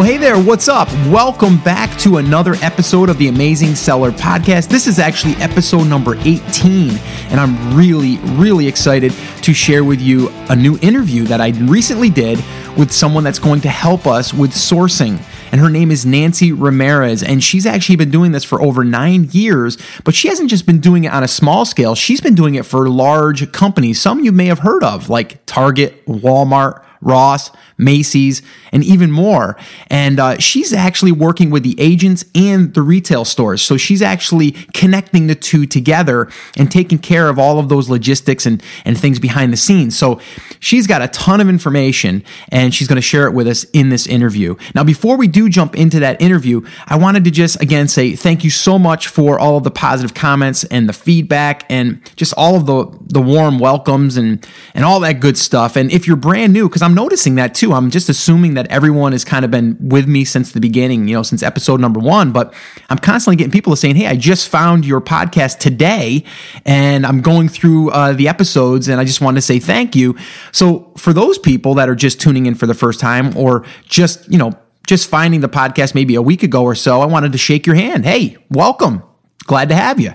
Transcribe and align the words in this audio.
Well, 0.00 0.08
hey 0.08 0.16
there, 0.16 0.40
what's 0.40 0.66
up? 0.66 0.88
Welcome 1.08 1.58
back 1.58 1.94
to 1.98 2.16
another 2.16 2.54
episode 2.62 3.10
of 3.10 3.18
the 3.18 3.28
Amazing 3.28 3.74
Seller 3.74 4.12
Podcast. 4.12 4.68
This 4.68 4.86
is 4.86 4.98
actually 4.98 5.34
episode 5.34 5.88
number 5.88 6.14
18, 6.20 6.92
and 7.28 7.38
I'm 7.38 7.76
really, 7.76 8.16
really 8.38 8.66
excited 8.66 9.12
to 9.42 9.52
share 9.52 9.84
with 9.84 10.00
you 10.00 10.30
a 10.48 10.56
new 10.56 10.78
interview 10.80 11.24
that 11.24 11.42
I 11.42 11.50
recently 11.50 12.08
did 12.08 12.38
with 12.78 12.90
someone 12.90 13.24
that's 13.24 13.38
going 13.38 13.60
to 13.60 13.68
help 13.68 14.06
us 14.06 14.32
with 14.32 14.52
sourcing. 14.52 15.22
And 15.52 15.60
her 15.60 15.68
name 15.68 15.90
is 15.90 16.06
Nancy 16.06 16.50
Ramirez, 16.50 17.22
and 17.22 17.44
she's 17.44 17.66
actually 17.66 17.96
been 17.96 18.10
doing 18.10 18.32
this 18.32 18.42
for 18.42 18.62
over 18.62 18.84
nine 18.84 19.28
years, 19.32 19.76
but 20.04 20.14
she 20.14 20.28
hasn't 20.28 20.48
just 20.48 20.64
been 20.64 20.80
doing 20.80 21.04
it 21.04 21.12
on 21.12 21.22
a 21.22 21.28
small 21.28 21.66
scale, 21.66 21.94
she's 21.94 22.22
been 22.22 22.34
doing 22.34 22.54
it 22.54 22.64
for 22.64 22.88
large 22.88 23.52
companies, 23.52 24.00
some 24.00 24.20
you 24.20 24.32
may 24.32 24.46
have 24.46 24.60
heard 24.60 24.82
of, 24.82 25.10
like 25.10 25.44
Target, 25.44 26.06
Walmart. 26.06 26.86
Ross, 27.00 27.50
Macy's, 27.78 28.42
and 28.72 28.84
even 28.84 29.10
more. 29.10 29.56
And 29.88 30.20
uh, 30.20 30.38
she's 30.38 30.72
actually 30.72 31.12
working 31.12 31.50
with 31.50 31.62
the 31.62 31.74
agents 31.80 32.24
and 32.34 32.72
the 32.74 32.82
retail 32.82 33.24
stores. 33.24 33.62
So 33.62 33.76
she's 33.76 34.02
actually 34.02 34.52
connecting 34.74 35.26
the 35.26 35.34
two 35.34 35.66
together 35.66 36.28
and 36.56 36.70
taking 36.70 36.98
care 36.98 37.28
of 37.28 37.38
all 37.38 37.58
of 37.58 37.68
those 37.68 37.88
logistics 37.88 38.46
and, 38.46 38.62
and 38.84 38.98
things 38.98 39.18
behind 39.18 39.52
the 39.52 39.56
scenes. 39.56 39.98
So 39.98 40.20
she's 40.60 40.86
got 40.86 41.02
a 41.02 41.08
ton 41.08 41.40
of 41.40 41.48
information 41.48 42.22
and 42.50 42.74
she's 42.74 42.88
going 42.88 42.96
to 42.96 43.02
share 43.02 43.26
it 43.26 43.32
with 43.32 43.48
us 43.48 43.64
in 43.72 43.88
this 43.88 44.06
interview. 44.06 44.56
Now, 44.74 44.84
before 44.84 45.16
we 45.16 45.26
do 45.26 45.48
jump 45.48 45.74
into 45.74 46.00
that 46.00 46.20
interview, 46.20 46.66
I 46.86 46.96
wanted 46.96 47.24
to 47.24 47.30
just 47.30 47.60
again 47.62 47.88
say 47.88 48.14
thank 48.14 48.44
you 48.44 48.50
so 48.50 48.78
much 48.78 49.08
for 49.08 49.38
all 49.38 49.56
of 49.56 49.64
the 49.64 49.70
positive 49.70 50.14
comments 50.14 50.64
and 50.64 50.88
the 50.88 50.92
feedback 50.92 51.64
and 51.70 52.00
just 52.16 52.34
all 52.36 52.56
of 52.56 52.66
the, 52.66 52.86
the 53.06 53.20
warm 53.20 53.58
welcomes 53.58 54.16
and, 54.16 54.46
and 54.74 54.84
all 54.84 55.00
that 55.00 55.20
good 55.20 55.38
stuff. 55.38 55.76
And 55.76 55.90
if 55.90 56.06
you're 56.06 56.16
brand 56.16 56.52
new, 56.52 56.68
because 56.68 56.82
I'm 56.82 56.89
I'm 56.90 56.96
noticing 56.96 57.36
that 57.36 57.54
too. 57.54 57.72
I'm 57.72 57.88
just 57.88 58.08
assuming 58.08 58.54
that 58.54 58.66
everyone 58.66 59.12
has 59.12 59.24
kind 59.24 59.44
of 59.44 59.50
been 59.52 59.76
with 59.80 60.08
me 60.08 60.24
since 60.24 60.50
the 60.50 60.60
beginning, 60.60 61.06
you 61.06 61.14
know, 61.14 61.22
since 61.22 61.40
episode 61.40 61.80
number 61.80 62.00
one. 62.00 62.32
But 62.32 62.52
I'm 62.88 62.98
constantly 62.98 63.36
getting 63.36 63.52
people 63.52 63.76
saying, 63.76 63.94
"Hey, 63.94 64.08
I 64.08 64.16
just 64.16 64.48
found 64.48 64.84
your 64.84 65.00
podcast 65.00 65.60
today, 65.60 66.24
and 66.66 67.06
I'm 67.06 67.20
going 67.20 67.48
through 67.48 67.90
uh, 67.90 68.14
the 68.14 68.26
episodes, 68.26 68.88
and 68.88 69.00
I 69.00 69.04
just 69.04 69.20
wanted 69.20 69.36
to 69.36 69.42
say 69.42 69.60
thank 69.60 69.94
you." 69.94 70.16
So 70.50 70.92
for 70.96 71.12
those 71.12 71.38
people 71.38 71.74
that 71.74 71.88
are 71.88 71.94
just 71.94 72.20
tuning 72.20 72.46
in 72.46 72.56
for 72.56 72.66
the 72.66 72.74
first 72.74 72.98
time, 72.98 73.36
or 73.36 73.64
just 73.84 74.28
you 74.28 74.38
know 74.38 74.50
just 74.84 75.08
finding 75.08 75.42
the 75.42 75.48
podcast 75.48 75.94
maybe 75.94 76.16
a 76.16 76.22
week 76.22 76.42
ago 76.42 76.64
or 76.64 76.74
so, 76.74 77.02
I 77.02 77.06
wanted 77.06 77.30
to 77.30 77.38
shake 77.38 77.66
your 77.68 77.76
hand. 77.76 78.04
Hey, 78.04 78.36
welcome 78.50 79.04
glad 79.44 79.68
to 79.70 79.74
have 79.74 79.98
you. 79.98 80.12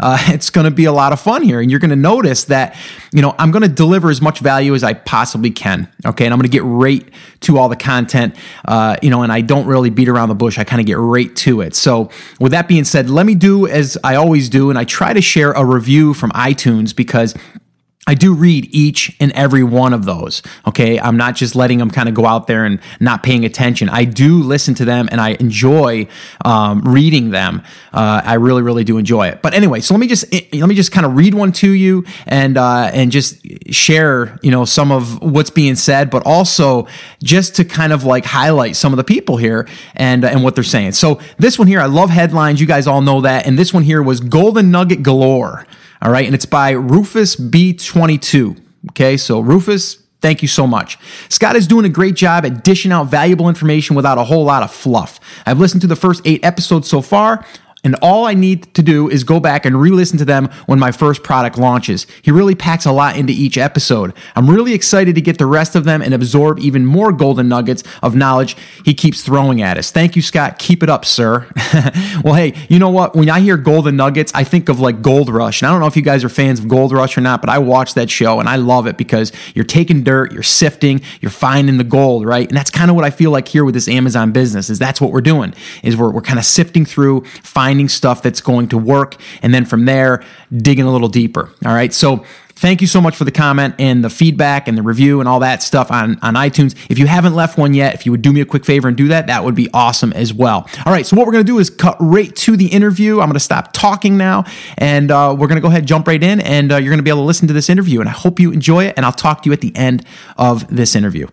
Uh, 0.00 0.18
it's 0.28 0.50
going 0.50 0.64
to 0.64 0.70
be 0.70 0.84
a 0.84 0.92
lot 0.92 1.12
of 1.12 1.20
fun 1.20 1.42
here, 1.42 1.60
and 1.60 1.70
you're 1.70 1.80
going 1.80 1.90
to 1.90 1.96
notice 1.96 2.44
that 2.44 2.76
you 3.12 3.22
know 3.22 3.34
I'm 3.38 3.50
going 3.50 3.62
to 3.62 3.68
deliver 3.68 4.10
as 4.10 4.20
much 4.20 4.40
value 4.40 4.74
as 4.74 4.82
I 4.82 4.94
possibly 4.94 5.50
can. 5.50 5.92
Okay, 6.06 6.24
and 6.24 6.32
I'm 6.32 6.38
going 6.38 6.50
to 6.50 6.52
get 6.52 6.64
right 6.64 7.08
to 7.40 7.58
all 7.58 7.68
the 7.68 7.76
content. 7.76 8.34
Uh, 8.64 8.96
you 9.02 9.10
know, 9.10 9.22
and 9.22 9.32
I 9.32 9.40
don't 9.40 9.66
really 9.66 9.90
beat 9.90 10.08
around 10.08 10.28
the 10.28 10.34
bush. 10.34 10.58
I 10.58 10.64
kind 10.64 10.80
of 10.80 10.86
get 10.86 10.98
right 10.98 11.34
to 11.36 11.60
it. 11.60 11.74
So, 11.74 12.10
with 12.40 12.52
that 12.52 12.68
being 12.68 12.84
said, 12.84 13.10
let 13.10 13.26
me 13.26 13.34
do 13.34 13.66
as 13.66 13.98
I 14.04 14.14
always 14.14 14.48
do, 14.48 14.70
and 14.70 14.78
I 14.78 14.84
try 14.84 15.12
to 15.12 15.20
share 15.20 15.52
a 15.52 15.64
review 15.64 16.14
from 16.14 16.30
iTunes 16.32 16.94
because 16.94 17.34
I 18.08 18.14
do 18.14 18.32
read 18.32 18.74
each 18.74 19.14
and 19.20 19.30
every 19.32 19.62
one 19.62 19.92
of 19.92 20.06
those. 20.06 20.42
Okay. 20.66 20.98
I'm 20.98 21.18
not 21.18 21.36
just 21.36 21.54
letting 21.54 21.76
them 21.76 21.90
kind 21.90 22.08
of 22.08 22.14
go 22.14 22.24
out 22.24 22.46
there 22.46 22.64
and 22.64 22.80
not 23.00 23.22
paying 23.22 23.44
attention. 23.44 23.90
I 23.90 24.04
do 24.04 24.42
listen 24.42 24.74
to 24.76 24.86
them 24.86 25.10
and 25.12 25.20
I 25.20 25.36
enjoy 25.38 26.08
um, 26.42 26.80
reading 26.80 27.32
them. 27.32 27.62
Uh, 27.92 28.22
I 28.24 28.34
really, 28.34 28.62
really 28.62 28.82
do 28.82 28.96
enjoy 28.96 29.28
it. 29.28 29.42
But 29.42 29.52
anyway, 29.52 29.80
so 29.80 29.92
let 29.92 30.00
me 30.00 30.06
just 30.06 30.24
eh, 30.34 30.40
let 30.54 30.70
me 30.70 30.74
just 30.74 30.90
kind 30.90 31.04
of 31.04 31.16
read 31.16 31.34
one 31.34 31.52
to 31.52 31.70
you 31.70 32.06
and 32.26 32.56
uh, 32.56 32.90
and 32.94 33.12
just 33.12 33.46
share 33.70 34.38
you 34.42 34.50
know 34.50 34.64
some 34.64 34.90
of 34.90 35.20
what's 35.20 35.50
being 35.50 35.74
said, 35.74 36.08
but 36.08 36.22
also 36.24 36.86
just 37.22 37.56
to 37.56 37.64
kind 37.64 37.92
of 37.92 38.04
like 38.04 38.24
highlight 38.24 38.74
some 38.74 38.94
of 38.94 38.96
the 38.96 39.04
people 39.04 39.36
here 39.36 39.68
and 39.96 40.24
and 40.24 40.42
what 40.42 40.54
they're 40.54 40.64
saying. 40.64 40.92
So 40.92 41.20
this 41.36 41.58
one 41.58 41.68
here, 41.68 41.80
I 41.80 41.86
love 41.86 42.08
headlines. 42.08 42.58
You 42.58 42.66
guys 42.66 42.86
all 42.86 43.02
know 43.02 43.20
that. 43.20 43.46
And 43.46 43.58
this 43.58 43.74
one 43.74 43.82
here 43.82 44.02
was 44.02 44.20
Golden 44.20 44.70
Nugget 44.70 45.02
Galore. 45.02 45.66
All 46.02 46.10
right. 46.10 46.26
And 46.26 46.34
it's 46.34 46.46
by 46.46 46.70
Rufus 46.70 47.36
B22. 47.36 48.60
Okay. 48.90 49.16
So, 49.16 49.40
Rufus, 49.40 50.02
Thank 50.20 50.42
you 50.42 50.48
so 50.48 50.66
much. 50.66 50.98
Scott 51.28 51.54
is 51.54 51.68
doing 51.68 51.84
a 51.84 51.88
great 51.88 52.16
job 52.16 52.44
at 52.44 52.64
dishing 52.64 52.90
out 52.90 53.04
valuable 53.04 53.48
information 53.48 53.94
without 53.94 54.18
a 54.18 54.24
whole 54.24 54.44
lot 54.44 54.64
of 54.64 54.72
fluff. 54.72 55.20
I've 55.46 55.60
listened 55.60 55.82
to 55.82 55.86
the 55.86 55.94
first 55.94 56.22
eight 56.24 56.44
episodes 56.44 56.88
so 56.88 57.00
far. 57.02 57.46
And 57.88 57.96
all 58.02 58.26
I 58.26 58.34
need 58.34 58.74
to 58.74 58.82
do 58.82 59.08
is 59.08 59.24
go 59.24 59.40
back 59.40 59.64
and 59.64 59.80
re 59.80 59.88
listen 59.88 60.18
to 60.18 60.24
them 60.26 60.50
when 60.66 60.78
my 60.78 60.92
first 60.92 61.22
product 61.22 61.56
launches. 61.56 62.06
He 62.20 62.30
really 62.30 62.54
packs 62.54 62.84
a 62.84 62.92
lot 62.92 63.16
into 63.16 63.32
each 63.32 63.56
episode. 63.56 64.12
I'm 64.36 64.50
really 64.50 64.74
excited 64.74 65.14
to 65.14 65.22
get 65.22 65.38
the 65.38 65.46
rest 65.46 65.74
of 65.74 65.84
them 65.84 66.02
and 66.02 66.12
absorb 66.12 66.58
even 66.58 66.84
more 66.84 67.12
golden 67.12 67.48
nuggets 67.48 67.82
of 68.02 68.14
knowledge 68.14 68.58
he 68.84 68.92
keeps 68.92 69.22
throwing 69.22 69.62
at 69.62 69.78
us. 69.78 69.90
Thank 69.90 70.16
you, 70.16 70.20
Scott. 70.20 70.58
Keep 70.58 70.82
it 70.82 70.90
up, 70.90 71.06
sir. 71.06 71.50
well, 72.22 72.34
hey, 72.34 72.52
you 72.68 72.78
know 72.78 72.90
what? 72.90 73.16
When 73.16 73.30
I 73.30 73.40
hear 73.40 73.56
golden 73.56 73.96
nuggets, 73.96 74.32
I 74.34 74.44
think 74.44 74.68
of 74.68 74.80
like 74.80 75.00
Gold 75.00 75.30
Rush. 75.30 75.62
And 75.62 75.70
I 75.70 75.72
don't 75.72 75.80
know 75.80 75.86
if 75.86 75.96
you 75.96 76.02
guys 76.02 76.24
are 76.24 76.28
fans 76.28 76.60
of 76.60 76.68
Gold 76.68 76.92
Rush 76.92 77.16
or 77.16 77.22
not, 77.22 77.40
but 77.40 77.48
I 77.48 77.58
watch 77.58 77.94
that 77.94 78.10
show 78.10 78.38
and 78.38 78.50
I 78.50 78.56
love 78.56 78.86
it 78.86 78.98
because 78.98 79.32
you're 79.54 79.64
taking 79.64 80.04
dirt, 80.04 80.30
you're 80.30 80.42
sifting, 80.42 81.00
you're 81.22 81.30
finding 81.30 81.78
the 81.78 81.84
gold, 81.84 82.26
right? 82.26 82.46
And 82.46 82.54
that's 82.54 82.70
kind 82.70 82.90
of 82.90 82.96
what 82.96 83.06
I 83.06 83.10
feel 83.10 83.30
like 83.30 83.48
here 83.48 83.64
with 83.64 83.72
this 83.72 83.88
Amazon 83.88 84.30
business 84.30 84.68
is 84.68 84.78
that's 84.78 85.00
what 85.00 85.10
we're 85.10 85.22
doing 85.22 85.54
is 85.82 85.96
we're, 85.96 86.10
we're 86.10 86.20
kind 86.20 86.38
of 86.38 86.44
sifting 86.44 86.84
through, 86.84 87.24
finding 87.42 87.77
finding 87.78 87.88
stuff 87.88 88.22
that's 88.22 88.40
going 88.40 88.66
to 88.68 88.76
work, 88.76 89.14
and 89.40 89.54
then 89.54 89.64
from 89.64 89.84
there, 89.84 90.24
digging 90.50 90.84
a 90.84 90.90
little 90.90 91.08
deeper. 91.08 91.48
All 91.64 91.72
right. 91.72 91.94
So, 91.94 92.24
thank 92.56 92.80
you 92.80 92.88
so 92.88 93.00
much 93.00 93.14
for 93.14 93.24
the 93.24 93.30
comment 93.30 93.72
and 93.78 94.02
the 94.02 94.10
feedback 94.10 94.66
and 94.66 94.76
the 94.76 94.82
review 94.82 95.20
and 95.20 95.28
all 95.28 95.38
that 95.38 95.62
stuff 95.62 95.92
on, 95.92 96.18
on 96.22 96.34
iTunes. 96.34 96.74
If 96.90 96.98
you 96.98 97.06
haven't 97.06 97.36
left 97.36 97.56
one 97.56 97.72
yet, 97.72 97.94
if 97.94 98.04
you 98.04 98.10
would 98.10 98.20
do 98.20 98.32
me 98.32 98.40
a 98.40 98.44
quick 98.44 98.64
favor 98.64 98.88
and 98.88 98.96
do 98.96 99.06
that, 99.08 99.28
that 99.28 99.44
would 99.44 99.54
be 99.54 99.68
awesome 99.72 100.12
as 100.14 100.34
well. 100.34 100.68
All 100.84 100.92
right, 100.92 101.06
so 101.06 101.16
what 101.16 101.24
we're 101.24 101.34
going 101.34 101.46
to 101.46 101.52
do 101.52 101.60
is 101.60 101.70
cut 101.70 101.96
right 102.00 102.34
to 102.34 102.56
the 102.56 102.66
interview. 102.66 103.20
I'm 103.20 103.28
going 103.28 103.34
to 103.34 103.40
stop 103.40 103.72
talking 103.72 104.16
now, 104.16 104.44
and 104.76 105.12
uh, 105.12 105.36
we're 105.38 105.46
going 105.46 105.54
to 105.54 105.62
go 105.62 105.68
ahead 105.68 105.82
and 105.82 105.88
jump 105.88 106.08
right 106.08 106.22
in, 106.22 106.40
and 106.40 106.72
uh, 106.72 106.78
you're 106.78 106.90
going 106.90 106.98
to 106.98 107.04
be 107.04 107.10
able 107.10 107.22
to 107.22 107.26
listen 107.26 107.46
to 107.46 107.54
this 107.54 107.70
interview. 107.70 108.00
And 108.00 108.08
I 108.08 108.12
hope 108.12 108.40
you 108.40 108.50
enjoy 108.50 108.86
it, 108.86 108.94
and 108.96 109.06
I'll 109.06 109.12
talk 109.12 109.42
to 109.42 109.48
you 109.48 109.52
at 109.52 109.60
the 109.60 109.76
end 109.76 110.04
of 110.36 110.66
this 110.66 110.96
interview. 110.96 111.28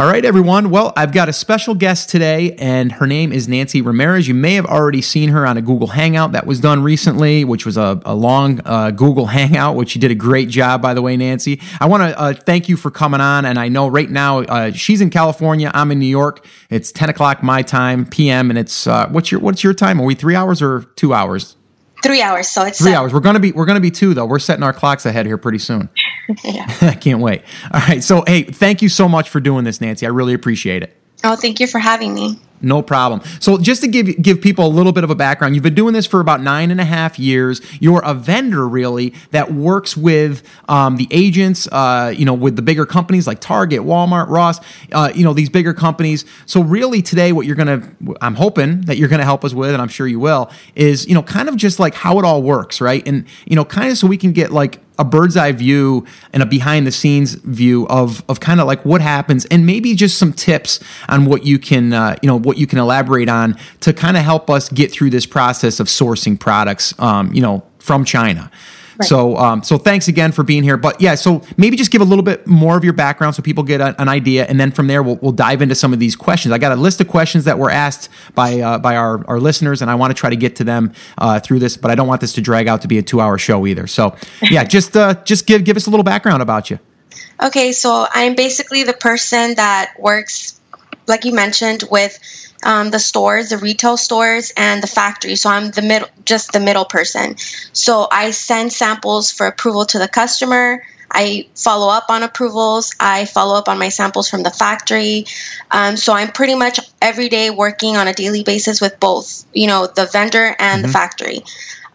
All 0.00 0.06
right, 0.06 0.24
everyone. 0.24 0.70
Well, 0.70 0.94
I've 0.96 1.12
got 1.12 1.28
a 1.28 1.32
special 1.34 1.74
guest 1.74 2.08
today, 2.08 2.54
and 2.54 2.90
her 2.90 3.06
name 3.06 3.34
is 3.34 3.48
Nancy 3.48 3.82
Ramirez. 3.82 4.26
You 4.26 4.32
may 4.32 4.54
have 4.54 4.64
already 4.64 5.02
seen 5.02 5.28
her 5.28 5.46
on 5.46 5.58
a 5.58 5.60
Google 5.60 5.88
Hangout 5.88 6.32
that 6.32 6.46
was 6.46 6.58
done 6.58 6.82
recently, 6.82 7.44
which 7.44 7.66
was 7.66 7.76
a, 7.76 8.00
a 8.06 8.14
long 8.14 8.62
uh, 8.64 8.92
Google 8.92 9.26
Hangout, 9.36 9.76
which 9.76 9.94
you 9.94 10.00
did 10.00 10.10
a 10.10 10.14
great 10.14 10.48
job, 10.48 10.80
by 10.80 10.94
the 10.94 11.02
way, 11.02 11.18
Nancy. 11.18 11.60
I 11.82 11.86
want 11.86 12.02
to 12.02 12.18
uh, 12.18 12.32
thank 12.32 12.66
you 12.66 12.78
for 12.78 12.90
coming 12.90 13.20
on. 13.20 13.44
And 13.44 13.58
I 13.58 13.68
know 13.68 13.88
right 13.88 14.08
now 14.08 14.38
uh, 14.38 14.72
she's 14.72 15.02
in 15.02 15.10
California, 15.10 15.70
I'm 15.74 15.92
in 15.92 15.98
New 15.98 16.06
York. 16.06 16.46
It's 16.70 16.90
10 16.92 17.10
o'clock 17.10 17.42
my 17.42 17.60
time, 17.60 18.06
PM, 18.06 18.48
and 18.48 18.58
it's 18.58 18.86
uh, 18.86 19.06
what's 19.10 19.30
your 19.30 19.42
what's 19.42 19.62
your 19.62 19.74
time? 19.74 20.00
Are 20.00 20.06
we 20.06 20.14
three 20.14 20.34
hours 20.34 20.62
or 20.62 20.84
two 20.96 21.12
hours? 21.12 21.56
Three 22.02 22.22
hours, 22.22 22.48
so 22.48 22.64
it's 22.64 22.78
three 22.78 22.86
seven. 22.86 22.98
hours. 22.98 23.12
We're 23.12 23.20
gonna 23.20 23.40
be 23.40 23.52
we're 23.52 23.66
gonna 23.66 23.80
be 23.80 23.90
two 23.90 24.14
though. 24.14 24.26
We're 24.26 24.38
setting 24.38 24.62
our 24.62 24.72
clocks 24.72 25.06
ahead 25.06 25.26
here 25.26 25.38
pretty 25.38 25.58
soon. 25.58 25.88
yeah, 26.44 26.66
I 26.80 26.94
can't 26.94 27.20
wait. 27.20 27.42
All 27.72 27.80
right, 27.80 28.02
so 28.02 28.22
hey, 28.26 28.44
thank 28.44 28.82
you 28.82 28.88
so 28.88 29.08
much 29.08 29.28
for 29.28 29.40
doing 29.40 29.64
this, 29.64 29.80
Nancy. 29.80 30.06
I 30.06 30.10
really 30.10 30.34
appreciate 30.34 30.82
it. 30.82 30.96
Oh, 31.24 31.36
thank 31.36 31.60
you 31.60 31.66
for 31.66 31.78
having 31.78 32.14
me. 32.14 32.38
No 32.62 32.82
problem. 32.82 33.22
So, 33.40 33.56
just 33.56 33.80
to 33.82 33.88
give 33.88 34.20
give 34.20 34.40
people 34.42 34.66
a 34.66 34.68
little 34.68 34.92
bit 34.92 35.02
of 35.02 35.10
a 35.10 35.14
background, 35.14 35.54
you've 35.54 35.64
been 35.64 35.74
doing 35.74 35.94
this 35.94 36.06
for 36.06 36.20
about 36.20 36.42
nine 36.42 36.70
and 36.70 36.80
a 36.80 36.84
half 36.84 37.18
years. 37.18 37.62
You're 37.80 38.02
a 38.04 38.12
vendor, 38.12 38.68
really, 38.68 39.14
that 39.30 39.52
works 39.52 39.96
with 39.96 40.42
um, 40.68 40.96
the 40.96 41.08
agents, 41.10 41.66
uh, 41.72 42.12
you 42.14 42.26
know, 42.26 42.34
with 42.34 42.56
the 42.56 42.62
bigger 42.62 42.84
companies 42.84 43.26
like 43.26 43.40
Target, 43.40 43.80
Walmart, 43.80 44.28
Ross, 44.28 44.60
uh, 44.92 45.10
you 45.14 45.24
know, 45.24 45.32
these 45.32 45.48
bigger 45.48 45.72
companies. 45.72 46.26
So, 46.44 46.62
really, 46.62 47.00
today, 47.00 47.32
what 47.32 47.46
you're 47.46 47.56
gonna, 47.56 47.90
I'm 48.20 48.34
hoping 48.34 48.82
that 48.82 48.98
you're 48.98 49.08
gonna 49.08 49.24
help 49.24 49.42
us 49.42 49.54
with, 49.54 49.70
and 49.70 49.80
I'm 49.80 49.88
sure 49.88 50.06
you 50.06 50.20
will, 50.20 50.50
is 50.74 51.06
you 51.06 51.14
know, 51.14 51.22
kind 51.22 51.48
of 51.48 51.56
just 51.56 51.78
like 51.78 51.94
how 51.94 52.18
it 52.18 52.26
all 52.26 52.42
works, 52.42 52.82
right? 52.82 53.06
And 53.08 53.24
you 53.46 53.56
know, 53.56 53.64
kind 53.64 53.90
of 53.90 53.96
so 53.96 54.06
we 54.06 54.18
can 54.18 54.32
get 54.32 54.52
like 54.52 54.80
a 55.00 55.04
bird's 55.04 55.36
eye 55.36 55.50
view 55.50 56.06
and 56.32 56.42
a 56.42 56.46
behind 56.46 56.86
the 56.86 56.92
scenes 56.92 57.34
view 57.34 57.88
of 57.88 58.22
of 58.28 58.38
kind 58.38 58.60
of 58.60 58.66
like 58.66 58.84
what 58.84 59.00
happens 59.00 59.46
and 59.46 59.66
maybe 59.66 59.94
just 59.94 60.18
some 60.18 60.32
tips 60.32 60.78
on 61.08 61.24
what 61.24 61.44
you 61.44 61.58
can 61.58 61.92
uh, 61.92 62.14
you 62.22 62.26
know 62.26 62.38
what 62.38 62.58
you 62.58 62.66
can 62.66 62.78
elaborate 62.78 63.28
on 63.28 63.56
to 63.80 63.92
kind 63.92 64.16
of 64.16 64.22
help 64.22 64.50
us 64.50 64.68
get 64.68 64.92
through 64.92 65.10
this 65.10 65.26
process 65.26 65.80
of 65.80 65.88
sourcing 65.88 66.38
products 66.38 66.94
um, 67.00 67.32
you 67.32 67.40
know 67.40 67.64
from 67.80 68.04
China. 68.04 68.50
Right. 69.00 69.08
So, 69.08 69.36
um, 69.38 69.62
so 69.62 69.78
thanks 69.78 70.08
again 70.08 70.30
for 70.30 70.42
being 70.42 70.62
here. 70.62 70.76
But 70.76 71.00
yeah, 71.00 71.14
so 71.14 71.42
maybe 71.56 71.74
just 71.74 71.90
give 71.90 72.02
a 72.02 72.04
little 72.04 72.22
bit 72.22 72.46
more 72.46 72.76
of 72.76 72.84
your 72.84 72.92
background 72.92 73.34
so 73.34 73.40
people 73.40 73.64
get 73.64 73.80
a, 73.80 73.98
an 74.00 74.10
idea, 74.10 74.44
and 74.44 74.60
then 74.60 74.70
from 74.70 74.88
there 74.88 75.02
we'll, 75.02 75.16
we'll 75.16 75.32
dive 75.32 75.62
into 75.62 75.74
some 75.74 75.94
of 75.94 75.98
these 75.98 76.14
questions. 76.14 76.52
I 76.52 76.58
got 76.58 76.70
a 76.70 76.76
list 76.76 77.00
of 77.00 77.08
questions 77.08 77.46
that 77.46 77.58
were 77.58 77.70
asked 77.70 78.10
by 78.34 78.60
uh, 78.60 78.78
by 78.78 78.96
our, 78.96 79.26
our 79.26 79.40
listeners, 79.40 79.80
and 79.80 79.90
I 79.90 79.94
want 79.94 80.10
to 80.10 80.14
try 80.14 80.28
to 80.28 80.36
get 80.36 80.56
to 80.56 80.64
them 80.64 80.92
uh, 81.16 81.40
through 81.40 81.60
this, 81.60 81.78
but 81.78 81.90
I 81.90 81.94
don't 81.94 82.08
want 82.08 82.20
this 82.20 82.34
to 82.34 82.42
drag 82.42 82.68
out 82.68 82.82
to 82.82 82.88
be 82.88 82.98
a 82.98 83.02
two 83.02 83.22
hour 83.22 83.38
show 83.38 83.66
either. 83.66 83.86
So 83.86 84.14
yeah, 84.42 84.64
just 84.76 84.94
uh, 84.94 85.14
just 85.24 85.46
give 85.46 85.64
give 85.64 85.78
us 85.78 85.86
a 85.86 85.90
little 85.90 86.04
background 86.04 86.42
about 86.42 86.68
you. 86.68 86.78
Okay, 87.42 87.72
so 87.72 88.06
I'm 88.12 88.34
basically 88.34 88.82
the 88.82 88.92
person 88.92 89.54
that 89.54 89.94
works, 89.98 90.60
like 91.06 91.24
you 91.24 91.32
mentioned, 91.32 91.84
with 91.90 92.18
um, 92.64 92.90
the 92.90 92.98
stores, 92.98 93.50
the 93.50 93.58
retail 93.58 93.96
stores, 93.96 94.52
and 94.56 94.82
the 94.82 94.86
factory. 94.86 95.36
So 95.36 95.50
I'm 95.50 95.70
the 95.70 95.82
middle, 95.82 96.08
just 96.24 96.52
the 96.52 96.60
middle 96.60 96.84
person. 96.84 97.36
So 97.72 98.08
I 98.12 98.30
send 98.30 98.72
samples 98.72 99.30
for 99.30 99.46
approval 99.46 99.84
to 99.86 99.98
the 99.98 100.08
customer. 100.08 100.84
I 101.12 101.48
follow 101.56 101.88
up 101.88 102.06
on 102.08 102.22
approvals. 102.22 102.94
I 103.00 103.24
follow 103.24 103.56
up 103.56 103.68
on 103.68 103.78
my 103.78 103.88
samples 103.88 104.30
from 104.30 104.44
the 104.44 104.50
factory. 104.50 105.26
Um, 105.72 105.96
so 105.96 106.12
I'm 106.12 106.30
pretty 106.30 106.54
much 106.54 106.78
every 107.02 107.28
day 107.28 107.50
working 107.50 107.96
on 107.96 108.06
a 108.06 108.12
daily 108.12 108.44
basis 108.44 108.80
with 108.80 108.98
both, 109.00 109.44
you 109.52 109.66
know, 109.66 109.88
the 109.88 110.06
vendor 110.06 110.54
and 110.58 110.78
mm-hmm. 110.78 110.82
the 110.82 110.88
factory. 110.88 111.40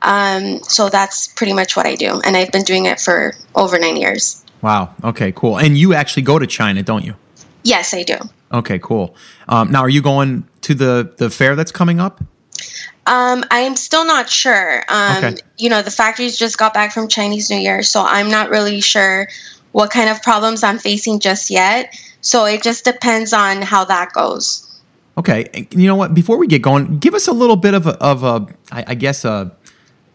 Um, 0.01 0.62
so 0.63 0.89
that's 0.89 1.27
pretty 1.27 1.53
much 1.53 1.75
what 1.75 1.88
I 1.88 1.95
do, 1.95 2.21
and 2.25 2.38
I've 2.38 2.51
been 2.51 2.63
doing 2.63 2.85
it 2.85 3.00
for 3.00 3.33
over 3.56 3.79
nine 3.79 3.97
years. 3.97 4.44
Wow. 4.62 4.94
Okay. 5.03 5.31
Cool. 5.31 5.57
And 5.57 5.77
you 5.77 5.94
actually 5.94 6.23
go 6.23 6.38
to 6.38 6.45
China, 6.45 6.83
don't 6.83 7.03
you? 7.03 7.15
Yes, 7.63 7.94
I 7.94 8.03
do. 8.03 8.17
Okay. 8.51 8.80
Cool. 8.80 9.15
Um, 9.47 9.71
now, 9.71 9.81
are 9.81 9.89
you 9.89 10.01
going 10.01 10.47
to 10.62 10.74
the 10.74 11.13
the 11.18 11.30
fair 11.30 11.56
that's 11.56 11.71
coming 11.71 12.00
up? 12.00 12.24
Um, 13.07 13.44
I'm 13.51 13.75
still 13.75 14.06
not 14.06 14.30
sure. 14.30 14.83
Um, 14.89 15.18
okay. 15.24 15.36
You 15.57 15.69
know, 15.69 15.81
the 15.81 15.92
factories 15.92 16.38
just 16.38 16.57
got 16.57 16.74
back 16.74 16.92
from 16.92 17.07
Chinese 17.07 17.50
New 17.50 17.57
Year, 17.57 17.83
so 17.83 18.03
I'm 18.03 18.30
not 18.31 18.50
really 18.50 18.81
sure 18.81 19.27
what 19.74 19.92
kind 19.92 20.09
of 20.09 20.24
problems 20.24 20.63
I'm 20.63 20.80
facing 20.80 21.19
just 21.19 21.50
yet. 21.50 21.95
So 22.21 22.45
it 22.45 22.63
just 22.63 22.83
depends 22.83 23.33
on 23.33 23.62
how 23.62 23.86
that 23.86 24.13
goes. 24.13 24.62
Okay, 25.18 25.68
you 25.71 25.88
know 25.88 25.95
what? 25.95 26.13
Before 26.13 26.38
we 26.38 26.48
get 26.48 26.62
going, 26.62 26.98
give 26.98 27.13
us 27.13 27.27
a 27.27 27.31
little 27.31 27.56
bit 27.56 27.74
of 27.74 27.86
a, 27.88 27.91
of 28.03 28.24
a 28.24 28.48
I, 28.71 28.86
I 28.88 28.95
guess 28.95 29.24
a 29.24 29.56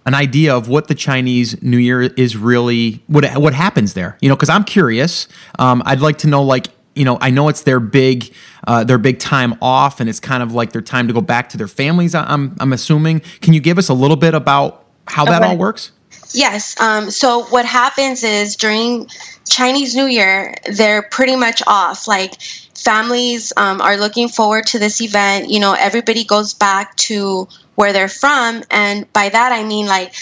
an 0.06 0.15
idea 0.15 0.56
of 0.56 0.69
what 0.69 0.88
the 0.88 0.94
Chinese 0.94 1.62
New 1.62 1.79
Year 1.79 2.03
is 2.03 2.37
really 2.37 3.03
what 3.06 3.25
what 3.38 3.55
happens 3.55 3.94
there. 3.94 4.19
You 4.21 4.29
know, 4.29 4.35
because 4.35 4.49
I'm 4.49 4.65
curious. 4.65 5.29
Um, 5.59 5.83
I'd 5.87 6.00
like 6.00 6.19
to 6.19 6.26
know, 6.26 6.43
like, 6.43 6.69
you 7.00 7.06
know, 7.06 7.17
I 7.19 7.31
know 7.31 7.49
it's 7.49 7.62
their 7.62 7.81
big 7.81 8.31
uh, 8.67 8.85
their 8.85 8.99
big 8.99 9.19
time 9.19 9.55
off, 9.62 10.00
and 10.00 10.11
it's 10.11 10.20
kind 10.20 10.43
of 10.43 10.52
like 10.52 10.73
their 10.73 10.82
time 10.82 11.08
to 11.08 11.14
go 11.14 11.23
back 11.23 11.49
to 11.49 11.56
their 11.56 11.67
families. 11.67 12.14
I'm 12.14 12.55
I'm 12.61 12.75
assuming. 12.75 13.20
Can 13.41 13.55
you 13.55 13.61
give 13.61 13.79
us 13.79 13.88
a 13.88 13.94
little 13.94 14.19
bit 14.19 14.35
about 14.35 14.85
how 15.06 15.25
that 15.25 15.43
all 15.43 15.56
works? 15.56 15.93
Yes. 16.35 16.79
Um, 16.79 17.11
so 17.11 17.44
what 17.44 17.64
happens 17.64 18.23
is 18.23 18.55
during 18.55 19.08
Chinese 19.49 19.97
New 19.97 20.05
Year, 20.05 20.55
they're 20.70 21.00
pretty 21.00 21.37
much 21.37 21.62
off. 21.67 22.06
Like 22.06 22.35
families 22.76 23.50
um, 23.56 23.81
are 23.81 23.97
looking 23.97 24.29
forward 24.29 24.67
to 24.67 24.79
this 24.79 25.00
event. 25.00 25.49
You 25.49 25.58
know, 25.58 25.73
everybody 25.73 26.25
goes 26.25 26.52
back 26.52 26.94
to 26.97 27.49
where 27.76 27.94
they're 27.94 28.08
from. 28.08 28.62
And 28.70 29.11
by 29.14 29.31
that, 29.31 29.52
I 29.52 29.64
mean 29.64 29.87
like 29.87 30.12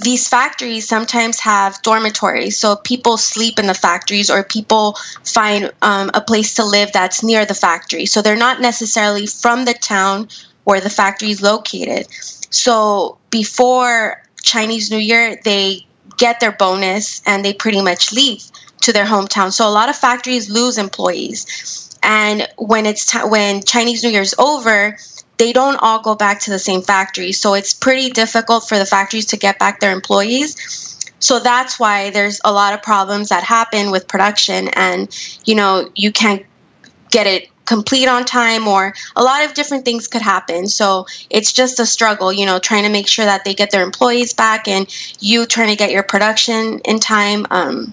these 0.00 0.28
factories 0.28 0.88
sometimes 0.88 1.40
have 1.40 1.80
dormitories. 1.82 2.58
So 2.58 2.76
people 2.76 3.16
sleep 3.18 3.58
in 3.58 3.66
the 3.66 3.74
factories 3.74 4.30
or 4.30 4.42
people 4.42 4.96
find 5.24 5.70
um, 5.82 6.10
a 6.14 6.20
place 6.20 6.54
to 6.54 6.64
live 6.64 6.92
that's 6.92 7.22
near 7.22 7.44
the 7.44 7.54
factory. 7.54 8.06
So 8.06 8.22
they're 8.22 8.36
not 8.36 8.60
necessarily 8.60 9.26
from 9.26 9.64
the 9.64 9.74
town 9.74 10.28
where 10.64 10.80
the 10.80 10.90
factory 10.90 11.30
is 11.30 11.42
located. 11.42 12.06
So 12.50 13.18
before 13.30 14.22
Chinese 14.42 14.90
New 14.90 14.98
Year, 14.98 15.38
they 15.44 15.86
get 16.16 16.40
their 16.40 16.52
bonus 16.52 17.22
and 17.26 17.44
they 17.44 17.52
pretty 17.52 17.82
much 17.82 18.12
leave 18.12 18.44
to 18.82 18.92
their 18.92 19.06
hometown. 19.06 19.52
So 19.52 19.68
a 19.68 19.70
lot 19.70 19.88
of 19.88 19.96
factories 19.96 20.50
lose 20.50 20.78
employees. 20.78 21.98
And 22.02 22.48
when 22.58 22.86
it's 22.86 23.06
t- 23.06 23.18
when 23.18 23.62
Chinese 23.62 24.02
New 24.02 24.10
Year's 24.10 24.34
over, 24.38 24.96
they 25.42 25.52
don't 25.52 25.74
all 25.82 26.00
go 26.00 26.14
back 26.14 26.38
to 26.38 26.52
the 26.52 26.58
same 26.60 26.82
factory. 26.82 27.32
So 27.32 27.54
it's 27.54 27.74
pretty 27.74 28.10
difficult 28.10 28.68
for 28.68 28.78
the 28.78 28.86
factories 28.86 29.26
to 29.26 29.36
get 29.36 29.58
back 29.58 29.80
their 29.80 29.90
employees. 29.90 31.10
So 31.18 31.40
that's 31.40 31.80
why 31.80 32.10
there's 32.10 32.40
a 32.44 32.52
lot 32.52 32.74
of 32.74 32.80
problems 32.80 33.30
that 33.30 33.42
happen 33.42 33.90
with 33.90 34.06
production 34.06 34.68
and 34.74 35.08
you 35.44 35.56
know, 35.56 35.90
you 35.96 36.12
can't 36.12 36.46
get 37.10 37.26
it 37.26 37.48
complete 37.64 38.06
on 38.06 38.24
time 38.24 38.68
or 38.68 38.94
a 39.16 39.22
lot 39.24 39.44
of 39.44 39.52
different 39.54 39.84
things 39.84 40.06
could 40.06 40.22
happen. 40.22 40.68
So 40.68 41.06
it's 41.28 41.52
just 41.52 41.80
a 41.80 41.86
struggle, 41.86 42.32
you 42.32 42.46
know, 42.46 42.60
trying 42.60 42.84
to 42.84 42.88
make 42.88 43.08
sure 43.08 43.24
that 43.24 43.44
they 43.44 43.52
get 43.52 43.72
their 43.72 43.82
employees 43.82 44.32
back 44.32 44.68
and 44.68 44.86
you 45.18 45.44
trying 45.44 45.70
to 45.70 45.76
get 45.76 45.90
your 45.90 46.04
production 46.04 46.78
in 46.84 47.00
time. 47.00 47.48
Um, 47.50 47.92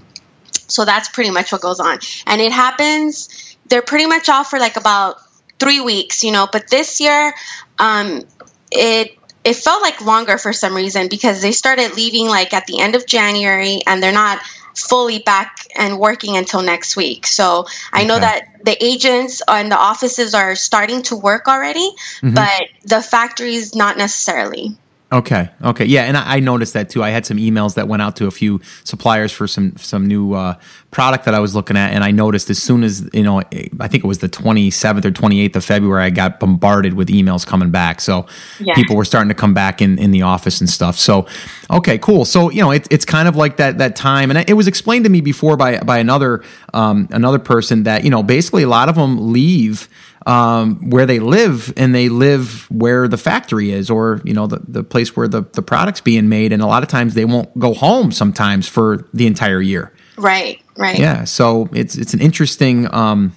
so 0.68 0.86
that's 0.86 1.10
pretty 1.10 1.32
much 1.32 1.52
what 1.52 1.62
goes 1.62 1.80
on. 1.80 1.98
And 2.28 2.42
it 2.42 2.52
happens, 2.52 3.56
they're 3.70 3.82
pretty 3.82 4.06
much 4.06 4.30
off 4.30 4.52
for 4.52 4.60
like 4.60 4.76
about 4.76 5.18
three 5.60 5.80
weeks, 5.80 6.24
you 6.24 6.32
know. 6.32 6.48
But 6.52 6.70
this 6.70 7.00
year, 7.00 7.34
um, 7.78 8.24
it 8.72 9.18
it 9.44 9.56
felt 9.56 9.82
like 9.82 10.02
longer 10.02 10.38
for 10.38 10.54
some 10.54 10.76
reason 10.76 11.08
because 11.08 11.42
they 11.42 11.52
started 11.52 11.96
leaving 11.96 12.28
like 12.28 12.54
at 12.54 12.68
the 12.68 12.80
end 12.80 12.96
of 12.96 13.06
January, 13.06 13.82
and 13.88 14.02
they're 14.02 14.12
not 14.12 14.40
fully 14.76 15.20
back 15.20 15.68
and 15.76 16.00
working 16.00 16.38
until 16.38 16.62
next 16.62 16.96
week. 16.96 17.28
So 17.28 17.66
I 17.92 18.06
know 18.06 18.20
that 18.20 18.64
the 18.64 18.82
agents 18.84 19.42
and 19.48 19.72
the 19.72 19.78
offices 19.78 20.34
are 20.34 20.56
starting 20.56 21.02
to 21.04 21.16
work 21.16 21.48
already, 21.48 21.90
mm-hmm. 22.22 22.34
but 22.34 22.64
the 22.84 23.02
factories 23.02 23.76
not 23.76 23.98
necessarily. 23.98 24.78
Okay. 25.12 25.50
Okay. 25.64 25.86
Yeah, 25.86 26.04
and 26.04 26.16
I, 26.16 26.36
I, 26.36 26.40
noticed 26.40 26.74
that 26.74 26.92
too. 26.92 27.04
I 27.04 27.10
had 27.10 27.26
some 27.26 27.38
emails 27.38 27.74
that 27.74 27.88
went 27.88 28.04
out 28.04 28.16
to 28.18 28.28
a 28.28 28.32
few 28.32 28.62
suppliers 28.84 29.32
for 29.32 29.48
some 29.48 29.76
some 29.78 30.06
new 30.06 30.34
uh, 30.34 30.54
product 30.92 31.26
that 31.26 31.34
I 31.34 31.40
was 31.40 31.56
looking 31.56 31.76
at, 31.78 31.94
and 31.94 32.04
I 32.04 32.12
noticed 32.12 32.52
as 32.52 32.62
soon 32.62 32.84
as 32.84 33.10
you 33.12 33.24
know, 33.24 33.40
I 33.40 33.88
think 33.88 34.04
it 34.04 34.08
was 34.08 34.20
the 34.20 34.28
twenty 34.28 34.70
seventh 34.70 35.08
or 35.08 35.12
twenty 35.12 35.42
eighth 35.42 35.56
of 35.56 35.66
February, 35.66 36.04
I 36.04 36.12
got 36.12 36.40
bombarded 36.40 36.94
with 36.94 37.08
emails 37.08 37.46
coming 37.46 37.72
back. 37.72 38.02
So 38.02 38.28
yeah. 38.60 38.76
people 38.76 38.96
were 38.96 39.06
starting 39.06 39.30
to 39.30 39.36
come 39.36 39.56
back 39.56 39.82
in 39.82 39.98
in 39.98 40.12
the 40.12 40.22
office 40.22 40.60
and 40.60 40.70
stuff. 40.70 40.96
So 40.96 41.26
okay, 41.72 41.98
cool. 41.98 42.24
So 42.24 42.52
you 42.52 42.62
know, 42.62 42.70
it, 42.70 42.88
it's 42.92 43.06
kind 43.06 43.28
of 43.28 43.36
like 43.36 43.58
that 43.58 43.80
that 43.80 43.96
time, 43.96 44.30
and 44.30 44.48
it 44.48 44.54
was 44.54 44.68
explained 44.68 45.06
to 45.06 45.10
me 45.10 45.22
before 45.22 45.58
by 45.58 45.80
by 45.80 45.98
another 45.98 46.44
um, 46.76 47.08
another 47.10 47.40
person 47.40 47.82
that 47.84 48.04
you 48.04 48.12
know 48.12 48.22
basically 48.22 48.62
a 48.62 48.70
lot 48.70 48.90
of 48.90 48.96
them 48.96 49.34
leave 49.34 49.90
um, 50.26 50.90
where 50.90 51.06
they 51.06 51.20
live 51.20 51.74
and 51.78 51.94
they 51.94 52.10
live 52.10 52.70
where 52.72 53.08
the 53.08 53.18
factory 53.18 53.72
is 53.72 53.90
or 53.90 54.22
you 54.24 54.34
know 54.34 54.48
the, 54.48 54.60
the 54.68 54.84
place 54.84 55.16
where 55.16 55.28
the, 55.28 55.42
the 55.54 55.62
product's 55.62 56.02
being 56.02 56.30
made 56.30 56.52
and 56.52 56.62
a 56.62 56.68
lot 56.68 56.84
of 56.84 56.90
times 56.90 57.14
they 57.14 57.26
won't 57.26 57.58
go 57.58 57.74
home 57.74 58.12
sometimes 58.12 58.68
for 58.68 59.08
the 59.14 59.28
entire 59.28 59.62
year 59.62 59.94
right 60.18 60.62
right 60.78 61.00
yeah 61.00 61.24
so 61.24 61.70
it's 61.74 61.96
it's 61.96 62.14
an 62.14 62.22
interesting 62.22 62.94
um 62.94 63.34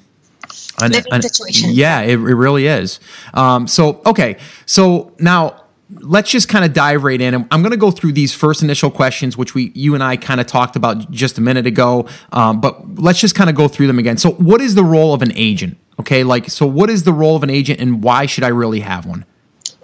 an, 0.80 0.92
an, 1.12 1.22
situation 1.22 1.70
yeah 1.72 2.00
it, 2.00 2.14
it 2.14 2.16
really 2.16 2.66
is 2.66 2.98
um 3.34 3.66
so 3.66 4.02
okay 4.04 4.36
so 4.66 5.14
now 5.18 5.58
let's 6.00 6.30
just 6.30 6.48
kind 6.48 6.64
of 6.64 6.72
dive 6.72 7.04
right 7.04 7.20
in. 7.20 7.34
I'm 7.34 7.60
going 7.60 7.70
to 7.70 7.76
go 7.76 7.90
through 7.90 8.12
these 8.12 8.34
first 8.34 8.62
initial 8.62 8.90
questions, 8.90 9.36
which 9.36 9.54
we, 9.54 9.72
you 9.74 9.94
and 9.94 10.02
I, 10.02 10.16
kind 10.16 10.40
of 10.40 10.46
talked 10.46 10.74
about 10.74 11.10
just 11.10 11.38
a 11.38 11.40
minute 11.40 11.66
ago. 11.66 12.08
Um, 12.32 12.62
but 12.62 12.94
let's 12.98 13.20
just 13.20 13.34
kind 13.34 13.50
of 13.50 13.56
go 13.56 13.68
through 13.68 13.88
them 13.88 13.98
again. 13.98 14.16
So, 14.16 14.30
what 14.32 14.60
is 14.62 14.74
the 14.74 14.84
role 14.84 15.12
of 15.12 15.20
an 15.20 15.32
agent? 15.34 15.76
Okay, 16.02 16.24
like, 16.24 16.50
so 16.50 16.66
what 16.66 16.90
is 16.90 17.04
the 17.04 17.12
role 17.12 17.36
of 17.36 17.44
an 17.44 17.50
agent 17.50 17.78
and 17.78 18.02
why 18.02 18.26
should 18.26 18.42
I 18.42 18.48
really 18.48 18.80
have 18.80 19.06
one? 19.06 19.24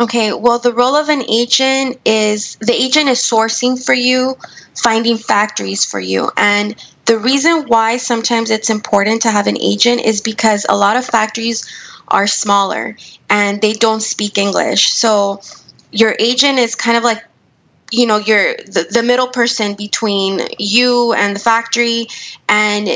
Okay, 0.00 0.32
well, 0.32 0.58
the 0.58 0.74
role 0.74 0.96
of 0.96 1.08
an 1.08 1.22
agent 1.30 2.00
is 2.04 2.56
the 2.56 2.72
agent 2.72 3.08
is 3.08 3.20
sourcing 3.20 3.80
for 3.80 3.94
you, 3.94 4.36
finding 4.82 5.16
factories 5.16 5.84
for 5.84 6.00
you. 6.00 6.28
And 6.36 6.74
the 7.04 7.18
reason 7.18 7.68
why 7.68 7.98
sometimes 7.98 8.50
it's 8.50 8.68
important 8.68 9.22
to 9.22 9.30
have 9.30 9.46
an 9.46 9.56
agent 9.60 10.00
is 10.00 10.20
because 10.20 10.66
a 10.68 10.76
lot 10.76 10.96
of 10.96 11.04
factories 11.04 11.64
are 12.08 12.26
smaller 12.26 12.96
and 13.30 13.60
they 13.60 13.74
don't 13.74 14.02
speak 14.02 14.38
English. 14.38 14.90
So 14.90 15.40
your 15.92 16.16
agent 16.18 16.58
is 16.58 16.74
kind 16.74 16.96
of 16.96 17.04
like 17.04 17.22
you 17.92 18.06
know 18.06 18.18
you're 18.18 18.56
the, 18.56 18.88
the 18.90 19.04
middle 19.04 19.28
person 19.28 19.74
between 19.74 20.40
you 20.58 21.12
and 21.12 21.36
the 21.36 21.40
factory 21.40 22.08
and 22.48 22.88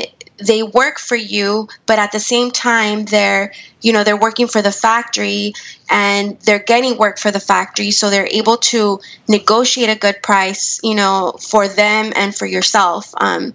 they 0.45 0.63
work 0.63 0.99
for 0.99 1.15
you 1.15 1.67
but 1.85 1.99
at 1.99 2.11
the 2.11 2.19
same 2.19 2.51
time 2.51 3.05
they're 3.05 3.53
you 3.81 3.91
know 3.93 4.03
they're 4.03 4.19
working 4.19 4.47
for 4.47 4.61
the 4.61 4.71
factory 4.71 5.53
and 5.89 6.39
they're 6.41 6.59
getting 6.59 6.97
work 6.97 7.17
for 7.17 7.31
the 7.31 7.39
factory 7.39 7.91
so 7.91 8.09
they're 8.09 8.27
able 8.31 8.57
to 8.57 8.99
negotiate 9.27 9.89
a 9.89 9.95
good 9.95 10.21
price 10.21 10.79
you 10.83 10.95
know 10.95 11.33
for 11.39 11.67
them 11.67 12.11
and 12.15 12.35
for 12.35 12.45
yourself. 12.45 13.13
Um, 13.17 13.53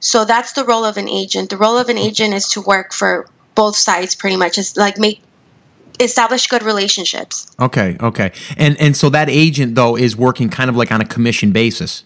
so 0.00 0.24
that's 0.24 0.52
the 0.52 0.64
role 0.64 0.84
of 0.84 0.96
an 0.96 1.08
agent. 1.08 1.50
The 1.50 1.56
role 1.56 1.76
of 1.76 1.88
an 1.88 1.98
agent 1.98 2.34
is 2.34 2.48
to 2.50 2.60
work 2.60 2.92
for 2.92 3.28
both 3.54 3.76
sides 3.76 4.14
pretty 4.14 4.36
much. 4.36 4.58
Is 4.58 4.76
like 4.76 4.98
make 4.98 5.20
establish 6.00 6.46
good 6.46 6.62
relationships. 6.62 7.50
Okay 7.58 7.96
okay. 8.00 8.32
And 8.56 8.78
and 8.78 8.96
so 8.96 9.10
that 9.10 9.28
agent 9.28 9.74
though 9.74 9.96
is 9.96 10.16
working 10.16 10.48
kind 10.48 10.70
of 10.70 10.76
like 10.76 10.92
on 10.92 11.00
a 11.00 11.04
commission 11.04 11.50
basis 11.52 12.04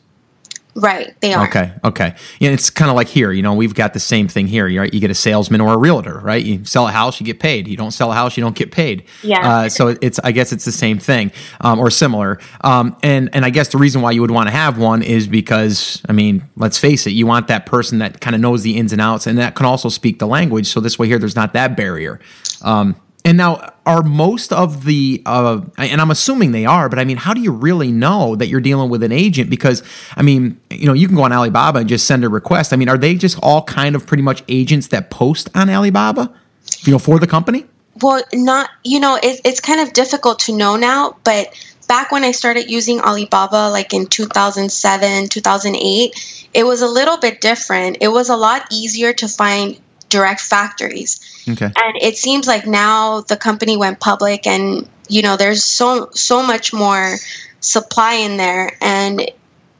Right, 0.74 1.14
they 1.20 1.34
are. 1.34 1.46
Okay, 1.46 1.72
okay. 1.84 2.14
Yeah, 2.40 2.50
it's 2.50 2.70
kind 2.70 2.90
of 2.90 2.96
like 2.96 3.08
here. 3.08 3.30
You 3.30 3.42
know, 3.42 3.54
we've 3.54 3.74
got 3.74 3.92
the 3.92 4.00
same 4.00 4.26
thing 4.26 4.46
here. 4.46 4.66
You 4.66 4.80
right. 4.80 4.92
you 4.92 5.00
get 5.00 5.10
a 5.10 5.14
salesman 5.14 5.60
or 5.60 5.74
a 5.74 5.76
realtor, 5.76 6.18
right? 6.20 6.42
You 6.42 6.64
sell 6.64 6.88
a 6.88 6.90
house, 6.90 7.20
you 7.20 7.26
get 7.26 7.40
paid. 7.40 7.68
You 7.68 7.76
don't 7.76 7.90
sell 7.90 8.10
a 8.10 8.14
house, 8.14 8.36
you 8.36 8.42
don't 8.42 8.56
get 8.56 8.72
paid. 8.72 9.04
Yeah. 9.22 9.48
Uh, 9.48 9.68
so 9.68 9.96
it's 10.00 10.18
I 10.24 10.32
guess 10.32 10.52
it's 10.52 10.64
the 10.64 10.72
same 10.72 10.98
thing 10.98 11.30
um, 11.60 11.78
or 11.78 11.90
similar. 11.90 12.38
Um, 12.62 12.96
and 13.02 13.28
and 13.34 13.44
I 13.44 13.50
guess 13.50 13.68
the 13.68 13.78
reason 13.78 14.00
why 14.00 14.12
you 14.12 14.22
would 14.22 14.30
want 14.30 14.48
to 14.48 14.52
have 14.52 14.78
one 14.78 15.02
is 15.02 15.28
because 15.28 16.00
I 16.08 16.12
mean, 16.12 16.48
let's 16.56 16.78
face 16.78 17.06
it, 17.06 17.10
you 17.10 17.26
want 17.26 17.48
that 17.48 17.66
person 17.66 17.98
that 17.98 18.20
kind 18.20 18.34
of 18.34 18.40
knows 18.40 18.62
the 18.62 18.78
ins 18.78 18.92
and 18.92 19.00
outs 19.00 19.26
and 19.26 19.38
that 19.38 19.54
can 19.54 19.66
also 19.66 19.90
speak 19.90 20.20
the 20.20 20.26
language. 20.26 20.66
So 20.66 20.80
this 20.80 20.98
way 20.98 21.06
here, 21.06 21.18
there's 21.18 21.36
not 21.36 21.52
that 21.52 21.76
barrier. 21.76 22.18
Um, 22.62 22.96
and 23.24 23.38
now, 23.38 23.72
are 23.86 24.02
most 24.02 24.52
of 24.52 24.84
the, 24.84 25.22
uh, 25.26 25.60
and 25.78 26.00
I'm 26.00 26.10
assuming 26.10 26.52
they 26.52 26.66
are, 26.66 26.88
but 26.88 26.98
I 26.98 27.04
mean, 27.04 27.16
how 27.16 27.34
do 27.34 27.40
you 27.40 27.52
really 27.52 27.92
know 27.92 28.34
that 28.36 28.48
you're 28.48 28.60
dealing 28.60 28.90
with 28.90 29.02
an 29.02 29.12
agent? 29.12 29.48
Because, 29.48 29.82
I 30.16 30.22
mean, 30.22 30.60
you 30.70 30.86
know, 30.86 30.92
you 30.92 31.06
can 31.06 31.16
go 31.16 31.22
on 31.22 31.32
Alibaba 31.32 31.80
and 31.80 31.88
just 31.88 32.06
send 32.06 32.24
a 32.24 32.28
request. 32.28 32.72
I 32.72 32.76
mean, 32.76 32.88
are 32.88 32.98
they 32.98 33.14
just 33.14 33.38
all 33.42 33.62
kind 33.62 33.94
of 33.94 34.06
pretty 34.06 34.22
much 34.22 34.42
agents 34.48 34.88
that 34.88 35.10
post 35.10 35.48
on 35.54 35.70
Alibaba, 35.70 36.32
you 36.80 36.92
know, 36.92 36.98
for 36.98 37.18
the 37.18 37.26
company? 37.26 37.66
Well, 38.00 38.22
not, 38.32 38.70
you 38.82 38.98
know, 38.98 39.18
it, 39.22 39.40
it's 39.44 39.60
kind 39.60 39.80
of 39.80 39.92
difficult 39.92 40.40
to 40.40 40.56
know 40.56 40.76
now, 40.76 41.16
but 41.22 41.54
back 41.86 42.10
when 42.10 42.24
I 42.24 42.32
started 42.32 42.70
using 42.70 43.00
Alibaba, 43.00 43.68
like 43.70 43.92
in 43.92 44.06
2007, 44.06 45.28
2008, 45.28 46.48
it 46.54 46.64
was 46.64 46.82
a 46.82 46.88
little 46.88 47.18
bit 47.18 47.40
different. 47.40 47.98
It 48.00 48.08
was 48.08 48.30
a 48.30 48.36
lot 48.36 48.66
easier 48.72 49.12
to 49.12 49.28
find 49.28 49.78
direct 50.12 50.40
factories. 50.40 51.18
Okay. 51.48 51.66
And 51.66 51.94
it 52.00 52.16
seems 52.16 52.46
like 52.46 52.66
now 52.66 53.22
the 53.22 53.36
company 53.36 53.76
went 53.76 53.98
public 53.98 54.46
and 54.46 54.88
you 55.08 55.22
know 55.22 55.36
there's 55.36 55.64
so 55.64 56.10
so 56.12 56.42
much 56.52 56.72
more 56.72 57.16
supply 57.60 58.14
in 58.14 58.36
there 58.36 58.76
and 58.80 59.30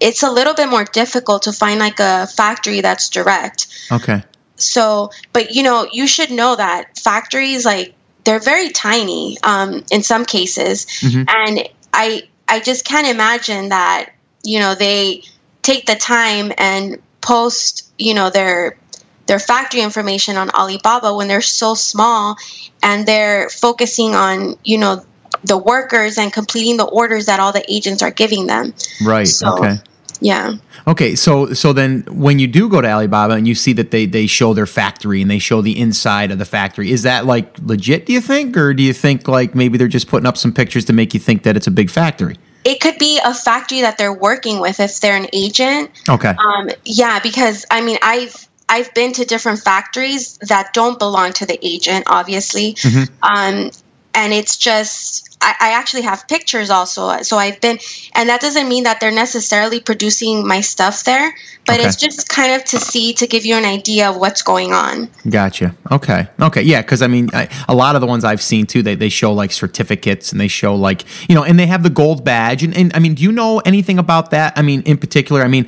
it's 0.01 0.23
a 0.23 0.31
little 0.31 0.55
bit 0.55 0.69
more 0.69 0.85
difficult 0.85 1.43
to 1.43 1.53
find 1.53 1.79
like 1.79 2.01
a 2.01 2.27
factory 2.27 2.81
that's 2.81 3.09
direct. 3.09 3.69
Okay. 3.93 4.23
So, 4.57 5.11
but 5.33 5.55
you 5.55 5.63
know, 5.63 5.87
you 5.93 6.07
should 6.07 6.31
know 6.31 6.57
that 6.57 6.99
factories 6.99 7.65
like 7.65 7.95
they're 8.25 8.41
very 8.41 8.71
tiny 8.71 9.39
um, 9.43 9.85
in 9.91 10.03
some 10.03 10.25
cases, 10.25 10.87
Mhm. 10.87 11.25
and 11.29 11.69
I 11.93 12.23
I 12.49 12.61
just 12.61 12.85
can't 12.85 13.07
imagine 13.07 13.69
that 13.71 14.11
you 14.45 14.59
know 14.59 14.75
they 14.75 15.23
take 15.63 15.87
the 15.87 15.95
time 15.97 16.53
and 16.59 16.99
post 17.21 17.89
you 17.99 18.15
know 18.15 18.31
their 18.31 18.77
their 19.27 19.39
factory 19.39 19.81
information 19.81 20.37
on 20.37 20.51
Alibaba 20.51 21.15
when 21.15 21.29
they're 21.29 21.41
so 21.41 21.75
small 21.75 22.37
and 22.83 23.07
they're 23.07 23.49
focusing 23.51 24.15
on 24.15 24.57
you 24.65 24.79
know 24.79 25.05
the 25.45 25.57
workers 25.59 26.19
and 26.19 26.33
completing 26.33 26.77
the 26.77 26.85
orders 26.85 27.27
that 27.27 27.41
all 27.41 27.53
the 27.53 27.65
agents 27.73 28.03
are 28.03 28.11
giving 28.11 28.47
them. 28.47 28.75
Right. 29.05 29.27
So- 29.27 29.59
okay. 29.59 29.77
Yeah. 30.21 30.55
Okay, 30.87 31.17
so 31.17 31.53
so 31.53 31.73
then 31.73 32.05
when 32.09 32.39
you 32.39 32.47
do 32.47 32.69
go 32.69 32.81
to 32.81 32.89
Alibaba 32.89 33.35
and 33.35 33.49
you 33.49 33.57
see 33.57 33.73
that 33.73 33.91
they 33.91 34.07
they 34.07 34.29
show 34.29 34.55
their 34.55 34.67
factory 34.67 35.21
and 35.21 35.29
they 35.29 35.41
show 35.41 35.63
the 35.63 35.77
inside 35.79 36.31
of 36.31 36.39
the 36.39 36.45
factory, 36.45 36.93
is 36.93 37.03
that 37.03 37.27
like 37.27 37.57
legit? 37.61 38.07
Do 38.07 38.13
you 38.13 38.21
think, 38.21 38.57
or 38.57 38.73
do 38.73 38.85
you 38.85 38.93
think 38.93 39.27
like 39.27 39.55
maybe 39.57 39.79
they're 39.79 39.89
just 39.89 40.07
putting 40.07 40.27
up 40.27 40.37
some 40.37 40.53
pictures 40.53 40.85
to 40.85 40.93
make 40.93 41.13
you 41.13 41.19
think 41.19 41.43
that 41.43 41.57
it's 41.57 41.67
a 41.67 41.73
big 41.73 41.91
factory? 41.91 42.37
It 42.65 42.81
could 42.81 42.99
be 42.99 43.19
a 43.25 43.35
factory 43.35 43.81
that 43.81 43.99
they're 43.99 44.13
working 44.13 44.61
with 44.61 44.79
if 44.79 45.01
they're 45.01 45.17
an 45.17 45.27
agent. 45.33 45.91
Okay, 46.09 46.35
Um, 46.39 46.71
yeah, 46.85 47.19
because 47.19 47.67
I 47.73 47.81
mean, 47.81 47.99
I've 48.03 48.49
I've 48.73 48.95
been 48.95 49.13
to 49.15 49.27
different 49.27 49.61
factories 49.61 50.39
that 50.49 50.73
don't 50.73 50.99
belong 50.99 51.35
to 51.35 51.47
the 51.47 51.59
agent, 51.63 52.05
obviously, 52.07 52.73
Mhm. 52.75 53.09
um, 53.23 53.71
and 54.15 54.33
it's 54.33 54.57
just 54.57 55.32
I, 55.43 55.55
I 55.61 55.71
actually 55.73 56.03
have 56.03 56.27
pictures 56.29 56.71
also. 56.71 57.21
So 57.23 57.37
I've 57.37 57.61
been, 57.61 57.79
and 58.15 58.29
that 58.29 58.41
doesn't 58.41 58.69
mean 58.69 58.85
that 58.85 59.01
they're 59.01 59.11
necessarily 59.11 59.81
producing 59.81 60.47
my 60.47 60.61
stuff 60.61 61.03
there, 61.05 61.35
but 61.67 61.79
Okay. 61.79 61.89
it's 61.89 61.97
just 61.97 62.29
kind 62.29 62.53
of 62.53 62.65
to 62.67 62.79
see 62.79 63.13
to 63.15 63.27
give 63.27 63.45
you 63.45 63.57
an 63.57 63.65
idea 63.65 64.09
of 64.09 64.17
what's 64.17 64.43
going 64.43 64.73
on. 64.73 65.09
gotcha. 65.29 65.75
Okay, 65.91 66.29
okay, 66.41 66.63
yeah, 66.63 66.81
because 66.81 67.03
I 67.03 67.09
mean, 67.09 67.29
I, 67.35 67.49
a 67.69 67.75
lot 67.75 67.95
of 67.97 68.01
the 68.01 68.07
ones 68.07 68.25
I've 68.25 68.41
seen 68.43 68.67
too, 68.67 68.83
they 68.83 68.95
they 68.95 69.09
show 69.09 69.33
like 69.33 69.53
certificates 69.53 70.33
and 70.33 70.41
they 70.41 70.49
show 70.49 70.75
like 70.75 71.05
you 71.29 71.35
know, 71.35 71.45
and 71.45 71.59
they 71.59 71.67
have 71.67 71.83
the 71.83 71.91
gold 71.91 72.25
badge. 72.25 72.63
And, 72.63 72.77
and 72.77 72.95
I 72.95 72.99
mean, 73.01 73.15
do 73.15 73.23
you 73.23 73.33
know 73.33 73.61
anything 73.65 73.99
about 73.99 74.31
that? 74.31 74.57
I 74.57 74.63
mean, 74.63 74.83
in 74.83 74.97
particular, 74.97 75.43
I 75.43 75.49
mean, 75.49 75.67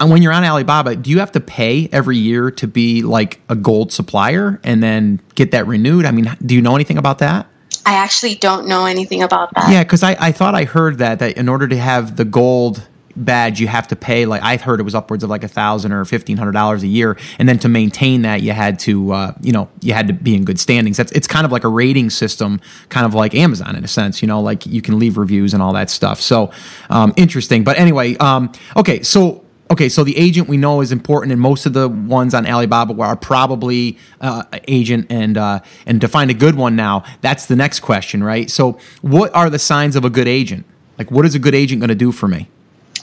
when 0.00 0.22
you're 0.22 0.32
on 0.32 0.44
Alibaba, 0.44 0.94
do 0.96 1.10
you 1.10 1.18
have 1.18 1.32
to 1.32 1.40
pay 1.40 1.88
every 1.92 2.16
year 2.16 2.50
to 2.52 2.66
be 2.68 3.02
like 3.02 3.40
a 3.48 3.56
gold 3.56 3.92
supplier 3.92 4.60
and 4.62 4.82
then 4.82 5.20
get 5.34 5.50
that 5.50 5.66
renewed? 5.66 6.04
I 6.06 6.12
mean, 6.12 6.30
do 6.44 6.54
you 6.54 6.62
know 6.62 6.74
anything 6.74 6.98
about 6.98 7.18
that? 7.18 7.46
I 7.86 7.94
actually 7.94 8.34
don't 8.34 8.66
know 8.66 8.84
anything 8.84 9.22
about 9.22 9.54
that. 9.54 9.70
Yeah, 9.70 9.84
because 9.84 10.02
I, 10.02 10.16
I 10.18 10.32
thought 10.32 10.56
I 10.56 10.64
heard 10.64 10.98
that 10.98 11.20
that 11.20 11.36
in 11.36 11.48
order 11.48 11.68
to 11.68 11.76
have 11.76 12.16
the 12.16 12.24
gold 12.24 12.86
badge, 13.14 13.60
you 13.60 13.68
have 13.68 13.86
to 13.88 13.96
pay 13.96 14.26
like 14.26 14.42
I 14.42 14.56
heard 14.56 14.80
it 14.80 14.82
was 14.82 14.94
upwards 14.94 15.22
of 15.24 15.30
like 15.30 15.44
a 15.44 15.48
thousand 15.48 15.92
or 15.92 16.04
fifteen 16.04 16.36
hundred 16.36 16.52
dollars 16.52 16.82
a 16.82 16.88
year, 16.88 17.16
and 17.38 17.48
then 17.48 17.60
to 17.60 17.68
maintain 17.68 18.22
that, 18.22 18.42
you 18.42 18.52
had 18.52 18.80
to 18.80 19.12
uh, 19.12 19.32
you 19.40 19.52
know 19.52 19.68
you 19.80 19.92
had 19.92 20.08
to 20.08 20.12
be 20.12 20.34
in 20.34 20.44
good 20.44 20.58
standings. 20.58 20.96
That's 20.96 21.12
it's 21.12 21.28
kind 21.28 21.46
of 21.46 21.52
like 21.52 21.62
a 21.62 21.68
rating 21.68 22.10
system, 22.10 22.60
kind 22.88 23.06
of 23.06 23.14
like 23.14 23.36
Amazon 23.36 23.76
in 23.76 23.84
a 23.84 23.88
sense. 23.88 24.20
You 24.20 24.28
know, 24.28 24.40
like 24.40 24.66
you 24.66 24.82
can 24.82 24.98
leave 24.98 25.16
reviews 25.16 25.54
and 25.54 25.62
all 25.62 25.72
that 25.74 25.88
stuff. 25.88 26.20
So 26.20 26.50
um, 26.90 27.14
interesting. 27.16 27.62
But 27.62 27.78
anyway, 27.78 28.16
um, 28.16 28.50
okay, 28.76 29.02
so 29.04 29.45
okay, 29.70 29.88
so 29.88 30.04
the 30.04 30.16
agent 30.16 30.48
we 30.48 30.56
know 30.56 30.80
is 30.80 30.92
important, 30.92 31.32
and 31.32 31.40
most 31.40 31.66
of 31.66 31.72
the 31.72 31.88
ones 31.88 32.34
on 32.34 32.46
Alibaba 32.46 33.00
are 33.02 33.16
probably 33.16 33.98
uh, 34.20 34.44
agent, 34.68 35.06
and 35.10 35.36
uh, 35.36 35.60
and 35.86 36.00
to 36.00 36.08
find 36.08 36.30
a 36.30 36.34
good 36.34 36.54
one 36.54 36.76
now, 36.76 37.04
that's 37.20 37.46
the 37.46 37.56
next 37.56 37.80
question, 37.80 38.22
right? 38.22 38.50
So, 38.50 38.78
what 39.02 39.34
are 39.34 39.50
the 39.50 39.58
signs 39.58 39.96
of 39.96 40.04
a 40.04 40.10
good 40.10 40.28
agent? 40.28 40.66
Like, 40.98 41.10
what 41.10 41.24
is 41.24 41.34
a 41.34 41.38
good 41.38 41.54
agent 41.54 41.80
going 41.80 41.88
to 41.88 41.94
do 41.94 42.12
for 42.12 42.28
me? 42.28 42.48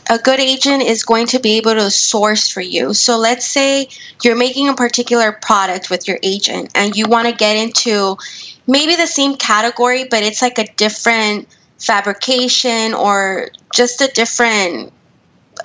a 0.10 0.18
good 0.18 0.40
agent 0.40 0.84
is 0.84 1.04
going 1.04 1.28
to 1.28 1.40
be 1.40 1.58
able 1.58 1.74
to 1.74 1.90
source 1.90 2.50
for 2.50 2.62
you. 2.62 2.94
So 2.94 3.18
let's 3.18 3.48
say 3.48 3.88
you're 4.22 4.36
making 4.36 4.68
a 4.68 4.74
particular 4.74 5.32
product 5.32 5.90
with 5.90 6.08
your 6.08 6.20
agent 6.22 6.72
and 6.76 6.96
you 6.96 7.08
want 7.08 7.28
to 7.28 7.34
get 7.34 7.56
into 7.56 8.18
maybe 8.68 8.96
the 8.96 9.08
same 9.08 9.36
category, 9.36 10.04
but 10.04 10.24
it's 10.24 10.42
like 10.42 10.58
a 10.58 10.66
different 10.74 11.48
fabrication 11.80 12.94
or 12.94 13.50
just 13.74 14.02
a 14.02 14.08
different 14.10 14.92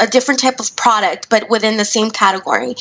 a 0.00 0.06
different 0.06 0.40
type 0.40 0.60
of 0.60 0.74
product, 0.76 1.28
but 1.28 1.48
within 1.48 1.76
the 1.76 1.84
same 1.84 2.10
category. 2.10 2.74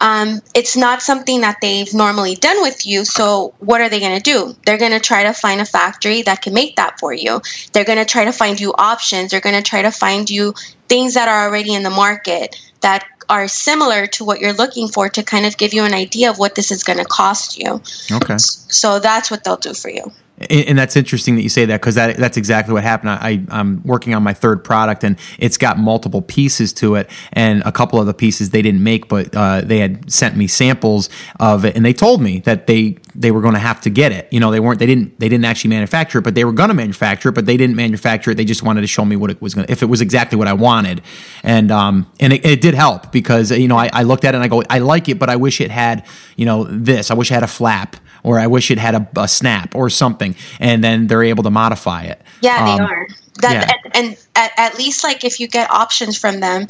Um, 0.00 0.42
it's 0.54 0.76
not 0.76 1.00
something 1.00 1.40
that 1.40 1.58
they've 1.62 1.92
normally 1.94 2.34
done 2.34 2.60
with 2.60 2.84
you. 2.86 3.04
So, 3.04 3.54
what 3.60 3.80
are 3.80 3.88
they 3.88 4.00
going 4.00 4.16
to 4.16 4.22
do? 4.22 4.54
They're 4.66 4.78
going 4.78 4.92
to 4.92 5.00
try 5.00 5.24
to 5.24 5.32
find 5.32 5.60
a 5.60 5.64
factory 5.64 6.22
that 6.22 6.42
can 6.42 6.52
make 6.52 6.76
that 6.76 6.98
for 6.98 7.14
you. 7.14 7.40
They're 7.72 7.84
going 7.84 7.98
to 7.98 8.04
try 8.04 8.24
to 8.24 8.32
find 8.32 8.60
you 8.60 8.74
options. 8.76 9.30
They're 9.30 9.40
going 9.40 9.56
to 9.56 9.68
try 9.68 9.82
to 9.82 9.90
find 9.90 10.28
you 10.28 10.54
things 10.88 11.14
that 11.14 11.28
are 11.28 11.46
already 11.48 11.74
in 11.74 11.82
the 11.82 11.90
market 11.90 12.60
that 12.82 13.06
are 13.28 13.48
similar 13.48 14.06
to 14.06 14.24
what 14.24 14.38
you're 14.38 14.52
looking 14.52 14.86
for 14.86 15.08
to 15.08 15.22
kind 15.22 15.46
of 15.46 15.56
give 15.56 15.72
you 15.72 15.82
an 15.82 15.94
idea 15.94 16.30
of 16.30 16.38
what 16.38 16.54
this 16.54 16.70
is 16.70 16.84
going 16.84 16.98
to 16.98 17.04
cost 17.04 17.58
you. 17.58 17.80
Okay. 18.12 18.36
So, 18.36 18.98
that's 19.00 19.30
what 19.30 19.44
they'll 19.44 19.56
do 19.56 19.72
for 19.72 19.88
you. 19.88 20.12
And, 20.38 20.76
that's 20.76 20.96
interesting 20.96 21.36
that 21.36 21.42
you 21.42 21.48
say 21.48 21.64
that 21.64 21.80
because 21.80 21.94
that 21.94 22.18
that's 22.18 22.36
exactly 22.36 22.74
what 22.74 22.82
happened. 22.82 23.10
I, 23.10 23.42
I'm 23.48 23.82
working 23.84 24.14
on 24.14 24.22
my 24.22 24.34
third 24.34 24.62
product, 24.62 25.02
and 25.02 25.18
it's 25.38 25.56
got 25.56 25.78
multiple 25.78 26.20
pieces 26.20 26.74
to 26.74 26.96
it, 26.96 27.08
and 27.32 27.62
a 27.64 27.72
couple 27.72 27.98
of 27.98 28.04
the 28.04 28.12
pieces 28.12 28.50
they 28.50 28.60
didn't 28.60 28.82
make, 28.82 29.08
but 29.08 29.34
uh, 29.34 29.62
they 29.62 29.78
had 29.78 30.12
sent 30.12 30.36
me 30.36 30.46
samples 30.46 31.08
of 31.40 31.64
it, 31.64 31.74
and 31.74 31.86
they 31.86 31.94
told 31.94 32.20
me 32.20 32.40
that 32.40 32.66
they 32.66 32.98
they 33.14 33.30
were 33.30 33.40
going 33.40 33.54
to 33.54 33.60
have 33.60 33.80
to 33.82 33.90
get 33.90 34.12
it. 34.12 34.30
You 34.30 34.38
know, 34.38 34.50
they 34.50 34.60
weren't 34.60 34.78
they 34.78 34.84
didn't 34.84 35.18
they 35.18 35.30
didn't 35.30 35.46
actually 35.46 35.70
manufacture 35.70 36.18
it, 36.18 36.22
but 36.22 36.34
they 36.34 36.44
were 36.44 36.52
going 36.52 36.68
to 36.68 36.74
manufacture 36.74 37.30
it, 37.30 37.34
but 37.34 37.46
they 37.46 37.56
didn't 37.56 37.76
manufacture 37.76 38.32
it. 38.32 38.34
They 38.34 38.44
just 38.44 38.62
wanted 38.62 38.82
to 38.82 38.86
show 38.86 39.06
me 39.06 39.16
what 39.16 39.30
it 39.30 39.40
was 39.40 39.54
going 39.54 39.66
to 39.66 39.72
if 39.72 39.82
it 39.82 39.86
was 39.86 40.02
exactly 40.02 40.36
what 40.36 40.48
I 40.48 40.52
wanted, 40.52 41.00
and 41.44 41.70
um 41.70 42.10
and 42.20 42.34
it, 42.34 42.44
it 42.44 42.60
did 42.60 42.74
help 42.74 43.10
because 43.10 43.50
you 43.50 43.68
know 43.68 43.78
I, 43.78 43.88
I 43.90 44.02
looked 44.02 44.26
at 44.26 44.34
it 44.34 44.36
and 44.36 44.44
I 44.44 44.48
go 44.48 44.62
I 44.68 44.80
like 44.80 45.08
it, 45.08 45.18
but 45.18 45.30
I 45.30 45.36
wish 45.36 45.62
it 45.62 45.70
had 45.70 46.04
you 46.36 46.44
know 46.44 46.64
this. 46.64 47.10
I 47.10 47.14
wish 47.14 47.30
it 47.30 47.34
had 47.34 47.42
a 47.42 47.48
flap 47.48 47.96
or 48.26 48.40
I 48.40 48.48
wish 48.48 48.70
it 48.70 48.78
had 48.78 48.94
a, 48.94 49.08
a 49.16 49.28
snap 49.28 49.74
or 49.74 49.88
something, 49.88 50.34
and 50.58 50.82
then 50.82 51.06
they're 51.06 51.22
able 51.22 51.44
to 51.44 51.50
modify 51.50 52.02
it. 52.02 52.20
Yeah, 52.42 52.64
they 52.64 52.82
Um, 52.82 52.90
are. 52.90 53.08
That 53.42 53.52
yeah. 53.52 53.72
and, 53.94 54.06
and 54.06 54.16
at, 54.34 54.52
at 54.56 54.78
least 54.78 55.04
like 55.04 55.22
if 55.22 55.38
you 55.38 55.46
get 55.46 55.70
options 55.70 56.16
from 56.18 56.40
them 56.40 56.66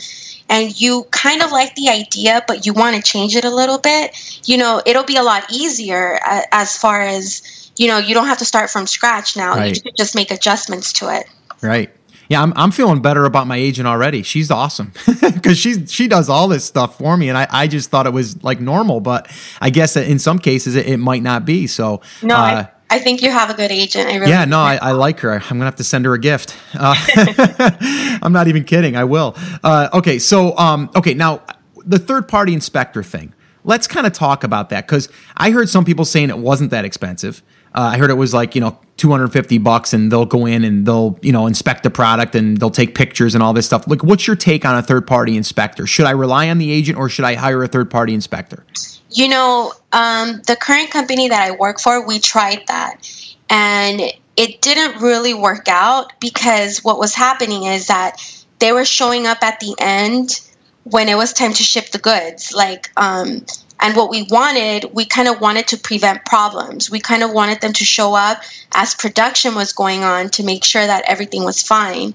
and 0.49 0.81
you 0.81 1.07
kind 1.13 1.43
of 1.43 1.53
like 1.53 1.75
the 1.77 1.89
idea 1.89 2.43
but 2.49 2.67
you 2.67 2.73
want 2.73 2.97
to 2.97 3.03
change 3.03 3.37
it 3.37 3.45
a 3.45 3.51
little 3.51 3.79
bit, 3.79 4.41
you 4.49 4.57
know, 4.59 4.83
it'll 4.85 5.05
be 5.05 5.17
a 5.17 5.23
lot 5.23 5.45
easier 5.51 6.19
uh, 6.27 6.43
as 6.53 6.77
far 6.77 7.03
as 7.03 7.71
you 7.77 7.87
know, 7.87 7.99
you 7.99 8.15
don't 8.15 8.27
have 8.27 8.39
to 8.39 8.45
start 8.45 8.69
from 8.71 8.87
scratch 8.87 9.37
now. 9.37 9.63
You 9.63 9.81
can 9.81 9.93
just 9.97 10.15
make 10.15 10.31
adjustments 10.31 10.93
to 10.95 11.15
it. 11.15 11.27
Right. 11.63 11.91
Yeah, 12.29 12.43
I'm, 12.43 12.53
I'm 12.57 12.71
feeling 12.71 13.01
better 13.01 13.25
about 13.25 13.47
my 13.47 13.57
agent 13.57 13.87
already. 13.87 14.23
She's 14.23 14.51
awesome 14.51 14.93
because 15.21 15.59
she's 15.59 15.93
she 15.93 16.09
does 16.09 16.29
all 16.29 16.49
this 16.49 16.65
stuff 16.65 16.99
for 16.99 17.17
me, 17.17 17.29
and 17.29 17.39
I, 17.39 17.47
I 17.51 17.67
just 17.67 17.91
thought 17.91 18.07
it 18.07 18.13
was 18.13 18.43
like 18.43 18.61
normal, 18.61 19.01
but 19.01 19.31
I 19.61 19.71
guess 19.71 19.97
in 19.97 20.19
some 20.19 20.39
cases 20.39 20.75
it, 20.75 20.87
it 20.87 20.97
might 20.99 21.23
not 21.23 21.45
be. 21.45 21.67
So 21.67 22.01
No, 22.23 22.37
uh, 22.37 22.39
I, 22.39 22.97
I 22.97 22.99
think 22.99 23.23
you 23.23 23.31
have 23.31 23.51
a 23.51 23.55
good 23.55 23.71
agent. 23.71 24.09
I 24.09 24.17
really 24.17 24.31
yeah, 24.31 24.45
no, 24.45 24.59
I, 24.59 24.77
I 24.77 24.93
like 24.93 25.21
her. 25.21 25.33
I'm 25.33 25.41
gonna 25.41 25.65
have 25.65 25.77
to 25.77 25.85
send 25.85 26.05
her 26.05 26.15
a 26.15 26.19
gift. 26.19 26.57
Uh, 26.75 26.95
I'm 28.23 28.33
not 28.33 28.49
even 28.49 28.65
kidding. 28.65 28.97
I 28.97 29.05
will. 29.05 29.35
Uh, 29.63 29.89
okay, 29.95 30.19
so 30.19 30.57
um, 30.57 30.91
okay, 30.97 31.15
now 31.15 31.43
the 31.85 31.99
third 31.99 32.29
party 32.29 32.53
inspector 32.53 33.03
thing. 33.03 33.33
Let's 33.65 33.89
kind 33.89 34.07
of 34.07 34.13
talk 34.13 34.45
about 34.45 34.69
that 34.71 34.87
because 34.87 35.09
I 35.37 35.51
heard 35.51 35.69
some 35.69 35.85
people 35.85 36.05
saying 36.05 36.31
it 36.31 36.39
wasn't 36.39 36.71
that 36.71 36.85
expensive. 36.85 37.43
Uh, 37.75 37.91
I 37.95 37.99
heard 37.99 38.11
it 38.11 38.15
was 38.15 38.33
like 38.33 38.55
you 38.55 38.61
know 38.61 38.79
250 38.97 39.59
bucks, 39.59 39.93
and 39.93 40.11
they'll 40.11 40.27
go 40.27 40.47
in 40.47 40.65
and 40.65 40.87
they'll 40.87 41.19
you 41.23 41.33
know 41.33 41.47
inspect 41.47 41.83
the 41.83 41.91
product 41.91 42.35
and 42.35 42.59
they'll 42.59 42.71
take 42.71 42.95
pictures 42.95 43.35
and 43.35 43.43
all 43.43 43.53
this 43.53 43.67
stuff. 43.67 43.87
Like, 43.87 44.03
what's 44.03 44.27
your 44.27 44.37
take 44.37 44.65
on 44.65 44.77
a 44.77 44.83
third 44.83 45.07
party 45.07 45.37
inspector? 45.37 45.87
Should 45.87 46.07
I 46.07 46.13
rely 46.13 46.49
on 46.49 46.59
the 46.59 46.71
agent 46.71 46.99
or 46.99 47.09
should 47.09 47.25
I 47.25 47.35
hire 47.35 47.63
a 47.63 47.69
third 47.69 47.91
party 47.91 48.15
inspector? 48.15 48.65
You 49.11 49.29
know, 49.29 49.73
um, 49.93 50.43
the 50.47 50.57
current 50.57 50.91
company 50.91 51.29
that 51.29 51.41
I 51.41 51.53
work 51.53 51.81
for, 51.81 52.07
we 52.07 52.19
tried 52.19 52.63
that. 52.69 53.09
And 53.49 54.03
it 54.37 54.61
didn't 54.61 55.01
really 55.01 55.33
work 55.33 55.69
out 55.69 56.13
because 56.21 56.85
what 56.85 56.99
was 56.99 57.15
happening 57.15 57.65
is 57.65 57.87
that 57.87 58.17
they 58.59 58.73
were 58.73 58.85
showing 58.85 59.27
up 59.27 59.43
at 59.43 59.61
the 59.61 59.75
end 59.79 60.41
when 60.85 61.09
it 61.09 61.17
was 61.17 61.33
time 61.33 61.53
to 61.55 61.63
ship 61.63 61.91
the 61.91 61.99
goods. 61.99 62.53
Like, 62.55 62.91
um, 62.97 63.45
and 63.81 63.97
what 63.97 64.11
we 64.11 64.23
wanted, 64.25 64.91
we 64.95 65.05
kind 65.05 65.29
of 65.29 65.41
wanted 65.41 65.69
to 65.69 65.77
prevent 65.77 66.25
problems. 66.25 66.91
We 66.91 67.01
kind 67.01 67.23
of 67.23 67.33
wanted 67.33 67.61
them 67.61 67.73
to 67.75 67.85
show 67.85 68.15
up 68.15 68.43
as 68.73 68.95
production 68.95 69.55
was 69.55 69.73
going 69.73 70.03
on 70.03 70.31
to 70.31 70.43
make 70.43 70.65
sure 70.65 70.87
that 70.87 71.05
everything 71.07 71.45
was 71.45 71.63
fine. 71.63 72.15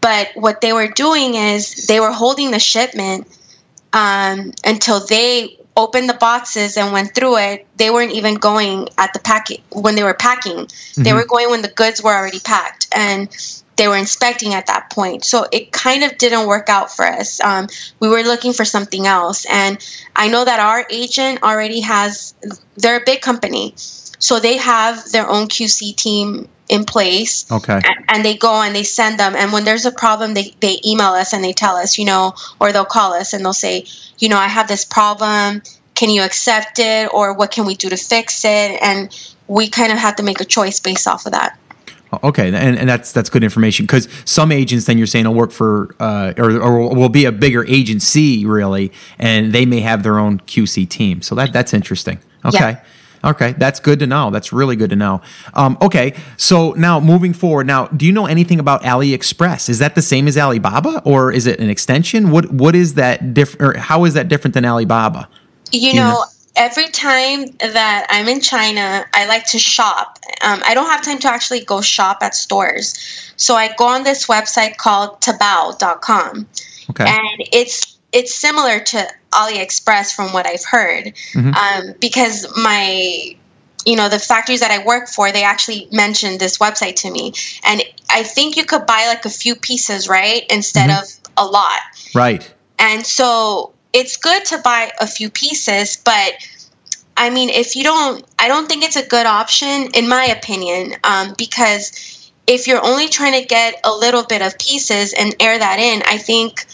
But 0.00 0.30
what 0.34 0.60
they 0.60 0.72
were 0.72 0.88
doing 0.88 1.34
is 1.34 1.86
they 1.86 2.00
were 2.00 2.12
holding 2.12 2.50
the 2.50 2.58
shipment 2.58 3.26
um, 3.92 4.52
until 4.64 5.04
they 5.06 5.58
opened 5.76 6.08
the 6.08 6.14
boxes 6.14 6.76
and 6.76 6.92
went 6.92 7.14
through 7.14 7.38
it. 7.38 7.66
They 7.76 7.90
weren't 7.90 8.12
even 8.12 8.34
going 8.34 8.88
at 8.98 9.12
the 9.12 9.20
packing 9.20 9.62
when 9.70 9.94
they 9.94 10.02
were 10.02 10.14
packing. 10.14 10.68
They 10.96 11.12
were 11.12 11.24
going 11.24 11.50
when 11.50 11.62
the 11.62 11.68
goods 11.68 12.02
were 12.02 12.12
already 12.12 12.40
packed, 12.40 12.88
and 12.94 13.28
they 13.78 13.88
were 13.88 13.96
inspecting 13.96 14.52
at 14.52 14.66
that 14.66 14.90
point. 14.90 15.24
So 15.24 15.46
it 15.50 15.72
kind 15.72 16.04
of 16.04 16.18
didn't 16.18 16.46
work 16.46 16.68
out 16.68 16.94
for 16.94 17.06
us. 17.06 17.40
Um, 17.40 17.68
we 18.00 18.08
were 18.08 18.22
looking 18.22 18.52
for 18.52 18.64
something 18.64 19.06
else. 19.06 19.46
And 19.48 19.78
I 20.14 20.28
know 20.28 20.44
that 20.44 20.60
our 20.60 20.84
agent 20.90 21.42
already 21.42 21.80
has, 21.80 22.34
they're 22.76 22.98
a 22.98 23.04
big 23.04 23.22
company. 23.22 23.72
So 23.76 24.40
they 24.40 24.56
have 24.56 25.10
their 25.12 25.28
own 25.28 25.46
QC 25.46 25.94
team 25.94 26.48
in 26.68 26.84
place. 26.84 27.50
Okay. 27.50 27.74
And, 27.74 28.04
and 28.08 28.24
they 28.24 28.36
go 28.36 28.60
and 28.60 28.74
they 28.74 28.82
send 28.82 29.18
them. 29.18 29.36
And 29.36 29.52
when 29.52 29.64
there's 29.64 29.86
a 29.86 29.92
problem, 29.92 30.34
they, 30.34 30.54
they 30.60 30.80
email 30.84 31.12
us 31.12 31.32
and 31.32 31.42
they 31.42 31.52
tell 31.52 31.76
us, 31.76 31.98
you 31.98 32.04
know, 32.04 32.34
or 32.60 32.72
they'll 32.72 32.84
call 32.84 33.14
us 33.14 33.32
and 33.32 33.44
they'll 33.44 33.52
say, 33.52 33.86
you 34.18 34.28
know, 34.28 34.38
I 34.38 34.48
have 34.48 34.66
this 34.66 34.84
problem. 34.84 35.62
Can 35.94 36.10
you 36.10 36.22
accept 36.22 36.80
it? 36.80 37.14
Or 37.14 37.32
what 37.32 37.52
can 37.52 37.64
we 37.64 37.76
do 37.76 37.88
to 37.88 37.96
fix 37.96 38.44
it? 38.44 38.82
And 38.82 39.16
we 39.46 39.68
kind 39.68 39.92
of 39.92 39.98
have 39.98 40.16
to 40.16 40.24
make 40.24 40.40
a 40.40 40.44
choice 40.44 40.80
based 40.80 41.06
off 41.06 41.26
of 41.26 41.32
that. 41.32 41.56
Okay, 42.22 42.48
and, 42.48 42.78
and 42.78 42.88
that's 42.88 43.12
that's 43.12 43.28
good 43.28 43.44
information 43.44 43.84
because 43.84 44.08
some 44.24 44.50
agents 44.50 44.86
then 44.86 44.96
you're 44.96 45.06
saying 45.06 45.26
will 45.26 45.34
work 45.34 45.50
for 45.50 45.94
uh, 46.00 46.32
or, 46.38 46.58
or 46.58 46.94
will 46.94 47.10
be 47.10 47.26
a 47.26 47.32
bigger 47.32 47.64
agency 47.66 48.46
really, 48.46 48.90
and 49.18 49.52
they 49.52 49.66
may 49.66 49.80
have 49.80 50.02
their 50.02 50.18
own 50.18 50.40
QC 50.40 50.88
team. 50.88 51.20
So 51.20 51.34
that 51.34 51.52
that's 51.52 51.74
interesting. 51.74 52.18
Okay. 52.44 52.70
Yeah. 52.70 52.84
Okay, 53.24 53.52
that's 53.58 53.80
good 53.80 53.98
to 53.98 54.06
know. 54.06 54.30
That's 54.30 54.52
really 54.52 54.76
good 54.76 54.90
to 54.90 54.96
know. 54.96 55.20
Um, 55.54 55.76
okay, 55.82 56.14
so 56.36 56.72
now 56.74 57.00
moving 57.00 57.32
forward, 57.32 57.66
now 57.66 57.88
do 57.88 58.06
you 58.06 58.12
know 58.12 58.26
anything 58.26 58.60
about 58.60 58.82
AliExpress? 58.82 59.68
Is 59.68 59.80
that 59.80 59.96
the 59.96 60.02
same 60.02 60.28
as 60.28 60.38
Alibaba, 60.38 61.02
or 61.04 61.32
is 61.32 61.46
it 61.48 61.58
an 61.58 61.68
extension? 61.68 62.30
What 62.30 62.52
what 62.52 62.76
is 62.76 62.94
that 62.94 63.34
different? 63.34 63.76
Or 63.76 63.78
how 63.78 64.04
is 64.04 64.14
that 64.14 64.28
different 64.28 64.54
than 64.54 64.64
Alibaba? 64.64 65.28
You, 65.72 65.90
you 65.90 65.94
know, 65.94 66.24
every 66.58 66.88
time 66.88 67.46
that 67.60 68.06
I'm 68.10 68.28
in 68.28 68.40
China, 68.40 69.06
I 69.14 69.26
like 69.26 69.46
to 69.46 69.58
shop. 69.58 70.18
Um, 70.42 70.60
I 70.66 70.74
don't 70.74 70.90
have 70.90 71.02
time 71.02 71.18
to 71.20 71.28
actually 71.28 71.64
go 71.64 71.80
shop 71.80 72.18
at 72.20 72.34
stores. 72.34 73.32
So 73.36 73.54
I 73.54 73.72
go 73.74 73.86
on 73.86 74.02
this 74.02 74.26
website 74.26 74.76
called 74.76 75.20
Taobao.com. 75.22 76.46
Okay. 76.90 77.04
And 77.06 77.48
it's 77.52 77.96
it's 78.12 78.34
similar 78.34 78.80
to 78.80 79.06
AliExpress 79.32 80.14
from 80.14 80.32
what 80.32 80.46
I've 80.46 80.64
heard. 80.64 81.14
Mm-hmm. 81.32 81.54
Um, 81.54 81.94
because 82.00 82.46
my 82.56 83.36
you 83.86 83.96
know 83.96 84.08
the 84.08 84.18
factories 84.18 84.60
that 84.60 84.70
I 84.70 84.84
work 84.84 85.08
for, 85.08 85.30
they 85.30 85.44
actually 85.44 85.88
mentioned 85.92 86.40
this 86.40 86.58
website 86.58 86.96
to 86.96 87.10
me, 87.10 87.32
and 87.64 87.82
I 88.10 88.22
think 88.22 88.56
you 88.56 88.64
could 88.64 88.86
buy 88.86 89.06
like 89.06 89.24
a 89.24 89.30
few 89.30 89.54
pieces, 89.54 90.08
right, 90.08 90.44
instead 90.50 90.90
mm-hmm. 90.90 91.22
of 91.38 91.46
a 91.46 91.50
lot. 91.50 91.80
Right. 92.14 92.52
And 92.80 93.04
so 93.04 93.72
it's 93.92 94.16
good 94.16 94.44
to 94.46 94.58
buy 94.58 94.90
a 95.00 95.06
few 95.06 95.30
pieces, 95.30 95.96
but 95.96 96.34
I 97.16 97.30
mean, 97.30 97.50
if 97.50 97.74
you 97.74 97.82
don't, 97.82 98.24
I 98.38 98.48
don't 98.48 98.68
think 98.68 98.84
it's 98.84 98.96
a 98.96 99.06
good 99.06 99.26
option, 99.26 99.88
in 99.94 100.08
my 100.08 100.26
opinion, 100.26 100.94
um, 101.02 101.34
because 101.36 102.30
if 102.46 102.66
you're 102.66 102.84
only 102.84 103.08
trying 103.08 103.40
to 103.40 103.46
get 103.46 103.80
a 103.84 103.92
little 103.92 104.24
bit 104.24 104.40
of 104.40 104.58
pieces 104.58 105.12
and 105.12 105.34
air 105.40 105.58
that 105.58 105.78
in, 105.80 106.02
I 106.06 106.16
think 106.18 106.64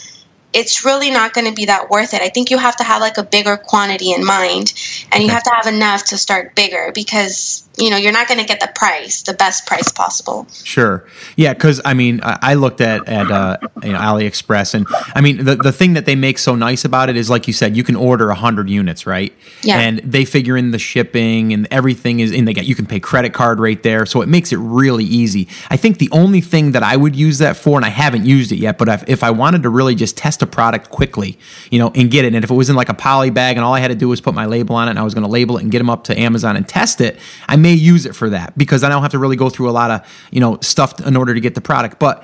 it's 0.53 0.85
really 0.85 1.11
not 1.11 1.33
going 1.33 1.47
to 1.47 1.53
be 1.53 1.65
that 1.65 1.89
worth 1.89 2.13
it. 2.13 2.21
I 2.21 2.29
think 2.29 2.49
you 2.49 2.57
have 2.57 2.77
to 2.77 2.83
have 2.83 3.01
like 3.01 3.17
a 3.17 3.23
bigger 3.23 3.57
quantity 3.57 4.13
in 4.13 4.23
mind 4.25 4.73
and 5.11 5.21
you 5.21 5.29
have 5.29 5.43
to 5.43 5.51
have 5.53 5.67
enough 5.67 6.05
to 6.05 6.17
start 6.17 6.55
bigger 6.55 6.91
because 6.95 7.64
you 7.77 7.89
know 7.89 7.97
you're 7.97 8.11
not 8.11 8.27
going 8.27 8.39
to 8.39 8.45
get 8.45 8.59
the 8.59 8.71
price 8.75 9.21
the 9.23 9.33
best 9.33 9.65
price 9.65 9.91
possible. 9.91 10.47
Sure. 10.63 11.05
Yeah 11.35 11.53
because 11.53 11.81
i 11.85 11.93
mean 11.93 12.19
i 12.23 12.53
looked 12.53 12.81
at 12.81 13.07
at 13.07 13.31
uh, 13.31 13.57
you 13.83 13.91
know, 13.91 13.99
aliexpress 13.99 14.73
and 14.73 14.85
i 15.15 15.21
mean 15.21 15.43
the, 15.43 15.55
the 15.55 15.71
thing 15.71 15.93
that 15.93 16.05
they 16.05 16.15
make 16.15 16.37
so 16.37 16.55
nice 16.55 16.85
about 16.85 17.09
it 17.09 17.15
is 17.15 17.29
like 17.29 17.47
you 17.47 17.53
said 17.53 17.75
you 17.75 17.83
can 17.83 17.95
order 17.95 18.27
100 18.27 18.69
units 18.69 19.05
right? 19.05 19.33
Yeah. 19.63 19.79
and 19.79 19.99
they 19.99 20.25
figure 20.25 20.57
in 20.57 20.71
the 20.71 20.79
shipping 20.79 21.53
and 21.53 21.67
everything 21.71 22.19
is 22.19 22.31
in 22.31 22.45
they 22.45 22.53
get 22.53 22.65
you 22.65 22.75
can 22.75 22.85
pay 22.85 22.99
credit 22.99 23.33
card 23.33 23.59
right 23.59 23.81
there 23.81 24.05
so 24.05 24.21
it 24.21 24.29
makes 24.29 24.51
it 24.51 24.57
really 24.57 25.05
easy. 25.05 25.47
I 25.69 25.77
think 25.77 25.97
the 25.97 26.09
only 26.11 26.41
thing 26.41 26.71
that 26.71 26.83
i 26.83 26.95
would 26.95 27.15
use 27.15 27.39
that 27.39 27.57
for 27.57 27.77
and 27.77 27.85
i 27.85 27.89
haven't 27.89 28.25
used 28.25 28.51
it 28.51 28.57
yet 28.57 28.77
but 28.77 28.87
if, 28.87 29.03
if 29.07 29.23
i 29.23 29.31
wanted 29.31 29.63
to 29.63 29.69
really 29.69 29.95
just 29.95 30.17
test 30.17 30.41
a 30.41 30.47
product 30.47 30.89
quickly 30.89 31.37
you 31.71 31.79
know 31.79 31.91
and 31.95 32.11
get 32.11 32.25
it 32.25 32.33
and 32.33 32.43
if 32.43 32.51
it 32.51 32.53
was 32.53 32.69
in 32.69 32.75
like 32.75 32.89
a 32.89 32.93
poly 32.93 33.29
bag 33.29 33.57
and 33.57 33.65
all 33.65 33.73
i 33.73 33.79
had 33.79 33.87
to 33.87 33.95
do 33.95 34.07
was 34.09 34.21
put 34.21 34.33
my 34.33 34.45
label 34.45 34.75
on 34.75 34.87
it 34.87 34.91
and 34.91 34.99
i 34.99 35.03
was 35.03 35.13
going 35.13 35.23
to 35.23 35.29
label 35.29 35.57
it 35.57 35.63
and 35.63 35.71
get 35.71 35.79
them 35.79 35.89
up 35.89 36.03
to 36.03 36.17
amazon 36.19 36.55
and 36.55 36.67
test 36.67 37.01
it 37.01 37.17
i 37.47 37.55
may 37.65 37.73
use 37.73 38.05
it 38.05 38.15
for 38.15 38.29
that 38.29 38.55
because 38.57 38.83
I 38.83 38.89
don't 38.89 39.01
have 39.01 39.11
to 39.11 39.19
really 39.19 39.35
go 39.35 39.49
through 39.49 39.69
a 39.69 39.75
lot 39.81 39.89
of 39.89 40.27
you 40.31 40.39
know 40.39 40.59
stuff 40.61 40.99
in 41.05 41.17
order 41.17 41.33
to 41.33 41.39
get 41.39 41.55
the 41.55 41.61
product. 41.61 41.99
But 41.99 42.23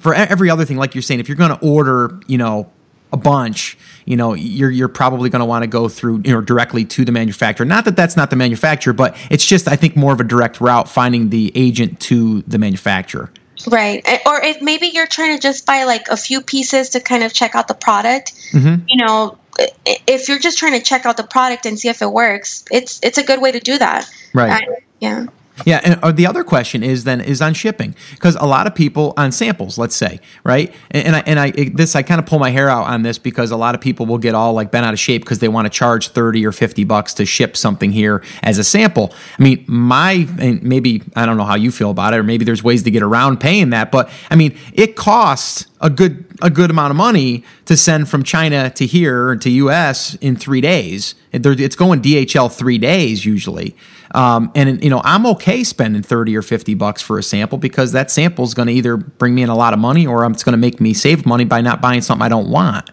for 0.00 0.14
every 0.14 0.48
other 0.48 0.64
thing, 0.64 0.78
like 0.78 0.94
you're 0.94 1.02
saying, 1.02 1.20
if 1.20 1.28
you're 1.28 1.36
going 1.36 1.56
to 1.56 1.60
order, 1.64 2.18
you 2.26 2.38
know, 2.38 2.70
a 3.12 3.18
bunch, 3.18 3.76
you 4.06 4.16
know, 4.16 4.32
you're 4.32 4.70
you're 4.70 4.88
probably 4.88 5.28
going 5.28 5.40
to 5.40 5.46
want 5.46 5.62
to 5.62 5.66
go 5.66 5.88
through 5.88 6.22
you 6.24 6.32
know 6.32 6.40
directly 6.40 6.84
to 6.86 7.04
the 7.04 7.12
manufacturer. 7.12 7.66
Not 7.66 7.84
that 7.84 7.96
that's 7.96 8.16
not 8.16 8.30
the 8.30 8.36
manufacturer, 8.36 8.94
but 8.94 9.14
it's 9.30 9.44
just 9.44 9.68
I 9.68 9.76
think 9.76 9.94
more 9.94 10.12
of 10.12 10.20
a 10.20 10.24
direct 10.24 10.60
route 10.60 10.88
finding 10.88 11.28
the 11.28 11.52
agent 11.54 12.00
to 12.00 12.42
the 12.42 12.58
manufacturer. 12.58 13.30
Right. 13.68 14.04
Or 14.26 14.42
if 14.42 14.60
maybe 14.60 14.88
you're 14.88 15.06
trying 15.06 15.36
to 15.36 15.40
just 15.40 15.66
buy 15.66 15.84
like 15.84 16.08
a 16.08 16.16
few 16.16 16.40
pieces 16.40 16.88
to 16.90 17.00
kind 17.00 17.22
of 17.22 17.32
check 17.32 17.54
out 17.54 17.68
the 17.68 17.74
product, 17.74 18.32
mm-hmm. 18.50 18.84
you 18.88 18.96
know, 18.96 19.38
if 19.86 20.28
you're 20.28 20.40
just 20.40 20.58
trying 20.58 20.72
to 20.72 20.82
check 20.82 21.06
out 21.06 21.16
the 21.16 21.22
product 21.24 21.66
and 21.66 21.78
see 21.78 21.88
if 21.88 22.02
it 22.02 22.10
works, 22.10 22.64
it's 22.70 22.98
it's 23.02 23.18
a 23.18 23.22
good 23.22 23.40
way 23.40 23.52
to 23.52 23.60
do 23.60 23.78
that. 23.78 24.10
Right. 24.34 24.66
yeah. 25.00 25.26
Yeah, 25.66 25.98
and 26.02 26.16
the 26.16 26.26
other 26.26 26.44
question 26.44 26.82
is 26.82 27.04
then 27.04 27.20
is 27.20 27.42
on 27.42 27.54
shipping 27.54 27.94
because 28.12 28.36
a 28.36 28.46
lot 28.46 28.66
of 28.66 28.74
people 28.74 29.12
on 29.16 29.32
samples, 29.32 29.76
let's 29.78 29.94
say, 29.94 30.20
right? 30.44 30.74
And, 30.90 31.08
and 31.08 31.16
I 31.16 31.22
and 31.26 31.38
I 31.38 31.50
this 31.74 31.94
I 31.94 32.02
kind 32.02 32.18
of 32.18 32.26
pull 32.26 32.38
my 32.38 32.50
hair 32.50 32.68
out 32.68 32.86
on 32.86 33.02
this 33.02 33.18
because 33.18 33.50
a 33.50 33.56
lot 33.56 33.74
of 33.74 33.80
people 33.80 34.06
will 34.06 34.18
get 34.18 34.34
all 34.34 34.54
like 34.54 34.70
bent 34.70 34.86
out 34.86 34.94
of 34.94 34.98
shape 34.98 35.22
because 35.22 35.40
they 35.40 35.48
want 35.48 35.66
to 35.66 35.70
charge 35.70 36.08
thirty 36.08 36.44
or 36.46 36.52
fifty 36.52 36.84
bucks 36.84 37.12
to 37.14 37.26
ship 37.26 37.56
something 37.56 37.92
here 37.92 38.24
as 38.42 38.58
a 38.58 38.64
sample. 38.64 39.12
I 39.38 39.42
mean, 39.42 39.64
my 39.68 40.26
and 40.38 40.62
maybe 40.62 41.02
I 41.14 41.26
don't 41.26 41.36
know 41.36 41.44
how 41.44 41.56
you 41.56 41.70
feel 41.70 41.90
about 41.90 42.14
it, 42.14 42.16
or 42.16 42.22
maybe 42.22 42.44
there's 42.44 42.64
ways 42.64 42.82
to 42.84 42.90
get 42.90 43.02
around 43.02 43.38
paying 43.38 43.70
that, 43.70 43.92
but 43.92 44.10
I 44.30 44.36
mean, 44.36 44.56
it 44.72 44.96
costs 44.96 45.66
a 45.80 45.90
good 45.90 46.31
a 46.42 46.50
good 46.50 46.70
amount 46.70 46.90
of 46.90 46.96
money 46.96 47.44
to 47.64 47.76
send 47.76 48.08
from 48.08 48.22
China 48.22 48.68
to 48.70 48.84
here 48.84 49.36
to 49.36 49.48
U.S. 49.50 50.16
in 50.16 50.36
three 50.36 50.60
days. 50.60 51.14
It's 51.32 51.76
going 51.76 52.02
DHL 52.02 52.52
three 52.52 52.76
days 52.76 53.24
usually, 53.24 53.74
um, 54.14 54.52
and 54.54 54.82
you 54.84 54.90
know 54.90 55.00
I'm 55.04 55.24
okay 55.26 55.64
spending 55.64 56.02
thirty 56.02 56.36
or 56.36 56.42
fifty 56.42 56.74
bucks 56.74 57.00
for 57.00 57.18
a 57.18 57.22
sample 57.22 57.56
because 57.56 57.92
that 57.92 58.10
sample 58.10 58.44
is 58.44 58.52
going 58.52 58.66
to 58.68 58.74
either 58.74 58.96
bring 58.98 59.34
me 59.34 59.42
in 59.42 59.48
a 59.48 59.56
lot 59.56 59.72
of 59.72 59.78
money 59.78 60.06
or 60.06 60.26
it's 60.26 60.44
going 60.44 60.52
to 60.52 60.58
make 60.58 60.80
me 60.80 60.92
save 60.92 61.24
money 61.24 61.44
by 61.44 61.62
not 61.62 61.80
buying 61.80 62.02
something 62.02 62.24
I 62.24 62.28
don't 62.28 62.50
want. 62.50 62.90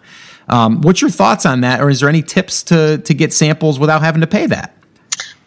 Um, 0.48 0.80
what's 0.80 1.00
your 1.00 1.10
thoughts 1.10 1.44
on 1.44 1.60
that, 1.60 1.80
or 1.80 1.90
is 1.90 2.00
there 2.00 2.08
any 2.08 2.22
tips 2.22 2.62
to 2.64 2.98
to 2.98 3.14
get 3.14 3.32
samples 3.32 3.78
without 3.78 4.00
having 4.00 4.22
to 4.22 4.26
pay 4.26 4.46
that? 4.46 4.74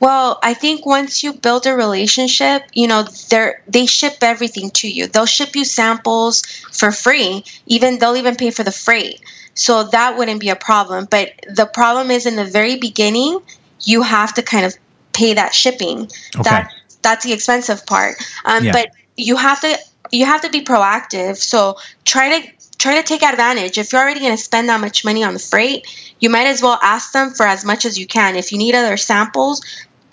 Well, 0.03 0.37
I 0.43 0.53
think 0.53 0.85
once 0.85 1.23
you 1.23 1.31
build 1.31 1.65
a 1.65 1.73
relationship, 1.73 2.63
you 2.73 2.87
know, 2.89 3.03
they 3.29 3.53
they 3.69 3.85
ship 3.85 4.17
everything 4.21 4.69
to 4.71 4.89
you. 4.89 5.07
They'll 5.07 5.25
ship 5.25 5.55
you 5.55 5.63
samples 5.63 6.41
for 6.73 6.91
free. 6.91 7.45
Even 7.67 7.99
they'll 7.99 8.17
even 8.17 8.35
pay 8.35 8.51
for 8.51 8.65
the 8.65 8.71
freight. 8.73 9.21
So 9.53 9.83
that 9.95 10.17
wouldn't 10.17 10.41
be 10.41 10.49
a 10.49 10.57
problem. 10.57 11.07
But 11.09 11.29
the 11.47 11.65
problem 11.65 12.11
is 12.11 12.25
in 12.25 12.35
the 12.35 12.43
very 12.43 12.75
beginning, 12.75 13.39
you 13.79 14.01
have 14.01 14.33
to 14.33 14.41
kind 14.41 14.65
of 14.65 14.75
pay 15.13 15.35
that 15.35 15.53
shipping. 15.53 16.11
Okay. 16.35 16.49
That 16.49 16.73
that's 17.01 17.23
the 17.23 17.31
expensive 17.31 17.85
part. 17.85 18.15
Um, 18.43 18.65
yeah. 18.65 18.73
But 18.73 18.89
you 19.15 19.37
have 19.37 19.61
to 19.61 19.77
you 20.11 20.25
have 20.25 20.41
to 20.41 20.49
be 20.49 20.65
proactive. 20.65 21.37
So 21.37 21.77
try 22.03 22.41
to 22.41 22.51
try 22.77 22.99
to 22.99 23.03
take 23.03 23.23
advantage. 23.23 23.77
If 23.77 23.93
you're 23.93 24.01
already 24.01 24.19
going 24.19 24.35
to 24.35 24.43
spend 24.43 24.67
that 24.67 24.81
much 24.81 25.05
money 25.05 25.23
on 25.23 25.31
the 25.31 25.39
freight, 25.39 25.87
you 26.19 26.29
might 26.29 26.47
as 26.47 26.61
well 26.61 26.77
ask 26.81 27.13
them 27.13 27.29
for 27.31 27.45
as 27.45 27.63
much 27.63 27.85
as 27.85 27.97
you 27.97 28.05
can. 28.05 28.35
If 28.35 28.51
you 28.51 28.57
need 28.57 28.75
other 28.75 28.97
samples, 28.97 29.61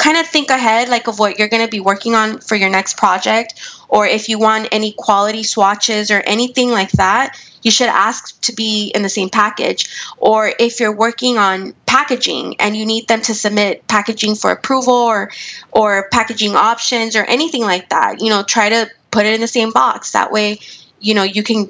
kind 0.00 0.16
of 0.16 0.26
think 0.26 0.50
ahead 0.50 0.88
like 0.88 1.06
of 1.08 1.18
what 1.18 1.38
you're 1.38 1.48
going 1.48 1.64
to 1.64 1.70
be 1.70 1.80
working 1.80 2.14
on 2.14 2.38
for 2.40 2.56
your 2.56 2.70
next 2.70 2.96
project 2.96 3.60
or 3.88 4.06
if 4.06 4.28
you 4.28 4.38
want 4.38 4.66
any 4.72 4.92
quality 4.96 5.42
swatches 5.42 6.10
or 6.10 6.20
anything 6.26 6.70
like 6.70 6.90
that 6.92 7.36
you 7.62 7.70
should 7.70 7.88
ask 7.88 8.40
to 8.42 8.52
be 8.52 8.90
in 8.94 9.02
the 9.02 9.08
same 9.08 9.28
package. 9.28 9.88
Or 10.18 10.52
if 10.58 10.80
you're 10.80 10.94
working 10.94 11.38
on 11.38 11.74
packaging 11.86 12.56
and 12.58 12.76
you 12.76 12.86
need 12.86 13.08
them 13.08 13.20
to 13.22 13.34
submit 13.34 13.86
packaging 13.86 14.34
for 14.34 14.50
approval 14.50 14.94
or 14.94 15.30
or 15.72 16.08
packaging 16.10 16.54
options 16.54 17.16
or 17.16 17.24
anything 17.24 17.62
like 17.62 17.88
that 17.90 18.20
you 18.20 18.30
know 18.30 18.42
try 18.42 18.68
to 18.68 18.88
put 19.10 19.26
it 19.26 19.34
in 19.34 19.40
the 19.40 19.48
same 19.48 19.72
box. 19.72 20.12
That 20.12 20.32
way 20.32 20.60
you 21.00 21.14
know 21.14 21.22
you 21.22 21.42
can 21.42 21.68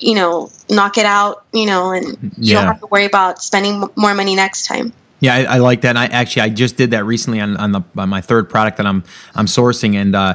you 0.00 0.14
know 0.14 0.50
knock 0.68 0.98
it 0.98 1.06
out 1.06 1.44
you 1.52 1.66
know 1.66 1.92
and 1.92 2.34
you 2.36 2.54
don't 2.54 2.66
have 2.66 2.80
to 2.80 2.86
worry 2.86 3.04
about 3.04 3.42
spending 3.42 3.88
more 3.96 4.12
money 4.14 4.34
next 4.34 4.66
time 4.66 4.92
yeah, 5.24 5.34
I, 5.34 5.54
I, 5.54 5.58
like 5.58 5.80
that. 5.80 5.90
And 5.90 5.98
I 5.98 6.06
actually 6.06 6.42
I 6.42 6.48
just 6.50 6.76
did 6.76 6.90
that 6.90 7.04
recently 7.04 7.40
on, 7.40 7.56
on 7.56 7.72
the 7.72 7.80
on 7.96 8.10
my 8.10 8.20
third 8.20 8.50
product 8.50 8.76
that 8.76 8.86
I'm 8.86 9.02
I'm 9.34 9.46
sourcing, 9.46 9.94
and 9.94 10.14
uh, 10.14 10.34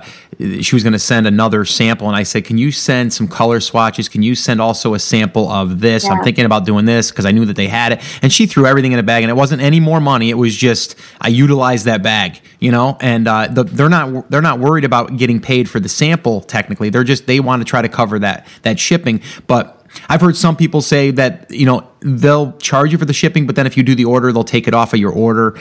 she 0.62 0.76
was 0.76 0.84
going 0.84 0.94
to 0.94 1.00
send 1.00 1.28
another 1.28 1.64
sample, 1.64 2.08
and 2.08 2.16
I 2.16 2.24
said, 2.24 2.44
"Can 2.46 2.58
you 2.58 2.72
send 2.72 3.14
some 3.14 3.28
color 3.28 3.60
swatches? 3.60 4.10
Can 4.10 4.24
you 4.24 4.34
send 4.34 4.60
also 4.60 4.96
a 4.96 5.00
sample 5.00 5.48
of 5.48 5.80
this? 5.80 6.06
Yeah. 6.06 6.14
I'm 6.14 6.24
thinking 6.24 6.46
about 6.46 6.66
doing 6.66 6.86
this 6.86 7.12
because 7.12 7.28
I 7.28 7.32
knew 7.32 7.46
that 7.46 7.56
they 7.56 7.68
had 7.68 7.94
it." 7.94 8.20
And 8.24 8.34
she 8.34 8.48
threw 8.48 8.66
everything 8.66 8.92
in 8.92 9.00
a 9.00 9.04
bag, 9.04 9.24
and 9.24 9.30
it 9.30 9.36
wasn't 9.36 9.62
any 9.62 9.80
more 9.80 10.02
money. 10.02 10.32
It 10.32 10.36
was 10.36 10.56
just 10.56 10.96
I 11.22 11.28
utilized 11.28 11.86
that 11.86 12.02
bag, 12.02 12.42
you 12.60 12.72
know. 12.72 12.98
And 13.00 13.28
uh, 13.28 13.48
the, 13.48 13.66
they're 13.66 13.90
not 13.90 14.32
they're 14.32 14.42
not 14.42 14.60
worried 14.60 14.86
about 14.86 15.18
getting 15.18 15.40
paid 15.40 15.70
for 15.70 15.80
the 15.80 15.90
sample. 15.90 16.42
Technically, 16.42 16.90
they're 16.90 17.04
just 17.04 17.28
they 17.28 17.40
want 17.40 17.62
to 17.62 17.66
try 17.66 17.84
to 17.84 17.90
cover 17.90 18.18
that 18.20 18.48
that 18.64 18.80
shipping, 18.80 19.22
but 19.46 19.79
I've 20.08 20.22
heard 20.22 20.38
some 20.38 20.56
people 20.56 20.82
say 20.82 21.12
that 21.12 21.50
you 21.52 21.66
know 21.66 21.88
they'll 22.02 22.54
charge 22.58 22.92
you 22.92 22.98
for 22.98 23.06
the 23.06 23.14
shipping, 23.14 23.46
but 23.46 23.56
then 23.56 23.68
if 23.68 23.78
you 23.78 23.84
do 23.84 23.96
the 23.96 24.06
order, 24.06 24.32
they'll 24.32 24.44
take 24.44 24.68
it 24.68 24.74
off 24.74 24.94
of 24.94 25.00
your 25.00 25.12
order. 25.12 25.58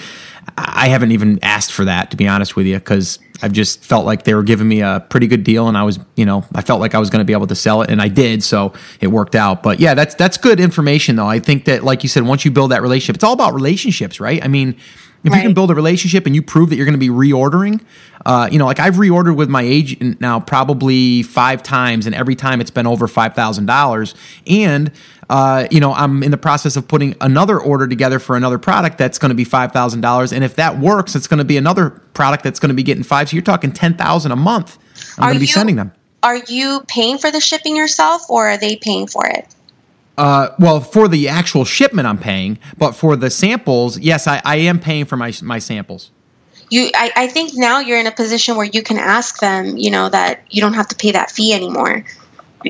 I 0.56 0.88
haven't 0.88 1.12
even 1.12 1.38
asked 1.42 1.72
for 1.72 1.84
that 1.84 2.10
to 2.10 2.16
be 2.16 2.26
honest 2.26 2.56
with 2.56 2.66
you 2.66 2.76
because 2.76 3.18
I've 3.42 3.52
just 3.52 3.84
felt 3.84 4.06
like 4.06 4.24
they 4.24 4.34
were 4.34 4.42
giving 4.42 4.66
me 4.66 4.80
a 4.80 5.04
pretty 5.08 5.26
good 5.26 5.44
deal, 5.44 5.68
and 5.68 5.76
I 5.76 5.82
was 5.82 5.98
you 6.16 6.24
know 6.24 6.44
I 6.54 6.62
felt 6.62 6.80
like 6.80 6.94
I 6.94 6.98
was 6.98 7.10
going 7.10 7.20
to 7.20 7.24
be 7.24 7.32
able 7.32 7.46
to 7.48 7.54
sell 7.54 7.82
it, 7.82 7.90
and 7.90 8.00
I 8.00 8.08
did, 8.08 8.42
so 8.42 8.72
it 9.00 9.08
worked 9.08 9.34
out. 9.34 9.62
But 9.62 9.80
yeah, 9.80 9.94
that's 9.94 10.14
that's 10.14 10.36
good 10.36 10.60
information 10.60 11.16
though. 11.16 11.26
I 11.26 11.38
think 11.38 11.64
that 11.66 11.84
like 11.84 12.02
you 12.02 12.08
said, 12.08 12.24
once 12.24 12.44
you 12.44 12.50
build 12.50 12.70
that 12.70 12.82
relationship, 12.82 13.16
it's 13.16 13.24
all 13.24 13.34
about 13.34 13.54
relationships, 13.54 14.20
right? 14.20 14.42
I 14.44 14.48
mean 14.48 14.76
if 15.24 15.32
right. 15.32 15.38
you 15.38 15.42
can 15.42 15.54
build 15.54 15.70
a 15.70 15.74
relationship 15.74 16.26
and 16.26 16.34
you 16.34 16.42
prove 16.42 16.70
that 16.70 16.76
you're 16.76 16.86
going 16.86 16.98
to 16.98 16.98
be 16.98 17.08
reordering, 17.08 17.84
uh, 18.24 18.48
you 18.52 18.58
know, 18.58 18.66
like 18.66 18.78
I've 18.78 18.94
reordered 18.94 19.36
with 19.36 19.48
my 19.48 19.62
agent 19.62 20.20
now 20.20 20.38
probably 20.38 21.22
five 21.22 21.62
times, 21.62 22.06
and 22.06 22.14
every 22.14 22.34
time 22.34 22.60
it's 22.60 22.70
been 22.70 22.86
over 22.86 23.08
five 23.08 23.34
thousand 23.34 23.66
dollars. 23.66 24.14
And 24.46 24.92
uh, 25.30 25.66
you 25.70 25.80
know, 25.80 25.92
I'm 25.92 26.22
in 26.22 26.30
the 26.30 26.38
process 26.38 26.76
of 26.76 26.88
putting 26.88 27.14
another 27.20 27.58
order 27.60 27.86
together 27.86 28.18
for 28.18 28.36
another 28.36 28.58
product 28.58 28.96
that's 28.98 29.18
going 29.18 29.30
to 29.30 29.34
be 29.34 29.44
five 29.44 29.72
thousand 29.72 30.00
dollars. 30.00 30.32
And 30.32 30.44
if 30.44 30.56
that 30.56 30.78
works, 30.78 31.14
it's 31.14 31.26
going 31.26 31.38
to 31.38 31.44
be 31.44 31.56
another 31.56 31.90
product 31.90 32.44
that's 32.44 32.60
going 32.60 32.70
to 32.70 32.74
be 32.74 32.82
getting 32.82 33.02
five. 33.02 33.28
So 33.28 33.36
you're 33.36 33.42
talking 33.42 33.72
ten 33.72 33.94
thousand 33.94 34.32
a 34.32 34.36
month. 34.36 34.78
I'm 35.18 35.24
going 35.24 35.34
to 35.34 35.40
be 35.40 35.46
you, 35.46 35.52
sending 35.52 35.76
them. 35.76 35.92
Are 36.22 36.38
you 36.48 36.82
paying 36.88 37.18
for 37.18 37.30
the 37.30 37.40
shipping 37.40 37.76
yourself, 37.76 38.28
or 38.30 38.48
are 38.48 38.58
they 38.58 38.76
paying 38.76 39.06
for 39.06 39.26
it? 39.26 39.54
Uh, 40.18 40.52
well, 40.58 40.80
for 40.80 41.06
the 41.06 41.28
actual 41.28 41.64
shipment, 41.64 42.08
I'm 42.08 42.18
paying, 42.18 42.58
but 42.76 42.92
for 42.92 43.14
the 43.14 43.30
samples, 43.30 43.98
yes, 44.00 44.26
I, 44.26 44.42
I 44.44 44.56
am 44.56 44.80
paying 44.80 45.04
for 45.04 45.16
my 45.16 45.32
my 45.42 45.60
samples. 45.60 46.10
You, 46.70 46.90
I, 46.92 47.12
I 47.14 47.26
think 47.28 47.52
now 47.54 47.78
you're 47.78 48.00
in 48.00 48.08
a 48.08 48.12
position 48.12 48.56
where 48.56 48.66
you 48.66 48.82
can 48.82 48.98
ask 48.98 49.38
them, 49.38 49.78
you 49.78 49.90
know, 49.90 50.08
that 50.10 50.42
you 50.50 50.60
don't 50.60 50.74
have 50.74 50.88
to 50.88 50.96
pay 50.96 51.12
that 51.12 51.30
fee 51.30 51.54
anymore. 51.54 52.04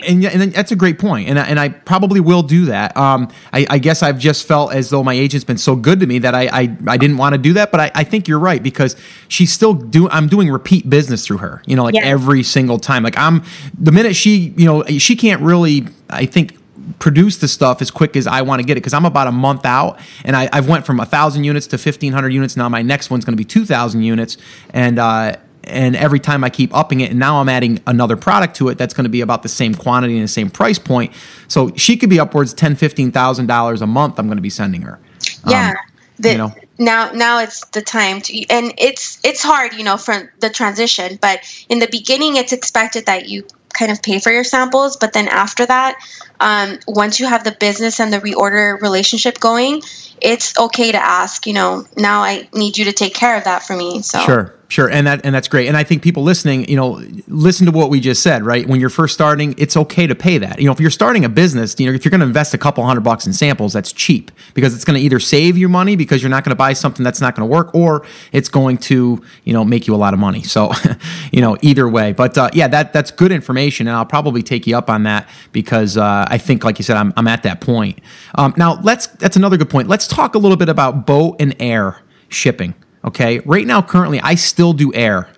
And, 0.06 0.24
and 0.24 0.52
that's 0.52 0.70
a 0.70 0.76
great 0.76 0.98
point, 0.98 1.30
and 1.30 1.38
I, 1.38 1.46
and 1.46 1.58
I 1.58 1.70
probably 1.70 2.20
will 2.20 2.42
do 2.42 2.66
that. 2.66 2.94
Um, 2.94 3.32
I, 3.54 3.66
I, 3.70 3.78
guess 3.78 4.02
I've 4.02 4.18
just 4.18 4.46
felt 4.46 4.74
as 4.74 4.90
though 4.90 5.02
my 5.02 5.14
agent's 5.14 5.44
been 5.44 5.56
so 5.56 5.74
good 5.74 6.00
to 6.00 6.06
me 6.06 6.18
that 6.18 6.34
I 6.34 6.48
I, 6.52 6.76
I 6.86 6.98
didn't 6.98 7.16
want 7.16 7.32
to 7.32 7.38
do 7.38 7.54
that, 7.54 7.72
but 7.72 7.80
I, 7.80 7.90
I 7.94 8.04
think 8.04 8.28
you're 8.28 8.38
right 8.38 8.62
because 8.62 8.94
she's 9.28 9.50
still 9.50 9.72
do 9.72 10.06
I'm 10.10 10.28
doing 10.28 10.50
repeat 10.50 10.90
business 10.90 11.24
through 11.24 11.38
her, 11.38 11.62
you 11.64 11.74
know, 11.74 11.84
like 11.84 11.96
every 11.96 12.42
single 12.42 12.78
time. 12.78 13.02
Like 13.02 13.16
I'm 13.16 13.42
the 13.78 13.90
minute 13.90 14.14
she 14.14 14.52
you 14.58 14.66
know 14.66 14.84
she 14.98 15.16
can't 15.16 15.40
really 15.40 15.86
I 16.10 16.26
think 16.26 16.57
produce 16.98 17.38
the 17.38 17.48
stuff 17.48 17.80
as 17.82 17.90
quick 17.90 18.16
as 18.16 18.26
I 18.26 18.42
want 18.42 18.60
to 18.60 18.66
get 18.66 18.76
it 18.76 18.80
because 18.80 18.94
I'm 18.94 19.04
about 19.04 19.26
a 19.26 19.32
month 19.32 19.64
out 19.64 19.98
and 20.24 20.36
I, 20.36 20.54
have 20.54 20.68
went 20.68 20.86
from 20.86 21.00
a 21.00 21.06
thousand 21.06 21.44
units 21.44 21.66
to 21.68 21.78
fifteen 21.78 22.12
hundred 22.12 22.32
units. 22.32 22.56
Now 22.56 22.68
my 22.68 22.82
next 22.82 23.10
one's 23.10 23.24
going 23.24 23.36
to 23.36 23.40
be 23.40 23.44
two 23.44 23.64
thousand 23.64 24.02
units, 24.02 24.36
and 24.70 24.98
uh, 24.98 25.36
and 25.64 25.96
every 25.96 26.20
time 26.20 26.44
I 26.44 26.50
keep 26.50 26.74
upping 26.74 27.00
it, 27.00 27.10
and 27.10 27.18
now 27.18 27.40
I'm 27.40 27.48
adding 27.48 27.80
another 27.86 28.16
product 28.16 28.56
to 28.56 28.68
it 28.68 28.78
that's 28.78 28.94
going 28.94 29.04
to 29.04 29.10
be 29.10 29.20
about 29.20 29.42
the 29.42 29.48
same 29.48 29.74
quantity 29.74 30.14
and 30.14 30.24
the 30.24 30.28
same 30.28 30.50
price 30.50 30.78
point. 30.78 31.12
So 31.46 31.72
she 31.76 31.96
could 31.96 32.10
be 32.10 32.20
upwards 32.20 32.54
ten, 32.54 32.76
fifteen 32.76 33.12
thousand 33.12 33.46
dollars 33.46 33.82
a 33.82 33.86
month. 33.86 34.18
I'm 34.18 34.26
going 34.26 34.38
to 34.38 34.42
be 34.42 34.50
sending 34.50 34.82
her. 34.82 34.98
Yeah. 35.46 35.70
Um, 35.70 35.76
the, 36.18 36.32
you 36.32 36.38
know? 36.38 36.52
now 36.78 37.10
now 37.12 37.38
it's 37.40 37.64
the 37.66 37.82
time 37.82 38.20
to 38.22 38.48
and 38.50 38.72
it's 38.78 39.20
it's 39.24 39.42
hard 39.42 39.74
you 39.74 39.84
know 39.84 39.96
for 39.96 40.32
the 40.40 40.50
transition 40.50 41.18
but 41.20 41.40
in 41.68 41.78
the 41.78 41.88
beginning 41.88 42.36
it's 42.36 42.52
expected 42.52 43.06
that 43.06 43.28
you 43.28 43.44
kind 43.78 43.92
of 43.92 44.02
pay 44.02 44.18
for 44.18 44.32
your 44.32 44.44
samples. 44.44 44.96
But 44.96 45.12
then 45.12 45.28
after 45.28 45.64
that, 45.66 45.96
um, 46.40 46.78
once 46.86 47.20
you 47.20 47.26
have 47.26 47.44
the 47.44 47.56
business 47.58 48.00
and 48.00 48.12
the 48.12 48.18
reorder 48.18 48.80
relationship 48.80 49.40
going, 49.40 49.82
it's 50.22 50.56
okay 50.58 50.92
to 50.92 50.98
ask, 50.98 51.46
you 51.46 51.52
know, 51.52 51.84
now 51.96 52.22
I 52.22 52.48
need 52.52 52.78
you 52.78 52.84
to 52.86 52.92
take 52.92 53.14
care 53.14 53.36
of 53.36 53.44
that 53.44 53.62
for 53.62 53.76
me. 53.76 54.02
So 54.02 54.18
sure. 54.20 54.58
Sure, 54.70 54.90
and 54.90 55.06
that 55.06 55.24
and 55.24 55.34
that's 55.34 55.48
great. 55.48 55.66
And 55.66 55.78
I 55.78 55.82
think 55.82 56.02
people 56.02 56.22
listening, 56.22 56.68
you 56.68 56.76
know, 56.76 57.02
listen 57.26 57.64
to 57.64 57.72
what 57.72 57.88
we 57.88 58.00
just 58.00 58.22
said, 58.22 58.42
right? 58.42 58.68
When 58.68 58.80
you're 58.80 58.90
first 58.90 59.14
starting, 59.14 59.54
it's 59.56 59.78
okay 59.78 60.06
to 60.06 60.14
pay 60.14 60.36
that. 60.36 60.58
You 60.58 60.66
know, 60.66 60.72
if 60.72 60.80
you're 60.80 60.90
starting 60.90 61.24
a 61.24 61.28
business, 61.30 61.74
you 61.80 61.86
know, 61.86 61.94
if 61.94 62.04
you're 62.04 62.10
going 62.10 62.20
to 62.20 62.26
invest 62.26 62.52
a 62.52 62.58
couple 62.58 62.84
hundred 62.84 63.00
bucks 63.00 63.26
in 63.26 63.32
samples, 63.32 63.72
that's 63.72 63.92
cheap 63.92 64.30
because 64.52 64.74
it's 64.74 64.84
going 64.84 64.98
to 64.98 65.00
either 65.00 65.20
save 65.20 65.56
you 65.56 65.70
money 65.70 65.96
because 65.96 66.22
you're 66.22 66.28
not 66.28 66.44
going 66.44 66.50
to 66.50 66.56
buy 66.56 66.74
something 66.74 67.02
that's 67.02 67.18
not 67.18 67.34
going 67.34 67.48
to 67.48 67.50
work, 67.50 67.74
or 67.74 68.04
it's 68.30 68.50
going 68.50 68.76
to, 68.76 69.22
you 69.44 69.54
know, 69.54 69.64
make 69.64 69.86
you 69.86 69.94
a 69.94 69.96
lot 69.96 70.12
of 70.12 70.20
money. 70.20 70.42
So, 70.42 70.70
you 71.32 71.40
know, 71.40 71.56
either 71.62 71.88
way. 71.88 72.12
But 72.12 72.36
uh, 72.36 72.50
yeah, 72.52 72.68
that 72.68 72.92
that's 72.92 73.10
good 73.10 73.32
information, 73.32 73.88
and 73.88 73.96
I'll 73.96 74.04
probably 74.04 74.42
take 74.42 74.66
you 74.66 74.76
up 74.76 74.90
on 74.90 75.04
that 75.04 75.30
because 75.52 75.96
uh, 75.96 76.26
I 76.28 76.36
think, 76.36 76.62
like 76.62 76.78
you 76.78 76.84
said, 76.84 76.98
I'm 76.98 77.14
I'm 77.16 77.26
at 77.26 77.42
that 77.44 77.62
point. 77.62 78.02
Um, 78.34 78.52
now, 78.58 78.78
let's 78.82 79.06
that's 79.06 79.36
another 79.36 79.56
good 79.56 79.70
point. 79.70 79.88
Let's 79.88 80.07
talk 80.08 80.34
a 80.34 80.38
little 80.38 80.56
bit 80.56 80.68
about 80.68 81.06
boat 81.06 81.36
and 81.40 81.54
air 81.60 82.02
shipping. 82.28 82.74
Okay, 83.04 83.38
right 83.40 83.66
now, 83.66 83.80
currently, 83.80 84.20
I 84.20 84.34
still 84.34 84.72
do 84.72 84.92
air, 84.92 85.28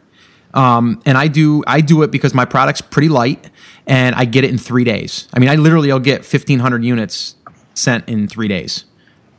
um, 0.55 1.03
and 1.05 1.19
I 1.19 1.29
do 1.29 1.63
I 1.67 1.81
do 1.81 2.03
it 2.03 2.11
because 2.11 2.35
my 2.35 2.45
product's 2.45 2.81
pretty 2.81 3.09
light, 3.09 3.51
and 3.87 4.15
I 4.15 4.25
get 4.25 4.45
it 4.45 4.51
in 4.51 4.59
three 4.59 4.85
days. 4.85 5.29
I 5.35 5.39
mean, 5.39 5.51
I 5.51 5.57
literally 5.57 5.93
I'll 5.93 6.01
get 6.01 6.25
fifteen 6.25 6.61
hundred 6.61 6.85
units 6.85 7.37
sent 7.75 8.09
in 8.09 8.29
three 8.29 8.49
days 8.49 8.85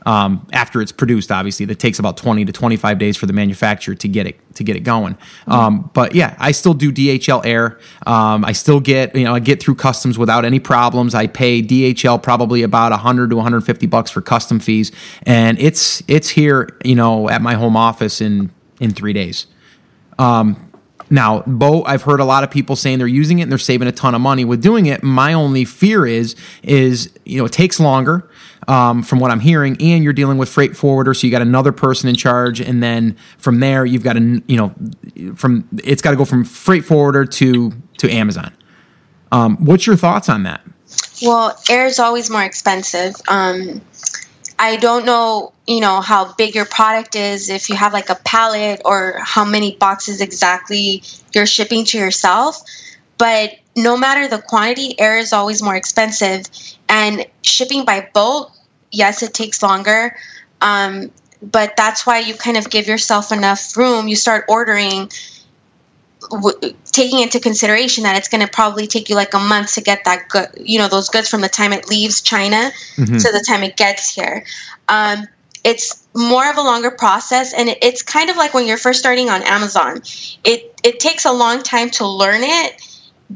um, 0.06 0.48
after 0.52 0.82
it's 0.82 0.92
produced. 0.92 1.32
Obviously, 1.32 1.66
that 1.68 1.80
takes 1.80 2.00
about 2.00 2.18
twenty 2.18 2.46
to 2.46 2.52
twenty 2.52 2.76
five 2.76 2.98
days 2.98 3.18
for 3.18 3.26
the 3.26 3.34
manufacturer 3.34 3.96
to 3.96 4.08
get 4.08 4.28
it 4.28 4.56
to 4.56 4.64
get 4.64 4.76
it 4.76 4.82
going. 4.82 5.16
Mm-hmm. 5.16 5.52
Um, 5.52 5.90
but 5.94 6.16
yeah, 6.16 6.36
I 6.40 6.52
still 6.52 6.74
do 6.74 6.92
DHL 6.92 7.46
air. 7.46 7.80
Um, 8.06 8.44
I 8.46 8.52
still 8.52 8.80
get 8.80 9.16
you 9.16 9.24
know 9.24 9.36
I 9.36 9.40
get 9.40 9.62
through 9.62 9.76
customs 9.76 10.18
without 10.18 10.46
any 10.46 10.60
problems. 10.60 11.16
I 11.16 11.28
pay 11.28 11.62
DHL 11.62 12.22
probably 12.22 12.64
about 12.64 12.92
hundred 12.92 13.30
to 13.30 13.36
one 13.36 13.44
hundred 13.44 13.62
fifty 13.62 13.88
bucks 13.88 14.12
for 14.12 14.22
custom 14.22 14.60
fees, 14.60 14.92
and 15.24 15.60
it's 15.60 16.04
it's 16.08 16.30
here 16.30 16.70
you 16.84 16.96
know 16.96 17.30
at 17.30 17.42
my 17.42 17.54
home 17.54 17.78
office 17.78 18.22
in 18.22 18.52
in 18.80 18.92
three 18.92 19.14
days. 19.14 19.48
Um, 20.18 20.72
now, 21.12 21.42
Bo, 21.42 21.84
I've 21.84 22.04
heard 22.04 22.22
a 22.22 22.26
lot 22.26 22.46
of 22.46 22.50
people 22.50 22.78
saying 22.78 23.00
they're 23.00 23.08
using 23.08 23.40
it 23.40 23.44
and 23.44 23.52
they're 23.52 23.60
saving 23.60 23.90
a 23.90 23.92
ton 23.92 24.16
of 24.16 24.22
money 24.22 24.46
with 24.46 24.64
doing 24.64 24.86
it. 24.86 25.04
My 25.04 25.34
only 25.34 25.66
fear 25.66 26.06
is, 26.06 26.38
is 26.64 27.12
you 27.26 27.38
know, 27.38 27.46
it 27.46 27.52
takes 27.52 27.82
longer 27.82 28.31
um, 28.68 29.04
from 29.04 29.20
what 29.20 29.32
I'm 29.32 29.40
hearing, 29.40 29.78
and 29.80 30.04
you're 30.04 30.14
dealing 30.14 30.38
with 30.38 30.50
freight 30.50 30.76
forwarder, 30.76 31.14
so 31.14 31.28
you 31.28 31.32
got 31.32 31.42
another 31.42 31.72
person 31.72 32.10
in 32.10 32.16
charge, 32.16 32.62
and 32.62 32.82
then 32.82 33.18
from 33.38 33.60
there 33.60 33.86
you've 33.86 34.04
got 34.04 34.18
a, 34.18 34.42
you 34.48 34.58
know, 34.58 34.74
from 35.36 35.68
it's 35.84 36.02
got 36.02 36.12
to 36.12 36.18
go 36.18 36.26
from 36.26 36.44
freight 36.44 36.86
forwarder 36.86 37.26
to 37.26 37.72
to 37.98 38.10
Amazon. 38.12 38.54
Um, 39.32 39.58
what's 39.66 39.88
your 39.88 39.96
thoughts 39.96 40.30
on 40.30 40.44
that? 40.44 40.62
Well, 41.22 41.58
air 41.70 41.86
is 41.86 42.00
always 42.00 42.30
more 42.30 42.44
expensive. 42.44 43.16
Um, 43.28 43.82
I 44.60 44.78
don't 44.78 45.06
know, 45.06 45.54
you 45.66 45.80
know, 45.80 46.02
how 46.02 46.34
big 46.34 46.54
your 46.54 46.66
product 46.66 47.16
is, 47.16 47.50
if 47.50 47.70
you 47.70 47.76
have 47.76 47.94
like 47.94 48.10
a 48.10 48.16
pallet 48.16 48.82
or 48.86 49.18
how 49.20 49.44
many 49.44 49.76
boxes 49.76 50.22
exactly 50.22 51.02
you're 51.34 51.48
shipping 51.48 51.86
to 51.86 51.98
yourself. 51.98 52.62
But 53.18 53.58
no 53.84 53.98
matter 53.98 54.28
the 54.28 54.42
quantity, 54.42 55.00
air 55.00 55.18
is 55.18 55.34
always 55.34 55.62
more 55.62 55.76
expensive. 55.76 56.46
And 56.90 57.26
shipping 57.42 57.86
by 57.86 58.10
boat, 58.14 58.52
yes, 58.92 59.24
it 59.24 59.34
takes 59.34 59.64
longer. 59.64 60.16
Um, 60.62 61.12
but 61.42 61.76
that's 61.76 62.06
why 62.06 62.20
you 62.20 62.36
kind 62.36 62.58
of 62.58 62.70
give 62.70 62.88
yourself 62.88 63.32
enough 63.32 63.76
room. 63.76 64.08
You 64.08 64.16
start 64.16 64.46
ordering 64.48 65.10
w- 66.30 66.74
taking 66.86 67.20
into 67.20 67.40
consideration 67.40 68.04
that 68.04 68.16
it's 68.16 68.30
going 68.30 68.46
to 68.46 68.52
probably 68.52 68.88
take 68.88 69.10
you 69.10 69.16
like 69.16 69.34
a 69.34 69.40
month 69.40 69.74
to 69.74 69.82
get 69.82 70.04
that 70.06 70.30
good, 70.30 70.50
you 70.58 70.78
know, 70.78 70.88
those 70.88 71.10
goods 71.10 71.28
from 71.28 71.42
the 71.42 71.50
time 71.50 71.74
it 71.74 71.90
leaves 71.90 72.22
China 72.22 72.72
mm-hmm. 72.96 73.18
to 73.18 73.32
the 73.32 73.44
time 73.48 73.64
it 73.64 73.76
gets 73.78 74.14
here. 74.14 74.46
Um, 74.88 75.28
it's 75.64 76.08
more 76.16 76.50
of 76.50 76.58
a 76.58 76.62
longer 76.62 76.92
process, 76.92 77.54
and 77.54 77.70
it, 77.70 77.78
it's 77.82 78.02
kind 78.02 78.30
of 78.30 78.38
like 78.38 78.54
when 78.54 78.66
you're 78.66 78.78
first 78.78 79.00
starting 79.00 79.30
on 79.30 79.44
Amazon. 79.44 80.02
It 80.44 80.80
it 80.84 81.00
takes 81.00 81.26
a 81.26 81.32
long 81.32 81.62
time 81.62 81.92
to 81.92 82.08
learn 82.08 82.42
it, 82.44 82.82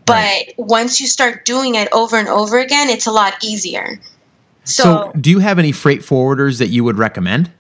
but 0.05 0.13
right. 0.13 0.53
once 0.57 0.99
you 0.99 1.07
start 1.07 1.45
doing 1.45 1.75
it 1.75 1.87
over 1.91 2.17
and 2.17 2.27
over 2.27 2.59
again, 2.59 2.89
it's 2.89 3.07
a 3.07 3.11
lot 3.11 3.43
easier. 3.43 3.99
So, 4.65 4.83
so, 4.83 5.11
do 5.19 5.29
you 5.29 5.39
have 5.39 5.59
any 5.59 5.71
freight 5.71 6.01
forwarders 6.01 6.59
that 6.59 6.67
you 6.67 6.83
would 6.83 6.97
recommend? 6.97 7.51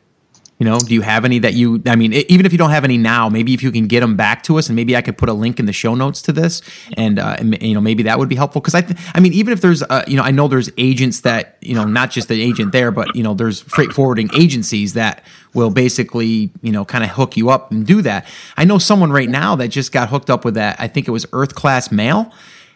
You 0.57 0.65
know, 0.65 0.79
do 0.79 0.93
you 0.93 1.01
have 1.01 1.25
any 1.25 1.39
that 1.39 1.53
you? 1.53 1.81
I 1.85 1.97
mean, 1.97 2.13
even 2.13 2.45
if 2.45 2.53
you 2.53 2.57
don't 2.57 2.69
have 2.69 2.85
any 2.85 2.97
now, 2.97 3.27
maybe 3.27 3.53
if 3.53 3.61
you 3.61 3.73
can 3.73 3.87
get 3.87 3.99
them 3.99 4.15
back 4.15 4.43
to 4.43 4.57
us, 4.57 4.69
and 4.69 4.75
maybe 4.75 4.95
I 4.95 5.01
could 5.01 5.17
put 5.17 5.27
a 5.27 5.33
link 5.33 5.59
in 5.59 5.65
the 5.65 5.73
show 5.73 5.95
notes 5.95 6.21
to 6.23 6.31
this, 6.31 6.61
and, 6.95 7.19
uh, 7.19 7.35
and 7.37 7.61
you 7.61 7.73
know, 7.73 7.81
maybe 7.81 8.03
that 8.03 8.17
would 8.19 8.29
be 8.29 8.35
helpful. 8.35 8.61
Because 8.61 8.73
I, 8.73 8.81
th- 8.81 8.97
I 9.13 9.19
mean, 9.19 9.33
even 9.33 9.51
if 9.51 9.59
there's, 9.59 9.83
uh, 9.83 10.05
you 10.07 10.15
know, 10.15 10.23
I 10.23 10.31
know 10.31 10.47
there's 10.47 10.71
agents 10.77 11.21
that, 11.21 11.57
you 11.59 11.75
know, 11.75 11.83
not 11.83 12.09
just 12.09 12.29
the 12.29 12.41
agent 12.41 12.71
there, 12.71 12.91
but 12.91 13.13
you 13.17 13.23
know, 13.23 13.33
there's 13.33 13.59
freight 13.63 13.91
forwarding 13.91 14.29
agencies 14.33 14.93
that 14.93 15.25
will 15.53 15.71
basically, 15.71 16.51
you 16.61 16.71
know, 16.71 16.85
kind 16.85 17.03
of 17.03 17.09
hook 17.09 17.35
you 17.35 17.49
up 17.49 17.71
and 17.71 17.85
do 17.85 18.01
that. 18.03 18.25
I 18.55 18.63
know 18.63 18.77
someone 18.77 19.11
right 19.11 19.29
now 19.29 19.57
that 19.57 19.67
just 19.67 19.91
got 19.91 20.07
hooked 20.07 20.29
up 20.29 20.45
with 20.45 20.53
that. 20.53 20.79
I 20.79 20.87
think 20.87 21.09
it 21.09 21.11
was 21.11 21.25
Earth 21.33 21.53
Class 21.53 21.91
Mail, 21.91 22.31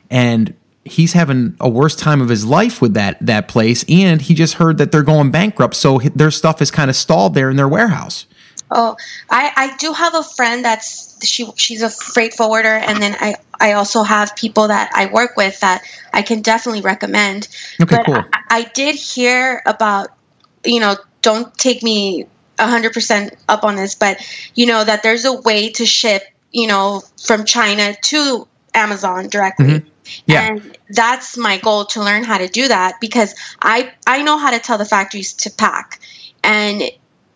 and 0.09 0.53
he's 0.89 1.13
having 1.13 1.55
a 1.59 1.69
worse 1.69 1.95
time 1.95 2.21
of 2.21 2.29
his 2.29 2.45
life 2.45 2.81
with 2.81 2.93
that 2.93 3.17
that 3.25 3.47
place 3.47 3.85
and 3.87 4.21
he 4.21 4.33
just 4.33 4.55
heard 4.55 4.77
that 4.77 4.91
they're 4.91 5.03
going 5.03 5.31
bankrupt 5.31 5.75
so 5.75 5.99
their 6.15 6.31
stuff 6.31 6.61
is 6.61 6.71
kind 6.71 6.89
of 6.89 6.95
stalled 6.95 7.33
there 7.33 7.49
in 7.49 7.57
their 7.57 7.67
warehouse. 7.67 8.25
Oh 8.71 8.95
i 9.29 9.51
i 9.55 9.77
do 9.77 9.93
have 9.93 10.13
a 10.15 10.23
friend 10.23 10.63
that's 10.63 11.25
she 11.25 11.49
she's 11.55 11.81
a 11.81 11.89
freight 11.89 12.33
forwarder 12.33 12.67
and 12.67 13.01
then 13.01 13.15
i 13.19 13.35
i 13.59 13.73
also 13.73 14.03
have 14.03 14.35
people 14.35 14.67
that 14.67 14.91
i 14.93 15.07
work 15.07 15.35
with 15.37 15.59
that 15.61 15.83
i 16.13 16.21
can 16.21 16.41
definitely 16.41 16.81
recommend. 16.81 17.47
Okay 17.81 17.97
but 17.97 18.05
cool. 18.05 18.23
I, 18.33 18.41
I 18.49 18.63
did 18.73 18.95
hear 18.95 19.61
about 19.65 20.09
you 20.65 20.79
know 20.79 20.95
don't 21.21 21.55
take 21.57 21.83
me 21.83 22.25
100% 22.57 23.35
up 23.47 23.63
on 23.63 23.75
this 23.75 23.95
but 23.95 24.21
you 24.53 24.65
know 24.65 24.83
that 24.83 25.01
there's 25.01 25.25
a 25.25 25.33
way 25.33 25.71
to 25.71 25.85
ship 25.85 26.23
you 26.51 26.67
know 26.67 27.01
from 27.23 27.45
china 27.45 27.95
to 28.03 28.47
amazon 28.73 29.29
directly. 29.29 29.65
Mm-hmm 29.65 29.89
Yeah. 30.25 30.47
And 30.47 30.77
that's 30.89 31.37
my 31.37 31.57
goal 31.57 31.85
to 31.85 32.03
learn 32.03 32.23
how 32.23 32.37
to 32.37 32.47
do 32.47 32.67
that 32.67 32.99
because 33.01 33.35
I 33.61 33.91
I 34.07 34.23
know 34.23 34.37
how 34.37 34.51
to 34.51 34.59
tell 34.59 34.77
the 34.77 34.85
factories 34.85 35.33
to 35.33 35.51
pack. 35.51 35.99
And 36.43 36.83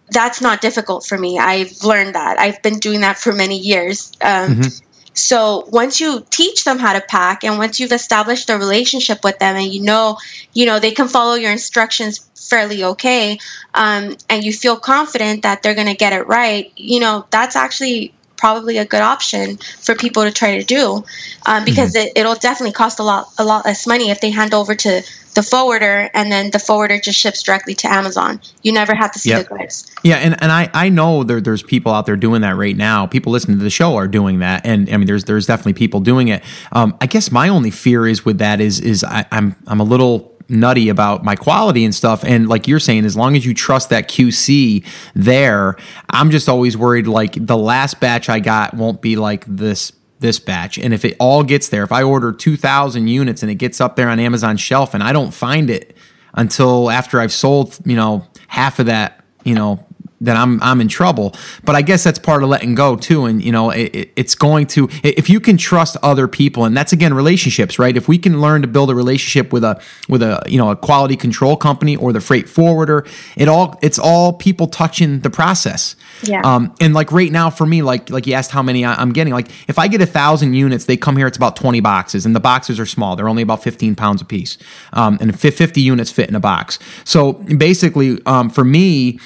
that's 0.09 0.41
not 0.41 0.61
difficult 0.61 1.05
for 1.05 1.17
me. 1.17 1.39
I've 1.39 1.83
learned 1.83 2.15
that. 2.15 2.39
I've 2.39 2.61
been 2.61 2.79
doing 2.79 3.01
that 3.01 3.17
for 3.17 3.31
many 3.31 3.57
years. 3.57 4.11
Um, 4.21 4.57
Mhm. 4.57 4.81
So 5.13 5.67
once 5.69 6.01
you 6.01 6.25
teach 6.31 6.63
them 6.63 6.79
how 6.79 6.93
to 6.93 7.01
pack, 7.01 7.43
and 7.43 7.57
once 7.57 7.79
you've 7.79 7.91
established 7.91 8.49
a 8.49 8.57
relationship 8.57 9.23
with 9.23 9.37
them, 9.39 9.55
and 9.55 9.71
you 9.71 9.81
know, 9.81 10.17
you 10.53 10.65
know 10.65 10.79
they 10.79 10.91
can 10.91 11.07
follow 11.07 11.35
your 11.35 11.51
instructions 11.51 12.27
fairly 12.35 12.83
okay, 12.83 13.37
um, 13.73 14.15
and 14.29 14.43
you 14.43 14.51
feel 14.51 14.75
confident 14.75 15.43
that 15.43 15.61
they're 15.61 15.75
going 15.75 15.87
to 15.87 15.95
get 15.95 16.13
it 16.13 16.27
right, 16.27 16.71
you 16.75 16.99
know, 16.99 17.25
that's 17.29 17.55
actually 17.55 18.13
probably 18.43 18.77
a 18.77 18.83
good 18.83 18.99
option 18.99 19.55
for 19.79 19.95
people 19.95 20.21
to 20.23 20.29
try 20.31 20.57
to 20.57 20.65
do, 20.65 21.01
um, 21.45 21.63
because 21.63 21.95
it, 21.95 22.11
it'll 22.13 22.35
definitely 22.35 22.73
cost 22.73 22.99
a 22.99 23.03
lot, 23.03 23.29
a 23.37 23.43
lot 23.45 23.63
less 23.63 23.87
money 23.87 24.09
if 24.09 24.19
they 24.19 24.31
hand 24.31 24.53
over 24.53 24.75
to 24.75 25.01
the 25.35 25.41
forwarder, 25.41 26.09
and 26.13 26.29
then 26.29 26.51
the 26.51 26.59
forwarder 26.59 26.99
just 26.99 27.17
ships 27.17 27.41
directly 27.41 27.73
to 27.73 27.87
Amazon. 27.87 28.41
You 28.61 28.73
never 28.73 28.93
have 28.93 29.13
to 29.13 29.19
see 29.19 29.29
Yep. 29.29 29.47
the 29.47 29.55
goods. 29.55 29.89
Yeah, 30.03 30.17
and, 30.17 30.35
and 30.43 30.51
I, 30.51 30.69
I 30.73 30.89
know 30.89 31.23
there, 31.23 31.39
there's 31.39 31.63
people 31.63 31.93
out 31.93 32.05
there 32.05 32.17
doing 32.17 32.41
that 32.41 32.57
right 32.57 32.75
now. 32.75 33.07
People 33.07 33.31
listening 33.31 33.59
to 33.59 33.63
the 33.63 33.69
show 33.69 33.95
are 33.95 34.09
doing 34.09 34.39
that, 34.39 34.65
and 34.65 34.89
I 34.89 34.97
mean 34.97 35.07
there's 35.07 35.23
there's 35.23 35.45
definitely 35.45 35.73
people 35.73 36.01
doing 36.01 36.27
it. 36.27 36.43
Um, 36.73 36.97
I 36.99 37.05
guess 37.07 37.31
my 37.31 37.47
only 37.47 37.71
fear 37.71 38.05
is 38.05 38.25
with 38.25 38.39
that 38.39 38.59
is 38.59 38.81
is 38.81 39.05
I, 39.05 39.25
I'm 39.31 39.55
I'm 39.67 39.79
a 39.79 39.85
little 39.85 40.32
nutty 40.49 40.89
about 40.89 41.23
my 41.23 41.35
quality 41.35 41.85
and 41.85 41.93
stuff. 41.93 42.23
And 42.23 42.47
like 42.47 42.67
you're 42.67 42.79
saying, 42.79 43.05
as 43.05 43.15
long 43.15 43.35
as 43.35 43.45
you 43.45 43.53
trust 43.53 43.89
that 43.89 44.07
QC 44.09 44.85
there, 45.15 45.77
I'm 46.09 46.31
just 46.31 46.49
always 46.49 46.77
worried 46.77 47.07
like 47.07 47.33
the 47.45 47.57
last 47.57 47.99
batch 47.99 48.29
I 48.29 48.39
got 48.39 48.73
won't 48.73 49.01
be 49.01 49.15
like 49.15 49.45
this 49.47 49.91
this 50.19 50.39
batch. 50.39 50.77
And 50.77 50.93
if 50.93 51.03
it 51.03 51.17
all 51.19 51.43
gets 51.43 51.67
there, 51.67 51.83
if 51.83 51.91
I 51.91 52.01
order 52.01 52.31
2,000 52.31 53.07
units 53.07 53.43
and 53.43 53.51
it 53.51 53.55
gets 53.55 53.81
up 53.81 53.97
there 53.97 54.07
on 54.07 54.19
Amazon 54.19 54.55
shelf 54.55 54.93
and 54.93 55.03
I 55.03 55.11
don't 55.11 55.33
find 55.33 55.69
it 55.69 55.97
until 56.33 56.89
after 56.89 57.19
I've 57.19 57.33
sold, 57.33 57.77
you 57.85 57.97
know, 57.97 58.25
half 58.47 58.79
of 58.79 58.85
that, 58.85 59.23
you 59.43 59.53
know, 59.53 59.85
then 60.23 60.37
I'm 60.37 60.61
I'm 60.63 60.79
in 60.81 60.87
trouble. 60.87 61.35
But 61.63 61.75
I 61.75 61.81
guess 61.81 62.03
that's 62.03 62.19
part 62.19 62.43
of 62.43 62.49
letting 62.49 62.75
go 62.75 62.95
too. 62.95 63.25
And 63.25 63.43
you 63.43 63.51
know, 63.51 63.69
it, 63.69 63.95
it- 63.95 64.09
it's 64.15 64.35
going 64.35 64.67
to 64.67 64.87
if 65.03 65.29
you 65.29 65.39
can 65.39 65.57
trust 65.57 65.97
other 66.03 66.27
people, 66.27 66.65
and 66.65 66.77
that's 66.77 66.93
again 66.93 67.13
relationships, 67.13 67.79
right? 67.79 67.95
If 67.97 68.07
we 68.07 68.17
can 68.17 68.41
learn 68.41 68.61
to 68.61 68.67
build 68.67 68.89
a 68.89 68.95
relationship 68.95 69.51
with 69.51 69.63
a 69.63 69.81
with 70.07 70.21
a 70.21 70.41
you 70.47 70.57
know 70.57 70.69
a 70.71 70.75
quality 70.75 71.15
control 71.17 71.57
company 71.57 71.95
or 71.95 72.13
the 72.13 72.21
freight 72.21 72.47
forwarder, 72.47 73.05
it 73.35 73.47
all 73.47 73.77
it's 73.81 73.99
all 73.99 74.33
people 74.33 74.67
touching 74.67 75.19
the 75.21 75.29
process. 75.29 75.95
Yeah. 76.23 76.41
Um, 76.43 76.73
and 76.79 76.93
like 76.93 77.11
right 77.11 77.31
now 77.31 77.49
for 77.49 77.65
me, 77.65 77.81
like 77.81 78.09
like 78.09 78.27
you 78.27 78.33
asked 78.33 78.51
how 78.51 78.61
many 78.63 78.85
I- 78.85 78.95
I'm 78.95 79.11
getting. 79.13 79.33
Like 79.33 79.49
if 79.67 79.77
I 79.79 79.87
get 79.87 80.01
a 80.01 80.05
thousand 80.05 80.53
units, 80.53 80.85
they 80.85 80.95
come 80.97 81.17
here. 81.17 81.27
It's 81.27 81.37
about 81.37 81.55
20 81.55 81.79
boxes, 81.81 82.25
and 82.25 82.35
the 82.35 82.39
boxes 82.39 82.79
are 82.79 82.85
small. 82.85 83.15
They're 83.15 83.29
only 83.29 83.43
about 83.43 83.63
15 83.63 83.95
pounds 83.95 84.21
a 84.21 84.25
piece, 84.25 84.57
um, 84.93 85.17
and 85.21 85.37
50 85.39 85.81
units 85.81 86.11
fit 86.11 86.29
in 86.29 86.35
a 86.35 86.39
box. 86.39 86.79
So 87.03 87.33
basically, 87.33 88.19
um, 88.25 88.49
for 88.49 88.63
me, 88.63 89.19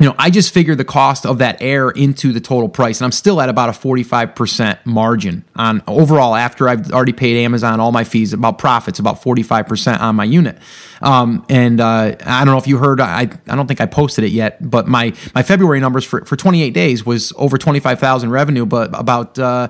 you 0.00 0.06
know, 0.06 0.14
I 0.18 0.30
just 0.30 0.54
figure 0.54 0.74
the 0.74 0.84
cost 0.84 1.26
of 1.26 1.38
that 1.38 1.60
air 1.60 1.90
into 1.90 2.32
the 2.32 2.40
total 2.40 2.70
price, 2.70 3.00
and 3.00 3.04
I'm 3.04 3.12
still 3.12 3.38
at 3.38 3.50
about 3.50 3.68
a 3.68 3.72
45% 3.72 4.86
margin 4.86 5.44
on 5.54 5.82
overall 5.86 6.34
after 6.34 6.70
I've 6.70 6.90
already 6.90 7.12
paid 7.12 7.36
Amazon 7.44 7.80
all 7.80 7.92
my 7.92 8.04
fees, 8.04 8.32
about 8.32 8.56
profits, 8.56 8.98
about 8.98 9.20
45% 9.20 10.00
on 10.00 10.16
my 10.16 10.24
unit. 10.24 10.56
Um, 11.02 11.44
and 11.50 11.82
uh, 11.82 12.16
I 12.24 12.44
don't 12.46 12.54
know 12.54 12.58
if 12.58 12.66
you 12.66 12.78
heard, 12.78 12.98
I, 12.98 13.28
I 13.46 13.56
don't 13.56 13.66
think 13.66 13.82
I 13.82 13.86
posted 13.86 14.24
it 14.24 14.30
yet, 14.30 14.70
but 14.70 14.88
my, 14.88 15.12
my 15.34 15.42
February 15.42 15.80
numbers 15.80 16.06
for, 16.06 16.24
for 16.24 16.34
28 16.34 16.70
days 16.70 17.04
was 17.04 17.34
over 17.36 17.58
25,000 17.58 18.30
revenue, 18.30 18.64
but 18.64 18.98
about, 18.98 19.38
uh, 19.38 19.68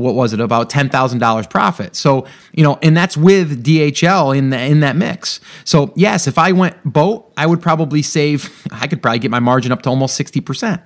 what 0.00 0.14
was 0.14 0.32
it 0.32 0.40
about 0.40 0.70
ten 0.70 0.88
thousand 0.88 1.20
dollars 1.20 1.46
profit? 1.46 1.96
So 1.96 2.26
you 2.52 2.62
know, 2.62 2.78
and 2.82 2.96
that's 2.96 3.16
with 3.16 3.64
DHL 3.64 4.36
in 4.36 4.50
the, 4.50 4.60
in 4.60 4.80
that 4.80 4.96
mix. 4.96 5.40
So 5.64 5.92
yes, 5.96 6.26
if 6.26 6.38
I 6.38 6.52
went 6.52 6.82
boat, 6.84 7.32
I 7.36 7.46
would 7.46 7.62
probably 7.62 8.02
save. 8.02 8.66
I 8.72 8.86
could 8.86 9.02
probably 9.02 9.20
get 9.20 9.30
my 9.30 9.40
margin 9.40 9.72
up 9.72 9.82
to 9.82 9.88
almost 9.88 10.16
sixty 10.16 10.40
percent. 10.40 10.80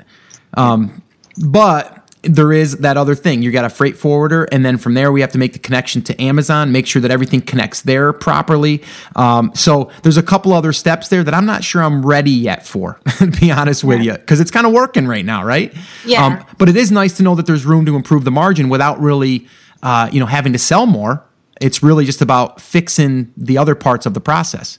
Um, 0.55 1.03
but 1.47 1.98
there 2.23 2.53
is 2.53 2.79
that 2.79 2.97
other 2.97 3.15
thing. 3.15 3.43
You 3.43 3.51
got 3.51 3.65
a 3.65 3.71
freight 3.71 3.97
forwarder, 3.97 4.45
and 4.45 4.65
then 4.65 4.77
from 4.79 4.95
there 4.95 5.13
we 5.13 5.21
have 5.21 5.33
to 5.33 5.39
make 5.39 5.53
the 5.53 5.59
connection 5.59 6.03
to 6.03 6.21
Amazon, 6.21 6.73
make 6.73 6.87
sure 6.87 7.01
that 7.01 7.11
everything 7.11 7.41
connects 7.41 7.83
there 7.83 8.13
properly. 8.13 8.83
Um, 9.17 9.53
so 9.55 9.91
there's 10.03 10.17
a 10.17 10.23
couple 10.23 10.53
other 10.53 10.73
steps 10.73 11.09
there 11.09 11.23
that 11.23 11.35
I'm 11.35 11.47
not 11.47 11.63
sure 11.65 11.83
I'm 11.83 12.05
ready 12.05 12.31
yet 12.31 12.67
for. 12.67 13.01
to 13.19 13.27
be 13.27 13.51
honest 13.51 13.85
with 13.85 14.03
you, 14.03 14.13
because 14.13 14.41
it's 14.41 14.51
kind 14.51 14.67
of 14.67 14.73
working 14.73 15.07
right 15.07 15.25
now, 15.25 15.45
right? 15.45 15.75
Yeah. 16.05 16.25
Um, 16.25 16.45
but 16.59 16.69
it 16.69 16.77
is 16.77 16.91
nice 16.91 17.17
to 17.19 17.23
know 17.23 17.35
that 17.35 17.47
there's 17.47 17.65
room 17.65 17.87
to 17.87 17.97
improve 17.97 18.25
the 18.25 18.31
margin 18.31 18.69
without 18.69 19.01
really, 19.01 19.47
uh, 19.83 20.09
you 20.13 20.21
know, 20.21 20.27
having 20.27 20.53
to 20.53 20.59
sell 20.59 20.87
more. 20.87 21.25
It's 21.61 21.83
really 21.83 22.05
just 22.05 22.23
about 22.23 22.61
fixing 22.61 23.33
the 23.37 23.59
other 23.59 23.75
parts 23.75 24.07
of 24.07 24.15
the 24.15 24.21
process. 24.21 24.79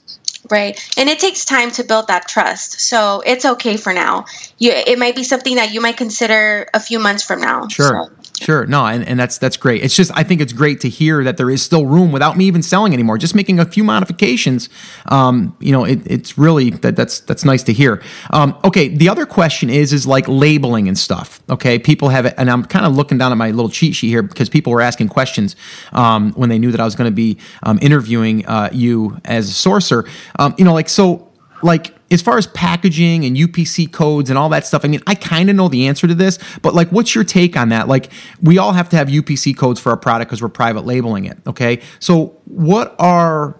Right. 0.50 0.78
And 0.96 1.08
it 1.08 1.18
takes 1.18 1.44
time 1.44 1.70
to 1.72 1.84
build 1.84 2.08
that 2.08 2.26
trust. 2.28 2.80
So 2.80 3.22
it's 3.24 3.44
okay 3.44 3.76
for 3.76 3.92
now. 3.92 4.24
You 4.58 4.72
it 4.72 4.98
might 4.98 5.14
be 5.14 5.24
something 5.24 5.56
that 5.56 5.72
you 5.72 5.80
might 5.80 5.96
consider 5.96 6.68
a 6.74 6.80
few 6.80 6.98
months 6.98 7.22
from 7.22 7.40
now. 7.40 7.68
Sure. 7.68 8.10
So, 8.10 8.19
Sure. 8.40 8.64
No, 8.64 8.86
and, 8.86 9.06
and 9.06 9.20
that's 9.20 9.36
that's 9.36 9.58
great. 9.58 9.84
It's 9.84 9.94
just 9.94 10.10
I 10.16 10.22
think 10.22 10.40
it's 10.40 10.54
great 10.54 10.80
to 10.80 10.88
hear 10.88 11.22
that 11.24 11.36
there 11.36 11.50
is 11.50 11.60
still 11.62 11.84
room 11.84 12.10
without 12.10 12.38
me 12.38 12.46
even 12.46 12.62
selling 12.62 12.94
anymore. 12.94 13.18
Just 13.18 13.34
making 13.34 13.60
a 13.60 13.66
few 13.66 13.84
modifications. 13.84 14.70
Um, 15.10 15.54
you 15.60 15.72
know, 15.72 15.84
it, 15.84 16.00
it's 16.06 16.38
really 16.38 16.70
that 16.70 16.96
that's 16.96 17.20
that's 17.20 17.44
nice 17.44 17.62
to 17.64 17.74
hear. 17.74 18.02
Um, 18.30 18.58
okay, 18.64 18.88
the 18.88 19.10
other 19.10 19.26
question 19.26 19.68
is 19.68 19.92
is 19.92 20.06
like 20.06 20.26
labeling 20.26 20.88
and 20.88 20.98
stuff. 20.98 21.42
Okay, 21.50 21.78
people 21.78 22.08
have 22.08 22.24
it, 22.24 22.32
and 22.38 22.50
I'm 22.50 22.64
kind 22.64 22.86
of 22.86 22.96
looking 22.96 23.18
down 23.18 23.30
at 23.30 23.36
my 23.36 23.50
little 23.50 23.68
cheat 23.68 23.94
sheet 23.94 24.08
here 24.08 24.22
because 24.22 24.48
people 24.48 24.72
were 24.72 24.80
asking 24.80 25.10
questions 25.10 25.54
um, 25.92 26.32
when 26.32 26.48
they 26.48 26.58
knew 26.58 26.70
that 26.70 26.80
I 26.80 26.86
was 26.86 26.94
going 26.94 27.10
to 27.10 27.14
be 27.14 27.36
um, 27.62 27.78
interviewing 27.82 28.46
uh, 28.46 28.70
you 28.72 29.20
as 29.26 29.50
a 29.50 29.52
sourcer. 29.52 30.08
Um, 30.38 30.54
you 30.56 30.64
know, 30.64 30.72
like 30.72 30.88
so 30.88 31.28
like 31.62 31.94
as 32.10 32.22
far 32.22 32.38
as 32.38 32.46
packaging 32.48 33.24
and 33.24 33.36
UPC 33.36 33.90
codes 33.92 34.30
and 34.30 34.38
all 34.38 34.48
that 34.50 34.66
stuff, 34.66 34.84
I 34.84 34.88
mean, 34.88 35.02
I 35.06 35.14
kind 35.14 35.50
of 35.50 35.56
know 35.56 35.68
the 35.68 35.86
answer 35.86 36.06
to 36.06 36.14
this, 36.14 36.38
but 36.62 36.74
like, 36.74 36.88
what's 36.90 37.14
your 37.14 37.24
take 37.24 37.56
on 37.56 37.68
that? 37.70 37.88
Like, 37.88 38.10
we 38.42 38.58
all 38.58 38.72
have 38.72 38.88
to 38.90 38.96
have 38.96 39.08
UPC 39.08 39.56
codes 39.56 39.80
for 39.80 39.90
our 39.90 39.96
product 39.96 40.30
because 40.30 40.42
we're 40.42 40.48
private 40.48 40.84
labeling 40.84 41.24
it. 41.24 41.38
Okay. 41.46 41.80
So, 41.98 42.36
what 42.46 42.94
are, 42.98 43.58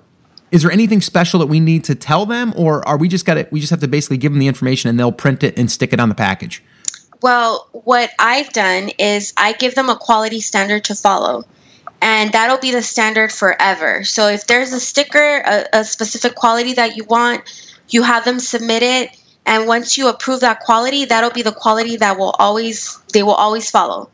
is 0.50 0.62
there 0.62 0.72
anything 0.72 1.00
special 1.00 1.40
that 1.40 1.46
we 1.46 1.60
need 1.60 1.84
to 1.84 1.94
tell 1.94 2.26
them, 2.26 2.52
or 2.56 2.86
are 2.88 2.96
we 2.96 3.08
just 3.08 3.24
got 3.24 3.34
to, 3.34 3.46
we 3.50 3.60
just 3.60 3.70
have 3.70 3.80
to 3.80 3.88
basically 3.88 4.18
give 4.18 4.32
them 4.32 4.40
the 4.40 4.48
information 4.48 4.90
and 4.90 4.98
they'll 4.98 5.12
print 5.12 5.44
it 5.44 5.58
and 5.58 5.70
stick 5.70 5.92
it 5.92 6.00
on 6.00 6.08
the 6.08 6.14
package? 6.14 6.62
well, 7.22 7.68
what 7.72 8.10
I've 8.18 8.52
done 8.52 8.90
is 8.98 9.32
I 9.36 9.52
give 9.52 9.74
them 9.74 9.88
a 9.88 9.96
quality 9.96 10.40
standard 10.40 10.84
to 10.84 10.94
follow. 10.94 11.44
And 12.02 12.32
that'll 12.32 12.58
be 12.58 12.72
the 12.72 12.82
standard 12.82 13.30
forever. 13.30 14.04
So 14.04 14.28
if 14.28 14.46
there's 14.46 14.72
a 14.72 14.80
sticker, 14.80 15.42
a, 15.44 15.66
a 15.80 15.84
specific 15.84 16.34
quality 16.34 16.72
that 16.74 16.96
you 16.96 17.04
want, 17.04 17.42
you 17.90 18.02
have 18.02 18.24
them 18.24 18.40
submit 18.40 18.82
it. 18.82 19.16
And 19.46 19.66
once 19.66 19.96
you 19.96 20.08
approve 20.08 20.40
that 20.40 20.60
quality, 20.60 21.06
that'll 21.06 21.30
be 21.30 21.42
the 21.42 21.52
quality 21.52 21.96
that 21.96 22.18
will 22.18 22.34
always 22.38 22.98
they 23.12 23.22
will 23.22 23.34
always 23.34 23.70
follow. 23.70 24.10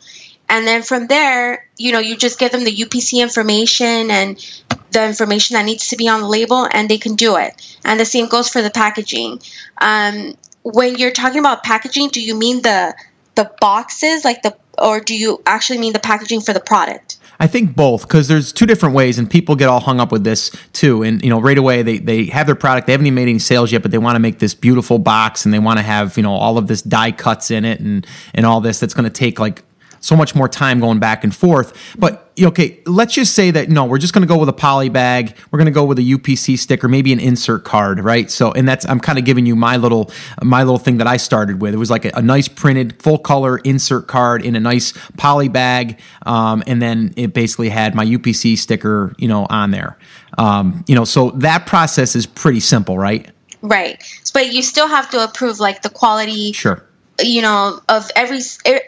And 0.48 0.66
then 0.66 0.82
from 0.82 1.08
there, 1.08 1.68
you 1.76 1.92
know, 1.92 1.98
you 1.98 2.16
just 2.16 2.38
give 2.38 2.52
them 2.52 2.64
the 2.64 2.74
UPC 2.74 3.20
information 3.20 4.10
and 4.10 4.62
the 4.92 5.04
information 5.04 5.54
that 5.54 5.64
needs 5.64 5.88
to 5.88 5.96
be 5.96 6.08
on 6.08 6.20
the 6.20 6.28
label, 6.28 6.68
and 6.72 6.88
they 6.88 6.98
can 6.98 7.16
do 7.16 7.36
it. 7.36 7.76
And 7.84 7.98
the 7.98 8.04
same 8.04 8.28
goes 8.28 8.48
for 8.48 8.62
the 8.62 8.70
packaging. 8.70 9.40
Um, 9.78 10.34
when 10.62 10.96
you're 10.96 11.10
talking 11.10 11.40
about 11.40 11.64
packaging, 11.64 12.08
do 12.08 12.20
you 12.20 12.36
mean 12.36 12.62
the 12.62 12.94
the 13.34 13.50
boxes, 13.60 14.24
like 14.24 14.42
the, 14.42 14.56
or 14.78 15.00
do 15.00 15.14
you 15.14 15.42
actually 15.44 15.78
mean 15.78 15.92
the 15.92 15.98
packaging 15.98 16.40
for 16.40 16.52
the 16.54 16.60
product? 16.60 17.18
I 17.38 17.46
think 17.46 17.76
both 17.76 18.02
because 18.02 18.28
there's 18.28 18.52
two 18.52 18.66
different 18.66 18.94
ways, 18.94 19.18
and 19.18 19.30
people 19.30 19.56
get 19.56 19.68
all 19.68 19.80
hung 19.80 20.00
up 20.00 20.10
with 20.12 20.24
this 20.24 20.50
too. 20.72 21.02
And 21.02 21.22
you 21.22 21.30
know, 21.30 21.40
right 21.40 21.58
away 21.58 21.82
they 21.82 21.98
they 21.98 22.26
have 22.26 22.46
their 22.46 22.54
product, 22.54 22.86
they 22.86 22.92
haven't 22.92 23.06
even 23.06 23.14
made 23.14 23.28
any 23.28 23.38
sales 23.38 23.72
yet, 23.72 23.82
but 23.82 23.90
they 23.90 23.98
want 23.98 24.16
to 24.16 24.20
make 24.20 24.38
this 24.38 24.54
beautiful 24.54 24.98
box, 24.98 25.44
and 25.44 25.52
they 25.52 25.58
want 25.58 25.78
to 25.78 25.82
have 25.82 26.16
you 26.16 26.22
know 26.22 26.32
all 26.32 26.58
of 26.58 26.66
this 26.66 26.82
die 26.82 27.12
cuts 27.12 27.50
in 27.50 27.64
it, 27.64 27.80
and 27.80 28.06
and 28.34 28.46
all 28.46 28.60
this 28.60 28.80
that's 28.80 28.94
going 28.94 29.04
to 29.04 29.10
take 29.10 29.38
like 29.38 29.62
so 30.00 30.16
much 30.16 30.34
more 30.34 30.48
time 30.48 30.80
going 30.80 30.98
back 30.98 31.24
and 31.24 31.34
forth. 31.34 31.94
But 31.98 32.25
okay, 32.40 32.80
let's 32.86 33.14
just 33.14 33.34
say 33.34 33.50
that 33.50 33.68
no, 33.68 33.84
we're 33.84 33.98
just 33.98 34.12
going 34.12 34.26
to 34.26 34.28
go 34.28 34.38
with 34.38 34.48
a 34.48 34.54
poly 34.54 34.88
bag. 34.88 35.34
We're 35.50 35.58
going 35.58 35.66
to 35.66 35.72
go 35.72 35.84
with 35.84 35.98
a 35.98 36.02
UPC 36.02 36.58
sticker, 36.58 36.88
maybe 36.88 37.12
an 37.12 37.20
insert 37.20 37.64
card, 37.64 38.00
right? 38.00 38.30
So, 38.30 38.52
and 38.52 38.68
that's 38.68 38.86
I'm 38.86 39.00
kind 39.00 39.18
of 39.18 39.24
giving 39.24 39.46
you 39.46 39.56
my 39.56 39.76
little 39.76 40.10
my 40.42 40.62
little 40.62 40.78
thing 40.78 40.98
that 40.98 41.06
I 41.06 41.16
started 41.16 41.60
with. 41.60 41.74
It 41.74 41.78
was 41.78 41.90
like 41.90 42.04
a, 42.04 42.10
a 42.14 42.22
nice 42.22 42.48
printed 42.48 43.00
full 43.02 43.18
color 43.18 43.58
insert 43.58 44.06
card 44.06 44.44
in 44.44 44.56
a 44.56 44.60
nice 44.60 44.92
poly 45.16 45.48
bag, 45.48 45.98
um, 46.24 46.62
and 46.66 46.82
then 46.82 47.14
it 47.16 47.32
basically 47.32 47.68
had 47.68 47.94
my 47.94 48.04
UPC 48.04 48.58
sticker, 48.58 49.14
you 49.18 49.28
know, 49.28 49.46
on 49.48 49.70
there. 49.70 49.98
Um, 50.38 50.84
you 50.86 50.94
know, 50.94 51.04
so 51.04 51.30
that 51.30 51.66
process 51.66 52.14
is 52.14 52.26
pretty 52.26 52.60
simple, 52.60 52.98
right? 52.98 53.30
Right. 53.62 54.02
But 54.32 54.52
you 54.52 54.62
still 54.62 54.88
have 54.88 55.10
to 55.10 55.24
approve 55.24 55.60
like 55.60 55.82
the 55.82 55.90
quality 55.90 56.52
Sure. 56.52 56.82
You 57.22 57.40
know 57.40 57.80
of 57.88 58.10
every 58.14 58.40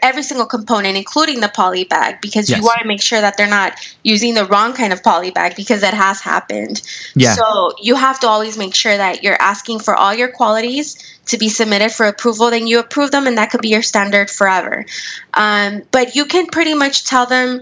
every 0.03 0.21
single 0.23 0.45
component 0.45 0.95
including 0.95 1.39
the 1.39 1.47
poly 1.49 1.83
bag 1.83 2.21
because 2.21 2.49
Yes. 2.49 2.59
you 2.59 2.63
want 2.63 2.79
to 2.81 2.87
make 2.87 3.01
sure 3.01 3.21
that 3.21 3.37
they're 3.37 3.49
not 3.49 3.73
using 4.03 4.33
the 4.35 4.45
wrong 4.45 4.73
kind 4.73 4.93
of 4.93 5.03
poly 5.03 5.31
bag 5.31 5.55
because 5.55 5.81
that 5.81 5.93
has 5.93 6.21
happened 6.21 6.81
Yeah. 7.15 7.33
so 7.35 7.73
you 7.81 7.95
have 7.95 8.19
to 8.19 8.27
always 8.27 8.57
make 8.57 8.75
sure 8.75 8.95
that 8.95 9.23
you're 9.23 9.41
asking 9.41 9.79
for 9.79 9.95
all 9.95 10.13
your 10.13 10.29
qualities 10.29 10.95
to 11.25 11.37
be 11.37 11.49
submitted 11.49 11.91
for 11.91 12.05
approval 12.05 12.49
then 12.51 12.67
you 12.67 12.79
approve 12.79 13.11
them 13.11 13.25
and 13.25 13.37
that 13.37 13.49
could 13.49 13.61
be 13.61 13.69
your 13.69 13.81
standard 13.81 14.29
forever 14.29 14.85
um, 15.33 15.81
but 15.91 16.15
you 16.15 16.25
can 16.25 16.45
pretty 16.47 16.73
much 16.73 17.05
tell 17.05 17.25
them 17.25 17.61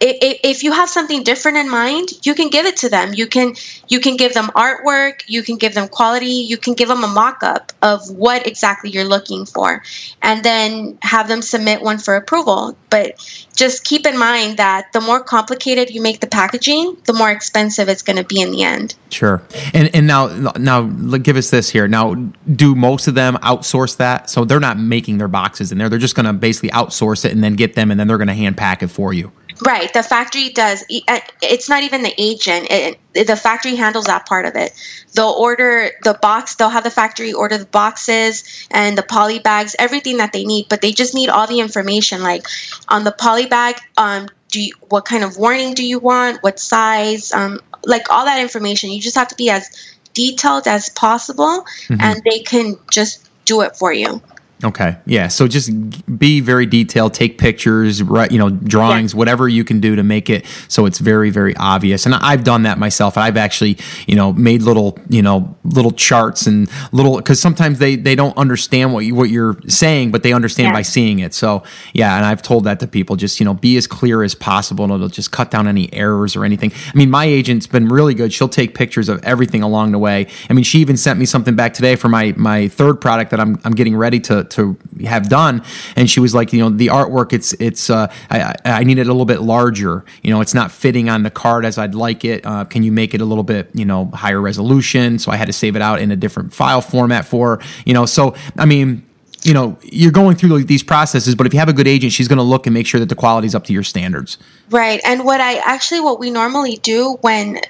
if, 0.00 0.40
if 0.42 0.64
you 0.64 0.72
have 0.72 0.88
something 0.88 1.22
different 1.22 1.58
in 1.58 1.68
mind 1.68 2.08
you 2.22 2.34
can 2.34 2.48
give 2.48 2.66
it 2.66 2.76
to 2.78 2.88
them. 2.88 3.12
You 3.14 3.26
can 3.26 3.54
you 3.88 4.00
can 4.00 4.16
give 4.16 4.34
them 4.34 4.46
artwork 4.56 5.22
you 5.26 5.42
can 5.42 5.56
give 5.56 5.74
them 5.74 5.88
quality 5.88 6.26
you 6.26 6.56
can 6.56 6.74
give 6.74 6.88
them 6.88 7.04
a 7.04 7.08
mock-up 7.08 7.72
of 7.82 8.10
what 8.10 8.46
exactly 8.46 8.90
you're 8.90 9.04
looking 9.04 9.44
for 9.44 9.82
and 10.22 10.42
then 10.42 10.98
have 11.02 11.28
them 11.28 11.42
submit 11.42 11.82
one 11.82 11.98
for 11.98 12.16
approval. 12.16 12.76
But 12.88 13.46
just 13.54 13.84
keep 13.84 14.06
in 14.06 14.18
mind 14.18 14.56
that 14.56 14.92
the 14.92 15.00
more 15.00 15.22
complicated 15.22 15.90
you 15.90 16.00
make 16.00 16.20
the 16.20 16.26
packaging 16.26 16.96
the 17.04 17.12
more 17.12 17.30
expensive 17.30 17.88
it's 17.88 18.02
going 18.02 18.16
to 18.16 18.24
be 18.24 18.40
in 18.40 18.50
the 18.52 18.62
end. 18.62 18.94
Sure. 19.10 19.42
And 19.74 19.94
and 19.94 20.06
now 20.06 20.28
now 20.56 20.82
give 21.18 21.36
us 21.36 21.50
this 21.50 21.68
here. 21.68 21.86
Now 21.86 22.14
do 22.14 22.74
most 22.74 23.06
of 23.06 23.14
them 23.14 23.36
outsource 23.36 23.98
that? 23.98 24.30
So 24.30 24.44
they're 24.44 24.60
not 24.60 24.78
making 24.78 25.18
their 25.18 25.28
boxes 25.28 25.72
in 25.72 25.78
there. 25.78 25.88
They're 25.88 25.98
just 25.98 26.14
going 26.14 26.26
to 26.26 26.32
basically 26.32 26.70
outsource 26.70 27.24
it 27.24 27.32
and 27.32 27.44
then 27.44 27.54
get 27.54 27.74
them 27.74 27.90
and 27.90 28.00
then 28.00 28.08
they're 28.08 28.18
going 28.18 28.28
to 28.28 28.34
hand 28.34 28.56
pack 28.56 28.82
it 28.82 28.88
for 28.88 29.12
you 29.12 29.30
Right, 29.62 29.92
the 29.92 30.02
factory 30.02 30.48
does. 30.50 30.82
Uh, 31.08 31.20
it's 31.42 31.68
not 31.68 31.82
even 31.82 32.02
the 32.02 32.14
agent. 32.18 32.68
It, 32.70 32.98
the 33.12 33.36
factory 33.36 33.74
handles 33.74 34.06
that 34.06 34.26
part 34.26 34.46
of 34.46 34.56
it. 34.56 34.72
They'll 35.14 35.36
order 35.38 35.90
the 36.02 36.14
box. 36.14 36.54
They'll 36.54 36.70
have 36.70 36.84
the 36.84 36.90
factory 36.90 37.32
order 37.32 37.58
the 37.58 37.66
boxes 37.66 38.44
and 38.70 38.96
the 38.96 39.02
poly 39.02 39.38
bags, 39.38 39.76
everything 39.78 40.18
that 40.18 40.32
they 40.32 40.44
need. 40.44 40.68
But 40.68 40.80
they 40.80 40.92
just 40.92 41.14
need 41.14 41.28
all 41.28 41.46
the 41.46 41.60
information, 41.60 42.22
like 42.22 42.46
on 42.88 43.04
the 43.04 43.12
poly 43.12 43.46
bag. 43.46 43.76
Um, 43.96 44.28
do 44.48 44.60
you, 44.60 44.72
what 44.88 45.04
kind 45.04 45.24
of 45.24 45.36
warning 45.36 45.74
do 45.74 45.84
you 45.84 45.98
want? 45.98 46.42
What 46.42 46.58
size? 46.58 47.32
Um, 47.32 47.60
like 47.84 48.10
all 48.10 48.24
that 48.24 48.40
information. 48.40 48.90
You 48.90 49.00
just 49.00 49.16
have 49.16 49.28
to 49.28 49.36
be 49.36 49.50
as 49.50 49.96
detailed 50.14 50.66
as 50.66 50.88
possible, 50.88 51.64
mm-hmm. 51.86 52.00
and 52.00 52.22
they 52.28 52.40
can 52.40 52.76
just 52.90 53.28
do 53.44 53.62
it 53.62 53.76
for 53.76 53.92
you. 53.92 54.22
Okay. 54.62 54.96
Yeah. 55.06 55.28
So 55.28 55.48
just 55.48 55.70
be 56.18 56.40
very 56.40 56.66
detailed. 56.66 57.14
Take 57.14 57.38
pictures, 57.38 58.02
right? 58.02 58.30
you 58.30 58.38
know, 58.38 58.50
drawings, 58.50 59.12
yeah. 59.12 59.18
whatever 59.18 59.48
you 59.48 59.64
can 59.64 59.80
do 59.80 59.96
to 59.96 60.02
make 60.02 60.28
it 60.28 60.46
so 60.68 60.86
it's 60.86 60.98
very, 60.98 61.30
very 61.30 61.56
obvious. 61.56 62.06
And 62.06 62.14
I've 62.14 62.44
done 62.44 62.62
that 62.64 62.78
myself. 62.78 63.16
I've 63.16 63.36
actually, 63.36 63.78
you 64.06 64.16
know, 64.16 64.32
made 64.32 64.62
little, 64.62 64.98
you 65.08 65.22
know, 65.22 65.56
little 65.64 65.90
charts 65.90 66.46
and 66.46 66.68
little 66.92 67.16
because 67.16 67.40
sometimes 67.40 67.78
they 67.78 67.96
they 67.96 68.14
don't 68.14 68.36
understand 68.36 68.92
what 68.92 69.00
you 69.00 69.14
what 69.14 69.30
you're 69.30 69.56
saying, 69.68 70.10
but 70.10 70.22
they 70.22 70.32
understand 70.32 70.68
yeah. 70.68 70.74
by 70.74 70.82
seeing 70.82 71.18
it. 71.20 71.34
So 71.34 71.62
yeah, 71.92 72.16
and 72.16 72.26
I've 72.26 72.42
told 72.42 72.64
that 72.64 72.80
to 72.80 72.86
people. 72.86 73.16
Just 73.16 73.40
you 73.40 73.44
know, 73.44 73.54
be 73.54 73.76
as 73.76 73.86
clear 73.86 74.22
as 74.22 74.34
possible, 74.34 74.84
and 74.84 74.92
it'll 74.92 75.08
just 75.08 75.32
cut 75.32 75.50
down 75.50 75.66
any 75.66 75.92
errors 75.92 76.36
or 76.36 76.44
anything. 76.44 76.72
I 76.72 76.96
mean, 76.96 77.10
my 77.10 77.24
agent's 77.24 77.66
been 77.66 77.88
really 77.88 78.14
good. 78.14 78.32
She'll 78.32 78.48
take 78.48 78.74
pictures 78.74 79.08
of 79.08 79.22
everything 79.24 79.62
along 79.62 79.92
the 79.92 79.98
way. 79.98 80.26
I 80.48 80.52
mean, 80.52 80.64
she 80.64 80.78
even 80.78 80.96
sent 80.96 81.18
me 81.18 81.24
something 81.24 81.56
back 81.56 81.74
today 81.74 81.96
for 81.96 82.08
my 82.08 82.34
my 82.36 82.68
third 82.68 83.00
product 83.00 83.30
that 83.30 83.40
I'm 83.40 83.60
I'm 83.64 83.72
getting 83.72 83.96
ready 83.96 84.20
to 84.20 84.44
to 84.50 84.76
have 85.04 85.28
done. 85.28 85.62
And 85.96 86.08
she 86.10 86.20
was 86.20 86.34
like, 86.34 86.52
you 86.52 86.60
know, 86.60 86.70
the 86.70 86.88
artwork, 86.88 87.32
it's 87.32 87.52
it's 87.54 87.90
uh, 87.90 88.12
I, 88.30 88.54
I 88.64 88.84
need 88.84 88.98
it 88.98 89.06
a 89.06 89.12
little 89.12 89.24
bit 89.24 89.40
larger. 89.40 90.04
You 90.22 90.30
know, 90.30 90.40
it's 90.40 90.54
not 90.54 90.70
fitting 90.70 91.08
on 91.08 91.22
the 91.22 91.30
card 91.30 91.64
as 91.64 91.78
I'd 91.78 91.94
like 91.94 92.24
it. 92.24 92.44
Uh, 92.44 92.64
can 92.64 92.82
you 92.82 92.92
make 92.92 93.14
it 93.14 93.20
a 93.20 93.24
little 93.24 93.44
bit, 93.44 93.70
you 93.74 93.84
know, 93.84 94.06
higher 94.06 94.40
resolution? 94.40 95.18
So 95.18 95.30
I 95.30 95.36
had 95.36 95.46
to 95.46 95.52
save 95.52 95.76
it 95.76 95.82
out 95.82 96.00
in 96.00 96.10
a 96.10 96.16
different 96.16 96.52
file 96.52 96.80
format 96.80 97.24
for, 97.24 97.60
you 97.84 97.94
know. 97.94 98.06
So 98.06 98.34
I 98.56 98.66
mean, 98.66 99.06
you 99.42 99.54
know, 99.54 99.78
you're 99.82 100.12
going 100.12 100.36
through 100.36 100.64
these 100.64 100.82
processes, 100.82 101.34
but 101.34 101.46
if 101.46 101.54
you 101.54 101.58
have 101.58 101.68
a 101.68 101.72
good 101.72 101.88
agent, 101.88 102.12
she's 102.12 102.28
going 102.28 102.38
to 102.38 102.42
look 102.42 102.66
and 102.66 102.74
make 102.74 102.86
sure 102.86 103.00
that 103.00 103.08
the 103.08 103.14
quality 103.14 103.46
is 103.46 103.54
up 103.54 103.64
to 103.64 103.72
your 103.72 103.82
standards. 103.82 104.38
Right. 104.70 105.00
And 105.04 105.24
what 105.24 105.40
I 105.40 105.56
actually, 105.58 106.00
what 106.00 106.18
we 106.18 106.30
normally 106.30 106.76
do 106.76 107.16
when 107.22 107.60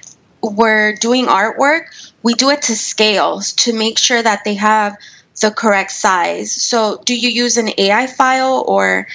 we're 0.41 0.95
doing 0.95 1.27
artwork, 1.27 2.11
we 2.23 2.33
do 2.33 2.49
it 2.49 2.61
to 2.63 2.75
scales 2.75 3.53
to 3.53 3.73
make 3.73 3.97
sure 3.97 4.21
that 4.21 4.43
they 4.43 4.55
have 4.55 4.97
the 5.39 5.51
correct 5.51 5.91
size. 5.91 6.51
So, 6.51 7.01
do 7.05 7.15
you 7.15 7.29
use 7.29 7.57
an 7.57 7.69
AI 7.77 8.07
file 8.07 8.63
or 8.67 9.07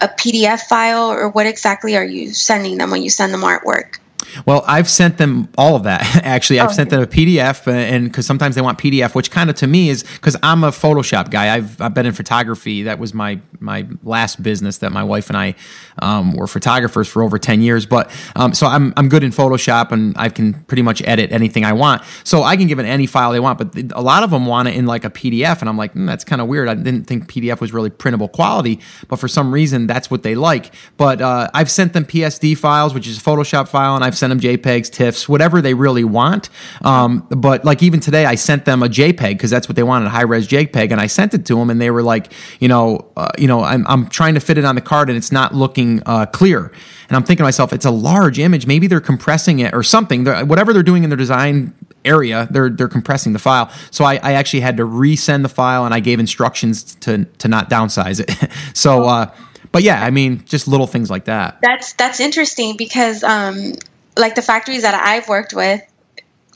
a 0.00 0.08
PDF 0.08 0.60
file, 0.60 1.10
or 1.10 1.28
what 1.28 1.46
exactly 1.46 1.96
are 1.96 2.04
you 2.04 2.32
sending 2.32 2.78
them 2.78 2.90
when 2.90 3.02
you 3.02 3.10
send 3.10 3.34
them 3.34 3.42
artwork? 3.42 3.98
Well, 4.46 4.64
I've 4.66 4.88
sent 4.88 5.18
them 5.18 5.48
all 5.56 5.76
of 5.76 5.84
that. 5.84 6.00
Actually, 6.24 6.60
I've 6.60 6.70
oh, 6.70 6.72
sent 6.72 6.90
them 6.90 7.02
a 7.02 7.06
PDF, 7.06 7.66
uh, 7.66 7.70
and 7.70 8.04
because 8.04 8.26
sometimes 8.26 8.54
they 8.54 8.60
want 8.60 8.78
PDF, 8.78 9.14
which 9.14 9.30
kind 9.30 9.50
of 9.50 9.56
to 9.56 9.66
me 9.66 9.88
is 9.88 10.02
because 10.02 10.36
I'm 10.42 10.64
a 10.64 10.70
Photoshop 10.70 11.30
guy. 11.30 11.54
I've 11.54 11.80
I've 11.80 11.94
been 11.94 12.06
in 12.06 12.12
photography. 12.12 12.82
That 12.84 12.98
was 12.98 13.14
my 13.14 13.40
my 13.60 13.86
last 14.02 14.42
business 14.42 14.78
that 14.78 14.92
my 14.92 15.04
wife 15.04 15.28
and 15.28 15.36
I 15.36 15.54
um, 16.00 16.34
were 16.34 16.46
photographers 16.46 17.08
for 17.08 17.22
over 17.22 17.38
ten 17.38 17.60
years. 17.60 17.86
But 17.86 18.10
um, 18.36 18.54
so 18.54 18.66
I'm 18.66 18.92
I'm 18.96 19.08
good 19.08 19.24
in 19.24 19.30
Photoshop, 19.30 19.92
and 19.92 20.16
I 20.18 20.28
can 20.28 20.54
pretty 20.64 20.82
much 20.82 21.02
edit 21.02 21.32
anything 21.32 21.64
I 21.64 21.72
want. 21.72 22.02
So 22.24 22.42
I 22.42 22.56
can 22.56 22.66
give 22.66 22.78
it 22.78 22.84
any 22.86 23.06
file 23.06 23.32
they 23.32 23.40
want. 23.40 23.58
But 23.58 23.92
a 23.92 24.02
lot 24.02 24.22
of 24.22 24.30
them 24.30 24.46
want 24.46 24.68
it 24.68 24.76
in 24.76 24.86
like 24.86 25.04
a 25.04 25.10
PDF, 25.10 25.60
and 25.60 25.68
I'm 25.68 25.76
like, 25.76 25.94
mm, 25.94 26.06
that's 26.06 26.24
kind 26.24 26.40
of 26.40 26.48
weird. 26.48 26.68
I 26.68 26.74
didn't 26.74 27.04
think 27.04 27.30
PDF 27.30 27.60
was 27.60 27.72
really 27.72 27.90
printable 27.90 28.28
quality, 28.28 28.80
but 29.08 29.16
for 29.18 29.28
some 29.28 29.52
reason 29.52 29.86
that's 29.86 30.10
what 30.10 30.22
they 30.22 30.34
like. 30.34 30.72
But 30.96 31.20
uh, 31.20 31.48
I've 31.54 31.70
sent 31.70 31.92
them 31.92 32.04
PSD 32.04 32.56
files, 32.56 32.94
which 32.94 33.06
is 33.06 33.18
a 33.18 33.20
Photoshop 33.20 33.68
file, 33.68 33.94
and 33.94 34.04
I've 34.04 34.17
send 34.18 34.30
them 34.30 34.40
JPEGs, 34.40 34.90
TIFFs, 34.90 35.28
whatever 35.28 35.60
they 35.60 35.74
really 35.74 36.04
want. 36.04 36.50
Um, 36.82 37.26
but 37.30 37.64
like 37.64 37.82
even 37.82 38.00
today, 38.00 38.26
I 38.26 38.34
sent 38.34 38.64
them 38.64 38.82
a 38.82 38.88
JPEG 38.88 39.30
because 39.30 39.50
that's 39.50 39.68
what 39.68 39.76
they 39.76 39.82
wanted, 39.82 40.06
a 40.06 40.10
high 40.10 40.22
res 40.22 40.48
JPEG, 40.48 40.90
and 40.90 41.00
I 41.00 41.06
sent 41.06 41.34
it 41.34 41.46
to 41.46 41.56
them, 41.56 41.70
and 41.70 41.80
they 41.80 41.90
were 41.90 42.02
like, 42.02 42.32
you 42.60 42.68
know, 42.68 43.10
uh, 43.16 43.28
you 43.38 43.46
know, 43.46 43.62
I'm, 43.62 43.86
I'm 43.86 44.08
trying 44.08 44.34
to 44.34 44.40
fit 44.40 44.58
it 44.58 44.64
on 44.64 44.74
the 44.74 44.80
card, 44.80 45.08
and 45.08 45.16
it's 45.16 45.32
not 45.32 45.54
looking 45.54 46.02
uh, 46.06 46.26
clear. 46.26 46.72
And 47.08 47.16
I'm 47.16 47.22
thinking 47.22 47.38
to 47.38 47.44
myself, 47.44 47.72
it's 47.72 47.86
a 47.86 47.90
large 47.90 48.38
image. 48.38 48.66
Maybe 48.66 48.86
they're 48.86 49.00
compressing 49.00 49.60
it 49.60 49.74
or 49.74 49.82
something. 49.82 50.24
They're, 50.24 50.44
whatever 50.44 50.72
they're 50.72 50.82
doing 50.82 51.04
in 51.04 51.10
their 51.10 51.16
design 51.16 51.74
area, 52.04 52.48
they're 52.50 52.70
they're 52.70 52.88
compressing 52.88 53.32
the 53.32 53.38
file. 53.38 53.70
So 53.90 54.04
I, 54.04 54.14
I 54.16 54.32
actually 54.32 54.60
had 54.60 54.76
to 54.76 54.84
resend 54.84 55.42
the 55.42 55.48
file, 55.48 55.84
and 55.84 55.94
I 55.94 56.00
gave 56.00 56.20
instructions 56.20 56.94
to 56.96 57.24
to 57.24 57.48
not 57.48 57.70
downsize 57.70 58.20
it. 58.20 58.50
so. 58.76 59.04
Uh, 59.04 59.34
but 59.70 59.82
yeah, 59.82 60.02
I 60.02 60.10
mean, 60.10 60.44
just 60.46 60.66
little 60.66 60.86
things 60.86 61.10
like 61.10 61.26
that. 61.26 61.58
That's 61.60 61.92
that's 61.92 62.20
interesting 62.20 62.76
because 62.78 63.22
um, 63.22 63.72
like 64.18 64.34
the 64.34 64.42
factories 64.42 64.82
that 64.82 64.94
I've 64.94 65.28
worked 65.28 65.54
with, 65.54 65.82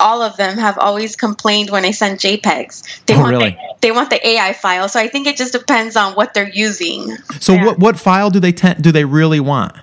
all 0.01 0.21
of 0.21 0.37
them 0.37 0.59
have 0.59 0.79
always 0.79 1.17
complained 1.17 1.71
when 1.71 1.85
I 1.85 1.93
send 1.93 2.19
JPEGs. 2.19 3.05
They 3.07 3.15
oh, 3.15 3.21
want 3.21 3.31
really? 3.31 3.51
The, 3.51 3.75
they 3.81 3.93
want 3.93 4.11
the 4.11 4.27
AI 4.27 4.53
file. 4.53 4.89
So 4.89 5.01
I 5.01 5.09
think 5.09 5.27
it 5.27 5.37
just 5.37 5.53
depends 5.53 5.97
on 5.97 6.15
what 6.15 6.35
they're 6.35 6.51
using. 6.51 7.17
So 7.41 7.55
yeah. 7.55 7.67
what 7.67 7.79
what 7.79 7.99
file 7.99 8.31
do 8.31 8.41
they 8.41 8.53
te- 8.53 8.75
do 8.75 8.93
they 8.93 9.05
really 9.05 9.41
want? 9.41 9.75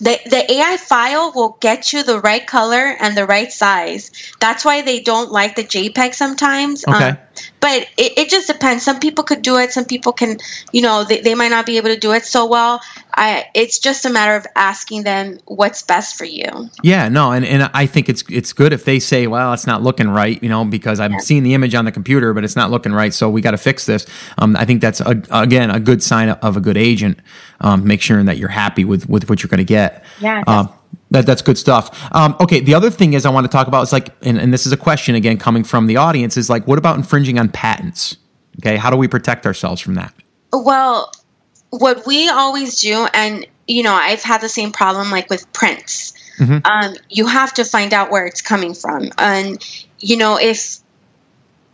The, 0.00 0.18
the 0.26 0.52
AI 0.52 0.76
file 0.76 1.32
will 1.34 1.56
get 1.60 1.92
you 1.92 2.02
the 2.02 2.20
right 2.20 2.44
color 2.44 2.96
and 3.00 3.16
the 3.16 3.26
right 3.26 3.50
size. 3.52 4.10
That's 4.40 4.64
why 4.64 4.82
they 4.82 5.00
don't 5.00 5.30
like 5.30 5.54
the 5.54 5.62
JPEG 5.62 6.14
sometimes. 6.14 6.84
Okay. 6.86 7.10
Um, 7.10 7.18
but 7.60 7.88
it, 7.96 8.18
it 8.18 8.28
just 8.28 8.46
depends. 8.46 8.84
Some 8.84 9.00
people 9.00 9.24
could 9.24 9.42
do 9.42 9.56
it. 9.56 9.72
Some 9.72 9.84
people 9.84 10.12
can, 10.12 10.38
you 10.72 10.82
know, 10.82 11.04
they, 11.04 11.20
they 11.20 11.34
might 11.34 11.48
not 11.48 11.66
be 11.66 11.76
able 11.76 11.88
to 11.88 11.98
do 11.98 12.12
it 12.12 12.24
so 12.24 12.46
well. 12.46 12.80
I, 13.14 13.46
it's 13.54 13.78
just 13.78 14.04
a 14.04 14.10
matter 14.10 14.34
of 14.34 14.46
asking 14.56 15.04
them 15.04 15.38
what's 15.46 15.82
best 15.82 16.16
for 16.16 16.24
you. 16.24 16.68
Yeah, 16.82 17.08
no, 17.08 17.32
and, 17.32 17.44
and 17.44 17.70
I 17.72 17.86
think 17.86 18.08
it's 18.08 18.24
it's 18.28 18.52
good 18.52 18.72
if 18.72 18.84
they 18.84 18.98
say, 18.98 19.26
well, 19.26 19.52
it's 19.52 19.66
not 19.66 19.82
looking 19.82 20.08
right, 20.08 20.42
you 20.42 20.48
know, 20.48 20.64
because 20.64 20.98
I'm 21.00 21.12
yeah. 21.12 21.18
seeing 21.18 21.42
the 21.42 21.54
image 21.54 21.74
on 21.74 21.84
the 21.84 21.92
computer, 21.92 22.34
but 22.34 22.44
it's 22.44 22.56
not 22.56 22.70
looking 22.70 22.92
right, 22.92 23.14
so 23.14 23.30
we 23.30 23.40
got 23.40 23.52
to 23.52 23.58
fix 23.58 23.86
this. 23.86 24.06
Um, 24.38 24.56
I 24.56 24.64
think 24.64 24.80
that's 24.80 25.00
a, 25.00 25.22
again 25.30 25.70
a 25.70 25.80
good 25.80 26.02
sign 26.02 26.30
of 26.30 26.56
a 26.56 26.60
good 26.60 26.76
agent. 26.76 27.20
Um, 27.60 27.86
make 27.86 28.02
sure 28.02 28.22
that 28.22 28.36
you're 28.36 28.48
happy 28.48 28.84
with 28.84 29.08
with 29.08 29.28
what 29.28 29.42
you're 29.42 29.48
going 29.48 29.58
to 29.58 29.64
get. 29.64 30.04
Yeah. 30.20 30.42
That, 31.14 31.26
that's 31.26 31.42
good 31.42 31.56
stuff. 31.56 32.12
Um, 32.12 32.34
okay, 32.40 32.58
the 32.58 32.74
other 32.74 32.90
thing 32.90 33.12
is 33.12 33.24
I 33.24 33.30
want 33.30 33.44
to 33.44 33.48
talk 33.48 33.68
about 33.68 33.82
is 33.82 33.92
like, 33.92 34.08
and, 34.22 34.36
and 34.36 34.52
this 34.52 34.66
is 34.66 34.72
a 34.72 34.76
question 34.76 35.14
again 35.14 35.38
coming 35.38 35.62
from 35.62 35.86
the 35.86 35.96
audience 35.96 36.36
is 36.36 36.50
like, 36.50 36.66
what 36.66 36.76
about 36.76 36.96
infringing 36.96 37.38
on 37.38 37.50
patents? 37.50 38.16
Okay, 38.60 38.76
how 38.76 38.90
do 38.90 38.96
we 38.96 39.06
protect 39.06 39.46
ourselves 39.46 39.80
from 39.80 39.94
that? 39.94 40.12
Well, 40.52 41.12
what 41.70 42.04
we 42.04 42.28
always 42.28 42.80
do, 42.80 43.06
and 43.14 43.46
you 43.68 43.84
know, 43.84 43.94
I've 43.94 44.24
had 44.24 44.40
the 44.40 44.48
same 44.48 44.72
problem 44.72 45.12
like 45.12 45.30
with 45.30 45.50
prints. 45.52 46.14
Mm-hmm. 46.38 46.66
Um, 46.66 46.96
you 47.10 47.28
have 47.28 47.54
to 47.54 47.64
find 47.64 47.94
out 47.94 48.10
where 48.10 48.26
it's 48.26 48.42
coming 48.42 48.74
from, 48.74 49.10
and 49.16 49.64
you 50.00 50.16
know, 50.16 50.36
if 50.36 50.80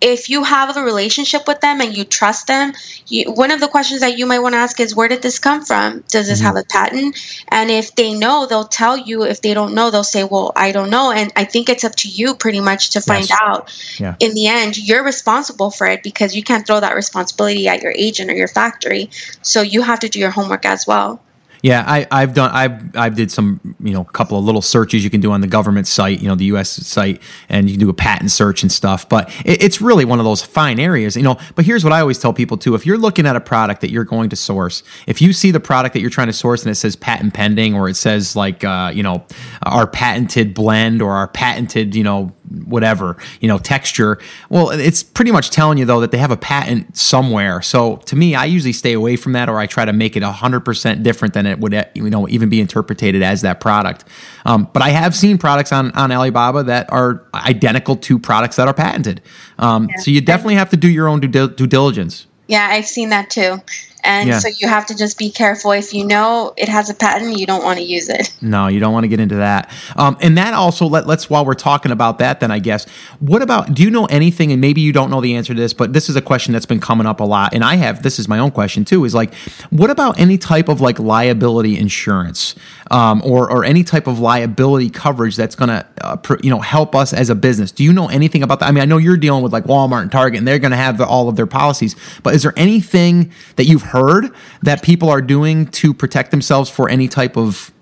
if 0.00 0.30
you 0.30 0.42
have 0.42 0.76
a 0.76 0.82
relationship 0.82 1.46
with 1.46 1.60
them 1.60 1.80
and 1.80 1.96
you 1.96 2.04
trust 2.04 2.46
them, 2.46 2.72
you, 3.06 3.30
one 3.30 3.50
of 3.50 3.60
the 3.60 3.68
questions 3.68 4.00
that 4.00 4.18
you 4.18 4.26
might 4.26 4.38
want 4.38 4.54
to 4.54 4.58
ask 4.58 4.80
is, 4.80 4.96
where 4.96 5.08
did 5.08 5.22
this 5.22 5.38
come 5.38 5.64
from? 5.64 6.04
Does 6.08 6.28
this 6.28 6.38
mm-hmm. 6.38 6.46
have 6.46 6.56
a 6.56 6.64
patent? 6.64 7.16
And 7.48 7.70
if 7.70 7.94
they 7.94 8.14
know, 8.14 8.46
they'll 8.46 8.64
tell 8.64 8.96
you. 8.96 9.24
If 9.24 9.42
they 9.42 9.54
don't 9.54 9.74
know, 9.74 9.90
they'll 9.90 10.04
say, 10.04 10.24
well, 10.24 10.52
I 10.56 10.72
don't 10.72 10.90
know. 10.90 11.12
And 11.12 11.32
I 11.36 11.44
think 11.44 11.68
it's 11.68 11.84
up 11.84 11.96
to 11.96 12.08
you 12.08 12.34
pretty 12.34 12.60
much 12.60 12.90
to 12.90 13.00
find 13.00 13.28
yes. 13.28 13.38
out. 13.42 13.96
Yeah. 13.98 14.16
In 14.20 14.34
the 14.34 14.46
end, 14.46 14.78
you're 14.78 15.04
responsible 15.04 15.70
for 15.70 15.86
it 15.86 16.02
because 16.02 16.34
you 16.34 16.42
can't 16.42 16.66
throw 16.66 16.80
that 16.80 16.94
responsibility 16.94 17.68
at 17.68 17.82
your 17.82 17.92
agent 17.92 18.30
or 18.30 18.34
your 18.34 18.48
factory. 18.48 19.10
So 19.42 19.62
you 19.62 19.82
have 19.82 20.00
to 20.00 20.08
do 20.08 20.18
your 20.18 20.30
homework 20.30 20.64
as 20.64 20.86
well. 20.86 21.22
Yeah, 21.62 21.84
I, 21.86 22.06
I've 22.10 22.34
done. 22.34 22.50
I've 22.52 22.96
I've 22.96 23.14
did 23.16 23.30
some, 23.30 23.76
you 23.80 23.92
know, 23.92 24.04
couple 24.04 24.38
of 24.38 24.44
little 24.44 24.62
searches 24.62 25.04
you 25.04 25.10
can 25.10 25.20
do 25.20 25.30
on 25.32 25.40
the 25.42 25.46
government 25.46 25.86
site, 25.86 26.20
you 26.20 26.28
know, 26.28 26.34
the 26.34 26.46
U.S. 26.46 26.70
site, 26.70 27.20
and 27.48 27.68
you 27.68 27.76
can 27.76 27.80
do 27.80 27.90
a 27.90 27.94
patent 27.94 28.30
search 28.30 28.62
and 28.62 28.72
stuff. 28.72 29.08
But 29.08 29.28
it, 29.44 29.62
it's 29.62 29.80
really 29.80 30.04
one 30.04 30.18
of 30.18 30.24
those 30.24 30.42
fine 30.42 30.80
areas, 30.80 31.16
you 31.16 31.22
know. 31.22 31.38
But 31.54 31.66
here's 31.66 31.84
what 31.84 31.92
I 31.92 32.00
always 32.00 32.18
tell 32.18 32.32
people 32.32 32.56
too: 32.56 32.74
if 32.74 32.86
you're 32.86 32.98
looking 32.98 33.26
at 33.26 33.36
a 33.36 33.40
product 33.40 33.82
that 33.82 33.90
you're 33.90 34.04
going 34.04 34.30
to 34.30 34.36
source, 34.36 34.82
if 35.06 35.20
you 35.20 35.32
see 35.32 35.50
the 35.50 35.60
product 35.60 35.92
that 35.92 36.00
you're 36.00 36.10
trying 36.10 36.28
to 36.28 36.32
source 36.32 36.62
and 36.62 36.70
it 36.70 36.76
says 36.76 36.96
patent 36.96 37.34
pending, 37.34 37.74
or 37.74 37.88
it 37.88 37.96
says 37.96 38.34
like, 38.34 38.64
uh, 38.64 38.90
you 38.94 39.02
know, 39.02 39.24
our 39.64 39.86
patented 39.86 40.54
blend 40.54 41.02
or 41.02 41.12
our 41.12 41.28
patented, 41.28 41.94
you 41.94 42.04
know, 42.04 42.32
whatever, 42.64 43.16
you 43.40 43.48
know, 43.48 43.58
texture. 43.58 44.18
Well, 44.48 44.70
it's 44.70 45.02
pretty 45.02 45.30
much 45.30 45.50
telling 45.50 45.78
you 45.78 45.84
though 45.84 46.00
that 46.00 46.10
they 46.10 46.18
have 46.18 46.30
a 46.30 46.36
patent 46.36 46.96
somewhere. 46.96 47.62
So 47.62 47.96
to 47.96 48.16
me, 48.16 48.34
I 48.34 48.46
usually 48.46 48.72
stay 48.72 48.92
away 48.92 49.16
from 49.16 49.32
that, 49.32 49.48
or 49.48 49.58
I 49.58 49.66
try 49.66 49.84
to 49.84 49.92
make 49.92 50.16
it 50.16 50.22
hundred 50.22 50.60
percent 50.60 51.02
different 51.02 51.34
than 51.34 51.46
it 51.50 51.58
would, 51.58 51.88
you 51.94 52.08
know, 52.10 52.28
even 52.28 52.48
be 52.48 52.60
interpreted 52.60 53.22
as 53.22 53.42
that 53.42 53.60
product. 53.60 54.04
Um, 54.44 54.68
but 54.72 54.82
I 54.82 54.90
have 54.90 55.14
seen 55.14 55.38
products 55.38 55.72
on 55.72 55.90
on 55.92 56.12
Alibaba 56.12 56.62
that 56.64 56.90
are 56.92 57.24
identical 57.34 57.96
to 57.96 58.18
products 58.18 58.56
that 58.56 58.68
are 58.68 58.74
patented. 58.74 59.20
Um, 59.58 59.88
yeah. 59.88 60.00
So 60.00 60.10
you 60.10 60.20
definitely 60.20 60.56
have 60.56 60.70
to 60.70 60.76
do 60.76 60.88
your 60.88 61.08
own 61.08 61.20
due, 61.20 61.48
due 61.48 61.66
diligence. 61.66 62.26
Yeah, 62.46 62.68
I've 62.70 62.86
seen 62.86 63.10
that 63.10 63.30
too. 63.30 63.58
And 64.04 64.28
yeah. 64.28 64.38
so 64.38 64.48
you 64.58 64.68
have 64.68 64.86
to 64.86 64.96
just 64.96 65.18
be 65.18 65.30
careful. 65.30 65.72
If 65.72 65.92
you 65.92 66.06
know 66.06 66.52
it 66.56 66.68
has 66.68 66.90
a 66.90 66.94
patent, 66.94 67.38
you 67.38 67.46
don't 67.46 67.64
want 67.64 67.78
to 67.78 67.84
use 67.84 68.08
it. 68.08 68.32
No, 68.40 68.68
you 68.68 68.80
don't 68.80 68.92
want 68.92 69.04
to 69.04 69.08
get 69.08 69.20
into 69.20 69.36
that. 69.36 69.70
Um, 69.96 70.16
and 70.20 70.36
that 70.38 70.54
also 70.54 70.86
let, 70.86 71.06
let's 71.06 71.28
while 71.28 71.44
we're 71.44 71.54
talking 71.54 71.92
about 71.92 72.18
that, 72.18 72.40
then 72.40 72.50
I 72.50 72.58
guess 72.58 72.88
what 73.20 73.42
about? 73.42 73.74
Do 73.74 73.82
you 73.82 73.90
know 73.90 74.06
anything? 74.06 74.52
And 74.52 74.60
maybe 74.60 74.80
you 74.80 74.92
don't 74.92 75.10
know 75.10 75.20
the 75.20 75.36
answer 75.36 75.54
to 75.54 75.60
this, 75.60 75.72
but 75.72 75.92
this 75.92 76.08
is 76.08 76.16
a 76.16 76.22
question 76.22 76.52
that's 76.52 76.66
been 76.66 76.80
coming 76.80 77.06
up 77.06 77.20
a 77.20 77.24
lot. 77.24 77.54
And 77.54 77.62
I 77.62 77.76
have 77.76 78.02
this 78.02 78.18
is 78.18 78.28
my 78.28 78.38
own 78.38 78.50
question 78.50 78.84
too. 78.84 79.04
Is 79.04 79.14
like, 79.14 79.34
what 79.70 79.90
about 79.90 80.18
any 80.18 80.38
type 80.38 80.68
of 80.68 80.80
like 80.80 80.98
liability 80.98 81.78
insurance? 81.78 82.54
um, 82.90 83.22
or 83.24 83.50
or 83.50 83.64
any 83.64 83.84
type 83.84 84.06
of 84.06 84.18
liability 84.18 84.90
coverage 84.90 85.36
that's 85.36 85.54
going 85.54 85.68
to 85.68 85.86
uh, 86.02 86.16
pr- 86.16 86.38
you 86.42 86.50
know 86.50 86.60
help 86.60 86.94
us 86.94 87.12
as 87.12 87.30
a 87.30 87.34
business. 87.34 87.70
Do 87.70 87.84
you 87.84 87.92
know 87.92 88.08
anything 88.08 88.42
about 88.42 88.60
that? 88.60 88.68
I 88.68 88.72
mean, 88.72 88.82
I 88.82 88.84
know 88.84 88.98
you're 88.98 89.16
dealing 89.16 89.42
with 89.42 89.52
like 89.52 89.64
Walmart 89.64 90.02
and 90.02 90.12
Target, 90.12 90.38
and 90.38 90.48
they're 90.48 90.58
going 90.58 90.72
to 90.72 90.76
have 90.76 90.98
the, 90.98 91.06
all 91.06 91.28
of 91.28 91.36
their 91.36 91.46
policies. 91.46 91.94
But 92.22 92.34
is 92.34 92.42
there 92.42 92.52
anything 92.56 93.32
that 93.56 93.64
you've 93.64 93.82
heard 93.90 94.34
that 94.62 94.82
people 94.82 95.08
are 95.08 95.22
doing 95.22 95.66
to 95.66 95.94
protect 95.94 96.30
themselves 96.30 96.70
for 96.70 96.88
any 96.88 97.08
type 97.08 97.36
of 97.36 97.72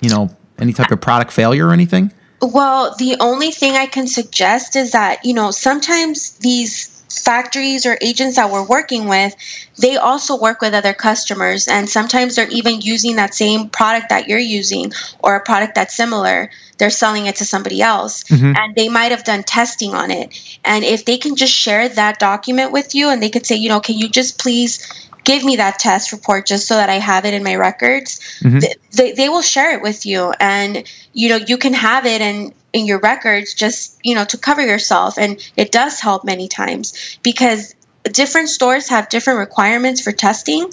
you 0.00 0.10
know 0.10 0.30
any 0.58 0.72
type 0.72 0.90
of 0.90 1.00
product 1.00 1.32
failure 1.32 1.68
or 1.68 1.72
anything? 1.72 2.12
Well, 2.40 2.94
the 2.98 3.16
only 3.20 3.50
thing 3.50 3.72
I 3.72 3.86
can 3.86 4.06
suggest 4.06 4.76
is 4.76 4.92
that, 4.92 5.24
you 5.24 5.34
know, 5.34 5.50
sometimes 5.50 6.32
these 6.38 6.94
factories 7.10 7.86
or 7.86 7.98
agents 8.00 8.36
that 8.36 8.50
we're 8.50 8.66
working 8.66 9.08
with, 9.08 9.34
they 9.78 9.96
also 9.96 10.38
work 10.38 10.60
with 10.60 10.74
other 10.74 10.92
customers. 10.92 11.66
And 11.66 11.88
sometimes 11.88 12.36
they're 12.36 12.48
even 12.48 12.80
using 12.80 13.16
that 13.16 13.34
same 13.34 13.70
product 13.70 14.10
that 14.10 14.28
you're 14.28 14.38
using 14.38 14.92
or 15.20 15.34
a 15.34 15.40
product 15.40 15.74
that's 15.74 15.96
similar. 15.96 16.50
They're 16.78 16.90
selling 16.90 17.26
it 17.26 17.36
to 17.36 17.44
somebody 17.44 17.82
else. 17.82 18.22
Mm-hmm. 18.24 18.52
And 18.56 18.74
they 18.76 18.88
might 18.88 19.10
have 19.10 19.24
done 19.24 19.42
testing 19.42 19.94
on 19.94 20.12
it. 20.12 20.58
And 20.64 20.84
if 20.84 21.06
they 21.06 21.18
can 21.18 21.34
just 21.34 21.52
share 21.52 21.88
that 21.88 22.20
document 22.20 22.70
with 22.70 22.94
you 22.94 23.08
and 23.08 23.20
they 23.20 23.30
could 23.30 23.46
say, 23.46 23.56
you 23.56 23.68
know, 23.68 23.80
can 23.80 23.96
you 23.96 24.08
just 24.08 24.38
please 24.38 25.07
give 25.28 25.44
me 25.44 25.56
that 25.56 25.78
test 25.78 26.10
report 26.10 26.46
just 26.46 26.66
so 26.66 26.74
that 26.74 26.88
I 26.88 26.94
have 26.94 27.26
it 27.26 27.34
in 27.34 27.44
my 27.44 27.54
records, 27.54 28.18
mm-hmm. 28.42 28.60
they, 28.96 29.12
they 29.12 29.28
will 29.28 29.42
share 29.42 29.76
it 29.76 29.82
with 29.82 30.06
you. 30.06 30.32
And, 30.40 30.90
you 31.12 31.28
know, 31.28 31.36
you 31.36 31.58
can 31.58 31.74
have 31.74 32.06
it 32.06 32.20
and 32.22 32.54
in 32.72 32.86
your 32.86 32.98
records 33.00 33.54
just 33.54 33.98
you 34.02 34.14
know 34.14 34.26
to 34.26 34.36
cover 34.36 34.60
yourself 34.60 35.16
and 35.18 35.40
it 35.56 35.72
does 35.72 36.00
help 36.00 36.22
many 36.22 36.48
times 36.48 37.18
because 37.22 37.74
different 38.12 38.50
stores 38.50 38.90
have 38.90 39.08
different 39.08 39.38
requirements 39.38 40.02
for 40.02 40.12
testing 40.12 40.70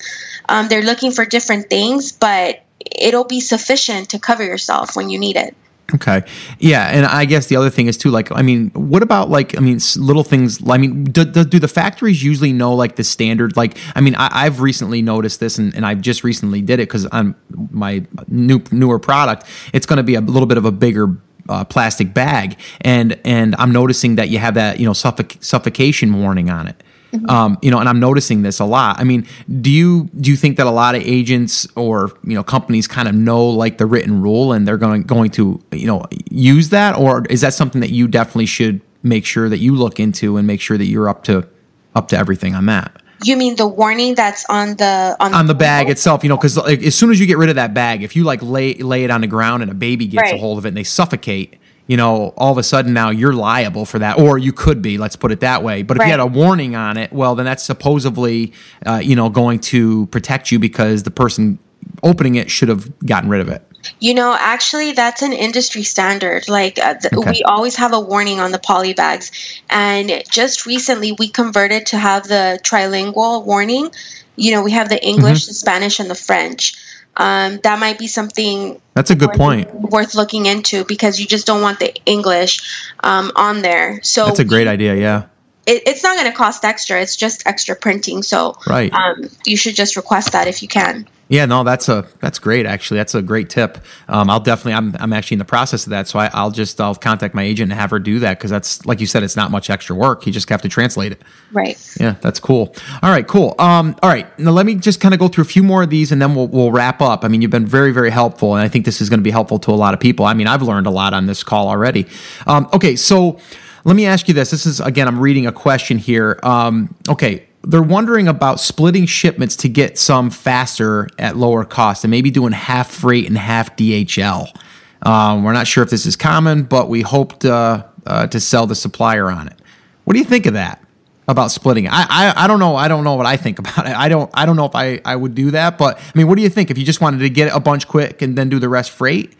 um, 0.49 0.67
they're 0.67 0.83
looking 0.83 1.11
for 1.11 1.25
different 1.25 1.69
things 1.69 2.11
but 2.11 2.61
it'll 2.79 3.23
be 3.23 3.39
sufficient 3.39 4.09
to 4.09 4.19
cover 4.19 4.43
yourself 4.43 4.93
when 4.95 5.09
you 5.09 5.17
need 5.17 5.37
it 5.37 5.55
Okay. 5.93 6.23
Yeah, 6.59 6.87
and 6.87 7.05
I 7.05 7.25
guess 7.25 7.47
the 7.47 7.55
other 7.57 7.69
thing 7.69 7.85
is 7.87 7.95
too, 7.95 8.09
like, 8.09 8.31
I 8.31 8.41
mean, 8.41 8.71
what 8.71 9.03
about 9.03 9.29
like, 9.29 9.55
I 9.55 9.61
mean, 9.61 9.79
little 9.97 10.23
things. 10.23 10.59
I 10.67 10.77
mean, 10.77 11.03
do, 11.03 11.23
do, 11.23 11.45
do 11.45 11.59
the 11.59 11.67
factories 11.67 12.23
usually 12.23 12.53
know 12.53 12.73
like 12.73 12.95
the 12.95 13.03
standard? 13.03 13.55
Like, 13.55 13.77
I 13.95 14.01
mean, 14.01 14.15
I, 14.15 14.45
have 14.45 14.61
recently 14.61 15.03
noticed 15.03 15.39
this, 15.39 15.59
and, 15.59 15.75
and 15.75 15.85
I've 15.85 16.01
just 16.01 16.23
recently 16.23 16.61
did 16.61 16.79
it 16.79 16.89
because 16.89 17.05
on 17.07 17.35
my 17.69 18.03
new 18.27 18.61
newer 18.71 18.97
product, 18.97 19.45
it's 19.73 19.85
going 19.85 19.97
to 19.97 20.03
be 20.03 20.15
a 20.15 20.21
little 20.21 20.47
bit 20.47 20.57
of 20.57 20.65
a 20.65 20.71
bigger 20.71 21.17
uh, 21.49 21.63
plastic 21.63 22.13
bag, 22.13 22.57
and 22.81 23.19
and 23.23 23.55
I'm 23.57 23.71
noticing 23.71 24.15
that 24.15 24.29
you 24.29 24.39
have 24.39 24.55
that 24.55 24.79
you 24.79 24.85
know 24.85 24.93
suffoc- 24.93 25.43
suffocation 25.43 26.19
warning 26.19 26.49
on 26.49 26.67
it. 26.67 26.83
Mm-hmm. 27.15 27.29
Um, 27.29 27.57
you 27.61 27.71
know, 27.71 27.79
and 27.79 27.87
I'm 27.87 27.99
noticing 27.99 28.41
this 28.41 28.59
a 28.59 28.65
lot. 28.65 28.99
I 28.99 29.03
mean, 29.03 29.27
do 29.61 29.69
you 29.69 30.09
do 30.19 30.29
you 30.29 30.37
think 30.37 30.57
that 30.57 30.67
a 30.67 30.71
lot 30.71 30.95
of 30.95 31.01
agents 31.01 31.67
or 31.75 32.11
you 32.23 32.35
know 32.35 32.43
companies 32.43 32.87
kind 32.87 33.07
of 33.07 33.15
know 33.15 33.47
like 33.47 33.77
the 33.77 33.85
written 33.85 34.21
rule 34.21 34.53
and 34.53 34.67
they're 34.67 34.77
going 34.77 35.03
going 35.03 35.31
to 35.31 35.61
you 35.71 35.87
know 35.87 36.05
use 36.29 36.69
that, 36.69 36.97
or 36.97 37.25
is 37.29 37.41
that 37.41 37.53
something 37.53 37.81
that 37.81 37.91
you 37.91 38.07
definitely 38.07 38.45
should 38.45 38.81
make 39.03 39.25
sure 39.25 39.49
that 39.49 39.59
you 39.59 39.75
look 39.75 39.99
into 39.99 40.37
and 40.37 40.47
make 40.47 40.59
sure 40.61 40.77
that 40.77 40.85
you're 40.85 41.07
up 41.07 41.23
to 41.25 41.47
up 41.95 42.07
to 42.09 42.17
everything 42.17 42.55
on 42.55 42.65
that? 42.65 43.01
You 43.23 43.37
mean 43.37 43.55
the 43.55 43.67
warning 43.67 44.13
that's 44.15 44.45
on 44.49 44.75
the 44.75 45.15
on, 45.19 45.33
on 45.33 45.47
the, 45.47 45.53
the 45.53 45.57
bag 45.57 45.89
itself? 45.89 46.23
You 46.23 46.29
know, 46.29 46.37
because 46.37 46.57
like, 46.57 46.83
as 46.83 46.95
soon 46.95 47.11
as 47.11 47.19
you 47.19 47.25
get 47.25 47.37
rid 47.37 47.49
of 47.49 47.55
that 47.55 47.73
bag, 47.73 48.03
if 48.03 48.15
you 48.15 48.23
like 48.23 48.41
lay 48.41 48.75
lay 48.75 49.03
it 49.03 49.11
on 49.11 49.21
the 49.21 49.27
ground 49.27 49.63
and 49.63 49.71
a 49.71 49.75
baby 49.75 50.05
gets 50.07 50.23
right. 50.23 50.35
a 50.35 50.37
hold 50.37 50.57
of 50.57 50.65
it 50.65 50.69
and 50.69 50.77
they 50.77 50.83
suffocate, 50.83 51.57
you 51.87 51.97
know, 51.97 52.33
all 52.37 52.51
of 52.51 52.57
a 52.57 52.63
sudden 52.63 52.93
now 52.93 53.09
you're 53.09 53.33
liable 53.33 53.85
for 53.85 53.99
that, 53.99 54.19
or 54.19 54.37
you 54.37 54.51
could 54.51 54.81
be. 54.81 54.97
Let's 54.97 55.15
put 55.15 55.31
it 55.31 55.41
that 55.41 55.63
way. 55.63 55.83
But 55.83 55.97
if 55.97 55.99
right. 56.01 56.07
you 56.07 56.11
had 56.11 56.19
a 56.19 56.25
warning 56.25 56.75
on 56.75 56.97
it, 56.97 57.13
well, 57.13 57.35
then 57.35 57.45
that's 57.45 57.63
supposedly, 57.63 58.53
uh, 58.85 59.01
you 59.03 59.15
know, 59.15 59.29
going 59.29 59.59
to 59.61 60.07
protect 60.07 60.51
you 60.51 60.59
because 60.59 61.03
the 61.03 61.11
person 61.11 61.59
opening 62.03 62.35
it 62.35 62.49
should 62.49 62.69
have 62.69 62.97
gotten 62.99 63.29
rid 63.29 63.41
of 63.41 63.49
it. 63.49 63.63
You 63.99 64.15
know, 64.15 64.35
actually, 64.37 64.93
that's 64.93 65.21
an 65.21 65.31
industry 65.33 65.83
standard. 65.83 66.49
Like, 66.49 66.79
uh, 66.79 66.95
th- 66.95 67.13
okay. 67.13 67.31
we 67.31 67.43
always 67.43 67.75
have 67.75 67.93
a 67.93 67.99
warning 67.99 68.39
on 68.39 68.51
the 68.51 68.57
poly 68.57 68.93
bags. 68.93 69.31
And 69.69 70.23
just 70.29 70.65
recently, 70.65 71.11
we 71.11 71.29
converted 71.29 71.85
to 71.87 71.97
have 71.97 72.27
the 72.27 72.59
trilingual 72.63 73.45
warning. 73.45 73.91
You 74.37 74.53
know, 74.53 74.63
we 74.63 74.71
have 74.71 74.89
the 74.89 75.03
English, 75.05 75.43
mm-hmm. 75.43 75.49
the 75.51 75.53
Spanish, 75.53 75.99
and 75.99 76.09
the 76.09 76.15
French. 76.15 76.75
Um, 77.17 77.59
that 77.63 77.79
might 77.79 77.97
be 77.97 78.07
something 78.07 78.81
that's 78.93 79.11
a 79.11 79.15
good 79.15 79.29
worth, 79.29 79.37
point. 79.37 79.73
worth 79.73 80.15
looking 80.15 80.45
into 80.45 80.83
because 80.83 81.19
you 81.19 81.25
just 81.25 81.47
don't 81.47 81.61
want 81.61 81.79
the 81.79 81.95
english 82.05 82.59
um, 83.03 83.31
on 83.35 83.61
there. 83.61 84.01
So 84.03 84.25
that's 84.25 84.39
a 84.39 84.45
great 84.45 84.67
idea 84.67 84.95
yeah. 84.95 85.23
It, 85.65 85.83
it's 85.87 86.03
not 86.03 86.15
going 86.17 86.29
to 86.29 86.37
cost 86.37 86.65
extra 86.65 87.01
it's 87.01 87.15
just 87.15 87.47
extra 87.47 87.75
printing. 87.75 88.21
So 88.21 88.57
right. 88.67 88.91
um, 88.93 89.29
you 89.45 89.57
should 89.57 89.75
just 89.75 89.95
request 89.95 90.33
that 90.33 90.47
if 90.47 90.61
you 90.61 90.67
can 90.67 91.07
yeah, 91.27 91.45
no, 91.45 91.63
that's 91.63 91.89
a 91.89 92.07
that's 92.19 92.37
great. 92.37 92.67
Actually, 92.67 92.97
that's 92.97 93.15
a 93.15 93.21
great 93.21 93.49
tip. 93.49 93.79
Um, 94.07 94.29
I'll 94.29 94.39
definitely. 94.39 94.73
I'm 94.73 94.95
I'm 94.99 95.11
actually 95.11 95.35
in 95.35 95.39
the 95.39 95.45
process 95.45 95.85
of 95.85 95.89
that, 95.89 96.07
so 96.07 96.19
I, 96.19 96.43
will 96.43 96.51
just 96.51 96.79
I'll 96.79 96.93
contact 96.93 97.33
my 97.33 97.41
agent 97.41 97.71
and 97.71 97.79
have 97.79 97.89
her 97.89 97.99
do 97.99 98.19
that 98.19 98.37
because 98.37 98.51
that's 98.51 98.85
like 98.85 98.99
you 98.99 99.07
said, 99.07 99.23
it's 99.23 99.35
not 99.35 99.49
much 99.49 99.71
extra 99.71 99.95
work. 99.95 100.27
You 100.27 100.31
just 100.31 100.47
have 100.49 100.61
to 100.61 100.69
translate 100.69 101.13
it. 101.13 101.21
Right. 101.51 101.79
Yeah, 101.99 102.15
that's 102.21 102.39
cool. 102.39 102.75
All 103.01 103.09
right, 103.09 103.27
cool. 103.27 103.55
Um, 103.57 103.95
all 104.03 104.09
right, 104.09 104.27
now 104.37 104.51
let 104.51 104.67
me 104.67 104.75
just 104.75 105.01
kind 105.01 105.15
of 105.15 105.19
go 105.19 105.27
through 105.27 105.43
a 105.43 105.47
few 105.47 105.63
more 105.63 105.81
of 105.81 105.89
these, 105.89 106.11
and 106.11 106.21
then 106.21 106.35
we'll 106.35 106.47
we'll 106.47 106.71
wrap 106.71 107.01
up. 107.01 107.25
I 107.25 107.27
mean, 107.27 107.41
you've 107.41 107.51
been 107.51 107.65
very 107.65 107.91
very 107.91 108.11
helpful, 108.11 108.53
and 108.53 108.63
I 108.63 108.67
think 108.67 108.85
this 108.85 109.01
is 109.01 109.09
going 109.09 109.19
to 109.19 109.23
be 109.23 109.31
helpful 109.31 109.57
to 109.59 109.71
a 109.71 109.73
lot 109.73 109.95
of 109.95 109.99
people. 109.99 110.25
I 110.25 110.35
mean, 110.35 110.47
I've 110.47 110.61
learned 110.61 110.85
a 110.85 110.91
lot 110.91 111.15
on 111.15 111.25
this 111.25 111.43
call 111.43 111.69
already. 111.69 112.05
Um, 112.45 112.69
okay, 112.71 112.95
so 112.95 113.39
let 113.83 113.95
me 113.95 114.05
ask 114.05 114.27
you 114.27 114.35
this. 114.35 114.51
This 114.51 114.67
is 114.67 114.79
again, 114.79 115.07
I'm 115.07 115.19
reading 115.19 115.47
a 115.47 115.51
question 115.51 115.97
here. 115.97 116.39
Um, 116.43 116.95
okay 117.09 117.47
they're 117.65 117.81
wondering 117.81 118.27
about 118.27 118.59
splitting 118.59 119.05
shipments 119.05 119.55
to 119.57 119.69
get 119.69 119.97
some 119.97 120.29
faster 120.29 121.07
at 121.17 121.35
lower 121.35 121.65
cost 121.65 122.03
and 122.03 122.11
maybe 122.11 122.31
doing 122.31 122.51
half 122.51 122.89
freight 122.89 123.27
and 123.27 123.37
half 123.37 123.75
DHL. 123.75 124.55
Um, 125.01 125.43
we're 125.43 125.53
not 125.53 125.67
sure 125.67 125.83
if 125.83 125.89
this 125.89 126.05
is 126.05 126.15
common, 126.15 126.63
but 126.63 126.89
we 126.89 127.01
hope 127.01 127.39
to, 127.41 127.85
uh, 128.05 128.27
to 128.27 128.39
sell 128.39 128.67
the 128.67 128.75
supplier 128.75 129.29
on 129.29 129.47
it. 129.47 129.59
What 130.03 130.13
do 130.13 130.19
you 130.19 130.25
think 130.25 130.45
of 130.45 130.53
that? 130.53 130.81
About 131.27 131.49
splitting? 131.49 131.87
I, 131.87 132.05
I 132.07 132.43
I 132.43 132.47
don't 132.47 132.59
know. 132.59 132.75
I 132.75 132.87
don't 132.87 133.03
know 133.03 133.15
what 133.15 133.25
I 133.25 133.35
think 133.35 133.57
about 133.63 133.87
it. 133.87 133.97
I 133.97 134.09
don't 134.09 134.29
I 134.35 134.45
don't 134.45 134.55
know 134.55 134.65
if 134.65 134.75
I, 134.75 135.01
I 135.03 135.15
would 135.15 135.33
do 135.33 135.49
that. 135.51 135.75
But 135.79 135.97
I 135.97 136.17
mean, 136.17 136.27
what 136.27 136.35
do 136.35 136.43
you 136.43 136.49
think 136.49 136.69
if 136.69 136.77
you 136.77 136.85
just 136.85 137.01
wanted 137.01 137.17
to 137.17 137.31
get 137.31 137.51
a 137.51 137.59
bunch 137.59 137.87
quick 137.87 138.21
and 138.21 138.37
then 138.37 138.47
do 138.47 138.59
the 138.59 138.69
rest 138.69 138.91
freight? 138.91 139.33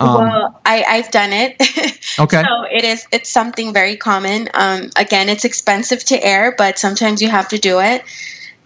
Um, 0.00 0.14
well, 0.14 0.60
I, 0.64 0.82
I've 0.84 1.10
done 1.10 1.30
it. 1.32 1.56
okay. 2.18 2.42
so 2.42 2.62
it 2.64 2.84
is. 2.84 3.06
It's 3.12 3.28
something 3.28 3.72
very 3.74 3.96
common. 3.96 4.48
Um, 4.54 4.90
again, 4.96 5.28
it's 5.28 5.44
expensive 5.44 6.02
to 6.04 6.24
air, 6.24 6.54
but 6.56 6.78
sometimes 6.78 7.20
you 7.20 7.28
have 7.28 7.48
to 7.48 7.58
do 7.58 7.80
it. 7.80 8.02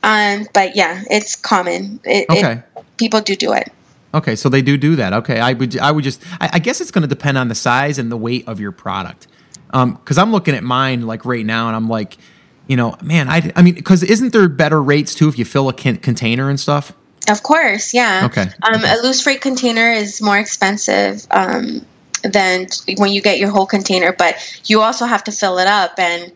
Um, 0.05 0.47
but 0.53 0.77
yeah, 0.77 1.03
it's 1.11 1.35
common. 1.35 1.99
It, 2.05 2.31
okay. 2.31 2.63
It, 2.77 2.85
people 2.99 3.21
do 3.21 3.35
do 3.35 3.53
it. 3.53 3.73
Okay, 4.15 4.37
so 4.37 4.49
they 4.49 4.63
do 4.63 4.77
do 4.77 4.95
that. 4.95 5.13
Okay, 5.13 5.41
I 5.41 5.55
would. 5.55 5.77
I 5.79 5.91
would 5.91 6.05
just. 6.05 6.23
I, 6.41 6.51
I 6.55 6.59
guess 6.61 6.81
it's 6.81 6.93
going 6.93 7.03
to 7.03 7.09
depend 7.09 7.37
on 7.37 7.49
the 7.49 7.55
size 7.57 7.99
and 7.99 8.13
the 8.13 8.17
weight 8.17 8.47
of 8.47 8.61
your 8.61 8.71
product. 8.71 9.27
Um. 9.71 9.95
Because 9.95 10.19
I'm 10.19 10.31
looking 10.31 10.55
at 10.55 10.63
mine 10.63 11.07
like 11.07 11.25
right 11.25 11.45
now, 11.45 11.67
and 11.67 11.75
I'm 11.75 11.89
like, 11.89 12.17
you 12.69 12.77
know, 12.77 12.97
man, 13.03 13.29
I. 13.29 13.51
I 13.57 13.63
mean, 13.63 13.75
because 13.75 14.05
isn't 14.05 14.33
there 14.33 14.49
better 14.49 14.81
rates 14.81 15.17
too 15.17 15.29
if 15.29 15.37
you 15.37 15.45
fill 15.45 15.69
a 15.69 15.73
can- 15.73 15.97
container 15.97 16.49
and 16.49 16.61
stuff? 16.61 16.93
Of 17.29 17.43
course, 17.43 17.95
yeah. 17.95 18.23
Okay. 18.27 18.43
Um, 18.63 18.77
okay. 18.77 18.99
A 18.99 19.03
loose 19.03 19.21
freight 19.23 19.41
container 19.41 19.91
is 19.91 20.21
more 20.21 20.39
expensive 20.39 21.27
um, 21.31 21.85
than 22.23 22.67
when 22.97 23.13
you 23.13 23.23
get 23.23 23.39
your 23.39 23.51
whole 23.51 23.67
container, 23.67 24.13
but 24.13 24.37
you 24.67 24.81
also 24.81 25.07
have 25.07 25.25
to 25.25 25.33
fill 25.33 25.59
it 25.59 25.67
up, 25.67 25.99
and 25.99 26.33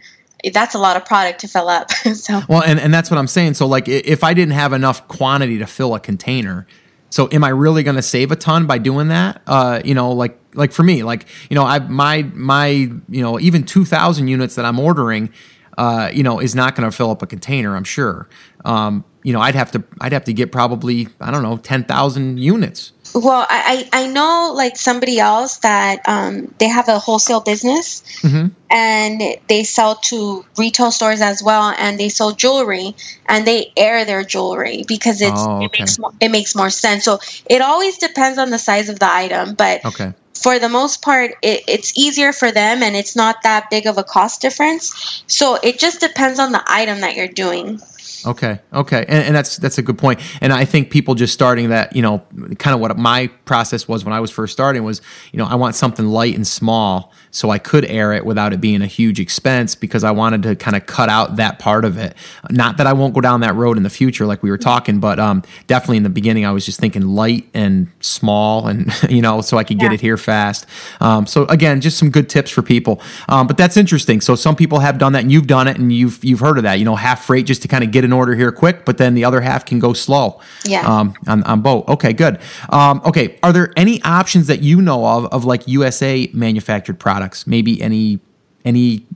that's 0.53 0.75
a 0.75 0.79
lot 0.79 0.97
of 0.97 1.05
product 1.05 1.41
to 1.41 1.49
fill 1.49 1.69
up. 1.69 1.91
so 2.15 2.43
well, 2.49 2.63
and 2.63 2.79
and 2.79 2.93
that's 2.93 3.11
what 3.11 3.19
I'm 3.19 3.27
saying. 3.27 3.55
So 3.55 3.67
like, 3.67 3.89
if 3.89 4.25
I 4.25 4.35
didn't 4.35 4.55
have 4.55 4.73
enough 4.73 5.07
quantity 5.09 5.59
to 5.59 5.67
fill 5.67 5.95
a 5.95 6.01
container, 6.01 6.67
so 7.11 7.29
am 7.33 7.45
I 7.45 7.49
really 7.49 7.83
going 7.83 7.97
to 7.97 8.03
save 8.03 8.31
a 8.31 8.37
ton 8.37 8.67
by 8.67 8.79
doing 8.79 9.09
that? 9.09 9.43
Uh, 9.47 9.81
you 9.85 9.95
know, 9.95 10.13
like 10.13 10.39
like 10.55 10.73
for 10.73 10.83
me, 10.83 11.03
like 11.03 11.27
you 11.51 11.55
know, 11.55 11.65
I 11.65 11.79
my 11.81 12.23
my 12.35 12.67
you 12.67 13.23
know 13.23 13.41
even 13.41 13.65
two 13.65 13.85
thousand 13.85 14.29
units 14.29 14.55
that 14.57 14.65
I'm 14.65 14.79
ordering, 14.79 15.33
uh, 15.77 16.11
you 16.13 16.23
know, 16.23 16.39
is 16.39 16.55
not 16.55 16.75
going 16.75 16.89
to 16.89 16.97
fill 16.97 17.11
up 17.11 17.23
a 17.23 17.27
container. 17.27 17.77
I'm 17.77 17.85
sure. 17.85 18.29
Um, 18.65 19.05
you 19.29 19.35
know, 19.35 19.41
I'd 19.43 19.55
have 19.55 19.71
to 19.73 19.85
I'd 20.01 20.15
have 20.15 20.25
to 20.25 20.33
get 20.33 20.53
probably 20.53 21.07
I 21.21 21.31
don't 21.31 21.43
know 21.43 21.59
ten 21.59 21.85
thousand 21.85 22.39
units. 22.39 22.93
Well, 23.15 23.47
I, 23.49 23.89
I 23.93 24.07
know 24.07 24.53
like 24.55 24.77
somebody 24.77 25.19
else 25.19 25.59
that 25.59 26.01
um, 26.09 26.55
they 26.59 26.69
have 26.69 26.89
a 26.89 26.99
wholesale 26.99 27.41
business 27.41 28.03
Mm-hmm. 28.23 28.47
and 28.71 29.23
they 29.49 29.65
sell 29.65 29.97
to 30.11 30.45
retail 30.57 30.91
stores 30.91 31.21
as 31.21 31.43
well, 31.43 31.75
and 31.79 32.01
they 32.01 32.09
sell 32.09 32.33
jewelry 32.33 32.95
and 33.27 33.47
they 33.47 33.71
air 33.77 34.05
their 34.07 34.25
jewelry 34.25 34.85
because 34.89 35.21
it's 35.21 35.43
Oh, 35.47 35.65
it 35.65 35.73
makes 35.79 35.99
mo- 35.99 36.15
it 36.21 36.31
makes 36.31 36.55
more 36.55 36.71
sense. 36.71 37.05
So 37.05 37.19
it 37.51 37.61
always 37.61 37.99
depends 37.99 38.39
on 38.39 38.49
the 38.51 38.59
size 38.59 38.89
of 38.89 38.99
the 38.99 39.11
item, 39.11 39.55
but 39.55 39.85
Okay. 39.85 40.15
for 40.33 40.59
the 40.59 40.69
most 40.71 41.03
part, 41.03 41.33
it, 41.43 41.65
it's 41.69 41.93
easier 41.99 42.33
for 42.33 42.51
them 42.51 42.83
and 42.83 42.97
it's 42.97 43.15
not 43.15 43.37
that 43.43 43.69
big 43.71 43.87
of 43.87 43.99
a 43.99 44.05
cost 44.05 44.41
difference. 44.41 45.23
So 45.27 45.59
it 45.63 45.79
just 45.79 46.01
depends 46.01 46.39
on 46.39 46.53
the 46.53 46.63
item 46.67 47.01
that 47.01 47.15
you're 47.15 47.35
doing. 47.45 47.81
Okay, 48.27 48.59
okay, 48.73 49.05
and, 49.09 49.25
and 49.27 49.35
that's 49.37 49.57
that's 49.57 49.79
a 49.79 49.83
good 49.83 49.99
point. 49.99 50.21
And 50.41 50.53
I 50.53 50.65
think 50.65 50.91
people 50.91 51.15
just 51.15 51.33
starting 51.33 51.71
that, 51.71 51.95
you 51.95 52.03
know, 52.03 52.23
kind 52.59 52.75
of 52.75 52.81
what 52.81 52.97
my 52.99 53.29
process 53.45 53.87
was 53.89 54.05
when 54.05 54.13
I 54.13 54.21
was 54.21 54.31
first 54.31 54.53
starting 54.53 54.83
was, 54.85 55.01
you 55.33 55.39
know, 55.39 55.47
I 55.47 55.55
want 55.55 55.75
something 55.75 56.07
light 56.07 56.35
and 56.35 56.47
small 56.47 57.13
so 57.31 57.51
I 57.51 57.59
could 57.59 57.85
air 57.85 58.13
it 58.15 58.25
without 58.25 58.53
it 58.53 58.61
being 58.61 58.81
a 58.83 58.87
huge 58.87 59.21
expense 59.21 59.75
because 59.75 60.03
I 60.03 60.11
wanted 60.11 60.43
to 60.45 60.57
kind 60.57 60.75
of 60.77 60.87
cut 60.87 61.09
out 61.11 61.37
that 61.37 61.59
part 61.59 61.85
of 61.85 61.99
it. 61.99 62.15
Not 62.51 62.79
that 62.79 62.87
I 62.87 62.95
won't 62.95 63.15
go 63.15 63.21
down 63.21 63.41
that 63.41 63.55
road 63.55 63.77
in 63.77 63.83
the 63.83 63.91
future, 63.91 64.25
like 64.27 64.43
we 64.43 64.51
were 64.51 64.59
talking, 64.59 64.99
but 64.99 65.19
um, 65.21 65.43
definitely 65.67 65.99
in 65.99 66.03
the 66.05 66.09
beginning 66.11 66.47
I 66.47 66.53
was 66.53 66.65
just 66.65 66.81
thinking 66.81 67.03
light 67.03 67.49
and 67.55 67.89
small, 68.01 68.67
and 68.67 68.93
you 69.11 69.21
know, 69.23 69.41
so 69.43 69.59
I 69.59 69.65
could 69.65 69.79
get 69.79 69.91
Yeah. 69.91 69.95
it 69.95 70.01
here 70.01 70.17
fast. 70.17 70.67
Um, 71.01 71.27
so 71.27 71.45
again, 71.47 71.81
just 71.81 71.99
some 71.99 72.11
good 72.11 72.29
tips 72.29 72.51
for 72.51 72.63
people. 72.63 73.01
Um, 73.29 73.47
but 73.47 73.57
that's 73.57 73.77
interesting. 73.77 74.21
So 74.21 74.35
some 74.35 74.57
people 74.57 74.81
have 74.81 74.99
done 74.99 75.13
that, 75.13 75.23
and 75.23 75.31
you've 75.31 75.47
done 75.47 75.69
it, 75.69 75.77
and 75.79 75.93
you've 75.93 76.25
you've 76.25 76.41
heard 76.41 76.57
of 76.57 76.65
that. 76.65 76.79
You 76.79 76.85
know, 76.85 76.97
half 76.97 77.25
freight 77.27 77.47
just 77.47 77.63
to 77.63 77.69
kind 77.69 77.85
of 77.85 77.91
get 77.91 78.05
an 78.09 78.13
order 78.13 78.35
here 78.35 78.51
quick, 78.51 78.85
but 78.85 78.99
then 78.99 79.15
the 79.15 79.25
other 79.25 79.41
half 79.41 79.65
can 79.65 79.79
go 79.79 79.93
slow. 79.93 80.41
Yeah. 80.65 80.81
Um, 80.81 81.15
on, 81.27 81.43
on 81.45 81.61
boat. 81.61 81.87
Okay, 81.89 82.13
good. 82.13 82.41
Um, 82.71 83.01
okay, 83.05 83.39
are 83.43 83.53
there 83.53 83.73
any 83.77 84.03
options 84.03 84.47
that 84.49 84.61
you 84.61 84.81
know 84.81 85.07
of 85.07 85.27
of 85.27 85.45
like 85.45 85.69
USA 85.69 86.29
manufactured 86.33 86.99
products? 86.99 87.47
Maybe 87.47 87.81
any 87.81 88.21
any 88.65 89.07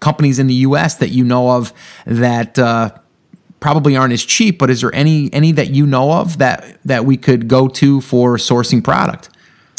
companies 0.00 0.38
in 0.38 0.46
the 0.46 0.54
U.S. 0.66 0.96
that 0.96 1.08
you 1.08 1.24
know 1.24 1.50
of 1.50 1.72
that. 2.06 2.58
Uh, 2.58 2.90
probably 3.60 3.96
aren't 3.96 4.12
as 4.12 4.24
cheap 4.24 4.58
but 4.58 4.70
is 4.70 4.80
there 4.80 4.92
any 4.92 5.32
any 5.32 5.52
that 5.52 5.70
you 5.70 5.86
know 5.86 6.10
of 6.10 6.38
that 6.38 6.76
that 6.84 7.04
we 7.04 7.16
could 7.16 7.46
go 7.46 7.68
to 7.68 8.00
for 8.00 8.36
sourcing 8.36 8.82
product 8.82 9.30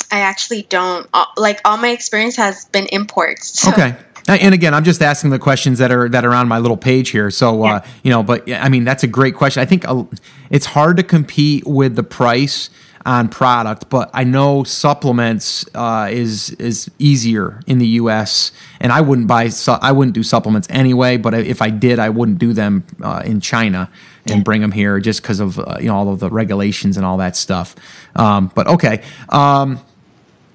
I 0.09 0.19
actually 0.19 0.61
don't 0.69 1.09
uh, 1.13 1.25
like 1.35 1.59
all 1.65 1.75
my 1.77 1.89
experience 1.89 2.35
has 2.35 2.65
been 2.65 2.85
imports. 2.91 3.59
So. 3.59 3.71
Okay. 3.71 3.95
And 4.27 4.53
again, 4.53 4.73
I'm 4.73 4.85
just 4.85 5.01
asking 5.01 5.31
the 5.31 5.39
questions 5.39 5.79
that 5.79 5.91
are 5.91 6.07
that 6.09 6.23
are 6.25 6.33
on 6.33 6.47
my 6.47 6.57
little 6.57 6.77
page 6.77 7.09
here. 7.09 7.29
So, 7.29 7.63
uh, 7.63 7.85
you 8.03 8.09
know, 8.09 8.23
but 8.23 8.49
I 8.49 8.69
mean, 8.69 8.85
that's 8.85 9.03
a 9.03 9.07
great 9.07 9.35
question. 9.35 9.61
I 9.61 9.65
think 9.65 9.87
uh, 9.87 10.05
it's 10.49 10.67
hard 10.67 10.97
to 10.97 11.03
compete 11.03 11.65
with 11.67 11.95
the 11.95 12.03
price 12.03 12.69
on 13.05 13.27
product, 13.27 13.89
but 13.89 14.09
I 14.13 14.23
know 14.23 14.63
supplements 14.63 15.65
uh, 15.75 16.07
is 16.09 16.51
is 16.51 16.89
easier 16.99 17.59
in 17.67 17.79
the 17.79 17.87
U.S. 17.87 18.51
And 18.79 18.91
I 18.93 19.01
wouldn't 19.01 19.27
buy 19.27 19.49
su- 19.49 19.71
I 19.73 19.91
wouldn't 19.91 20.15
do 20.15 20.23
supplements 20.23 20.67
anyway. 20.69 21.17
But 21.17 21.33
if 21.33 21.61
I 21.61 21.69
did, 21.69 21.99
I 21.99 22.09
wouldn't 22.09 22.39
do 22.39 22.53
them 22.53 22.85
uh, 23.01 23.23
in 23.25 23.41
China 23.41 23.89
and 24.25 24.43
bring 24.45 24.61
them 24.61 24.71
here 24.71 25.01
just 25.01 25.21
because 25.21 25.41
of 25.41 25.59
uh, 25.59 25.77
you 25.81 25.87
know 25.87 25.95
all 25.95 26.09
of 26.09 26.19
the 26.19 26.29
regulations 26.29 26.95
and 26.95 27.05
all 27.05 27.17
that 27.17 27.35
stuff. 27.35 27.75
Um, 28.15 28.51
but 28.55 28.67
okay. 28.67 29.03
Um, 29.29 29.81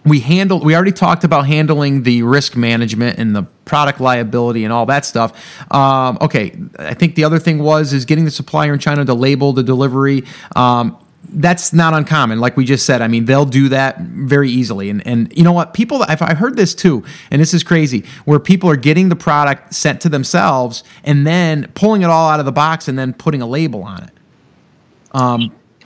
we 0.04 0.20
handle 0.20 0.60
we 0.60 0.74
already 0.74 0.92
talked 0.92 1.24
about 1.24 1.46
handling 1.46 2.02
the 2.02 2.22
risk 2.22 2.56
management 2.56 3.18
and 3.18 3.34
the 3.34 3.42
product 3.64 4.00
liability 4.00 4.64
and 4.64 4.72
all 4.72 4.86
that 4.86 5.04
stuff. 5.04 5.32
Um, 5.72 6.18
okay 6.20 6.56
i 6.78 6.94
think 6.94 7.14
the 7.14 7.24
other 7.24 7.38
thing 7.38 7.58
was 7.58 7.92
is 7.92 8.04
getting 8.04 8.24
the 8.24 8.30
supplier 8.30 8.72
in 8.72 8.78
china 8.78 9.04
to 9.04 9.14
label 9.14 9.52
the 9.52 9.62
delivery 9.62 10.24
um, 10.56 10.96
that's 11.30 11.72
not 11.72 11.94
uncommon 11.94 12.40
like 12.40 12.56
we 12.56 12.64
just 12.64 12.86
said. 12.86 13.02
I 13.02 13.08
mean 13.08 13.26
they'll 13.26 13.44
do 13.44 13.68
that 13.68 14.00
very 14.00 14.50
easily. 14.50 14.88
And, 14.88 15.06
and 15.06 15.36
you 15.36 15.42
know 15.44 15.52
what? 15.52 15.74
People 15.74 16.02
I've, 16.02 16.22
I've 16.22 16.38
heard 16.38 16.56
this 16.56 16.74
too 16.74 17.04
and 17.30 17.40
this 17.40 17.52
is 17.52 17.62
crazy 17.62 18.04
where 18.24 18.38
people 18.38 18.70
are 18.70 18.76
getting 18.76 19.08
the 19.08 19.16
product 19.16 19.74
sent 19.74 20.00
to 20.02 20.08
themselves 20.08 20.84
and 21.04 21.26
then 21.26 21.70
pulling 21.74 22.02
it 22.02 22.06
all 22.06 22.30
out 22.30 22.40
of 22.40 22.46
the 22.46 22.52
box 22.52 22.88
and 22.88 22.98
then 22.98 23.12
putting 23.12 23.42
a 23.42 23.46
label 23.46 23.82
on 23.82 24.04
it. 24.04 24.10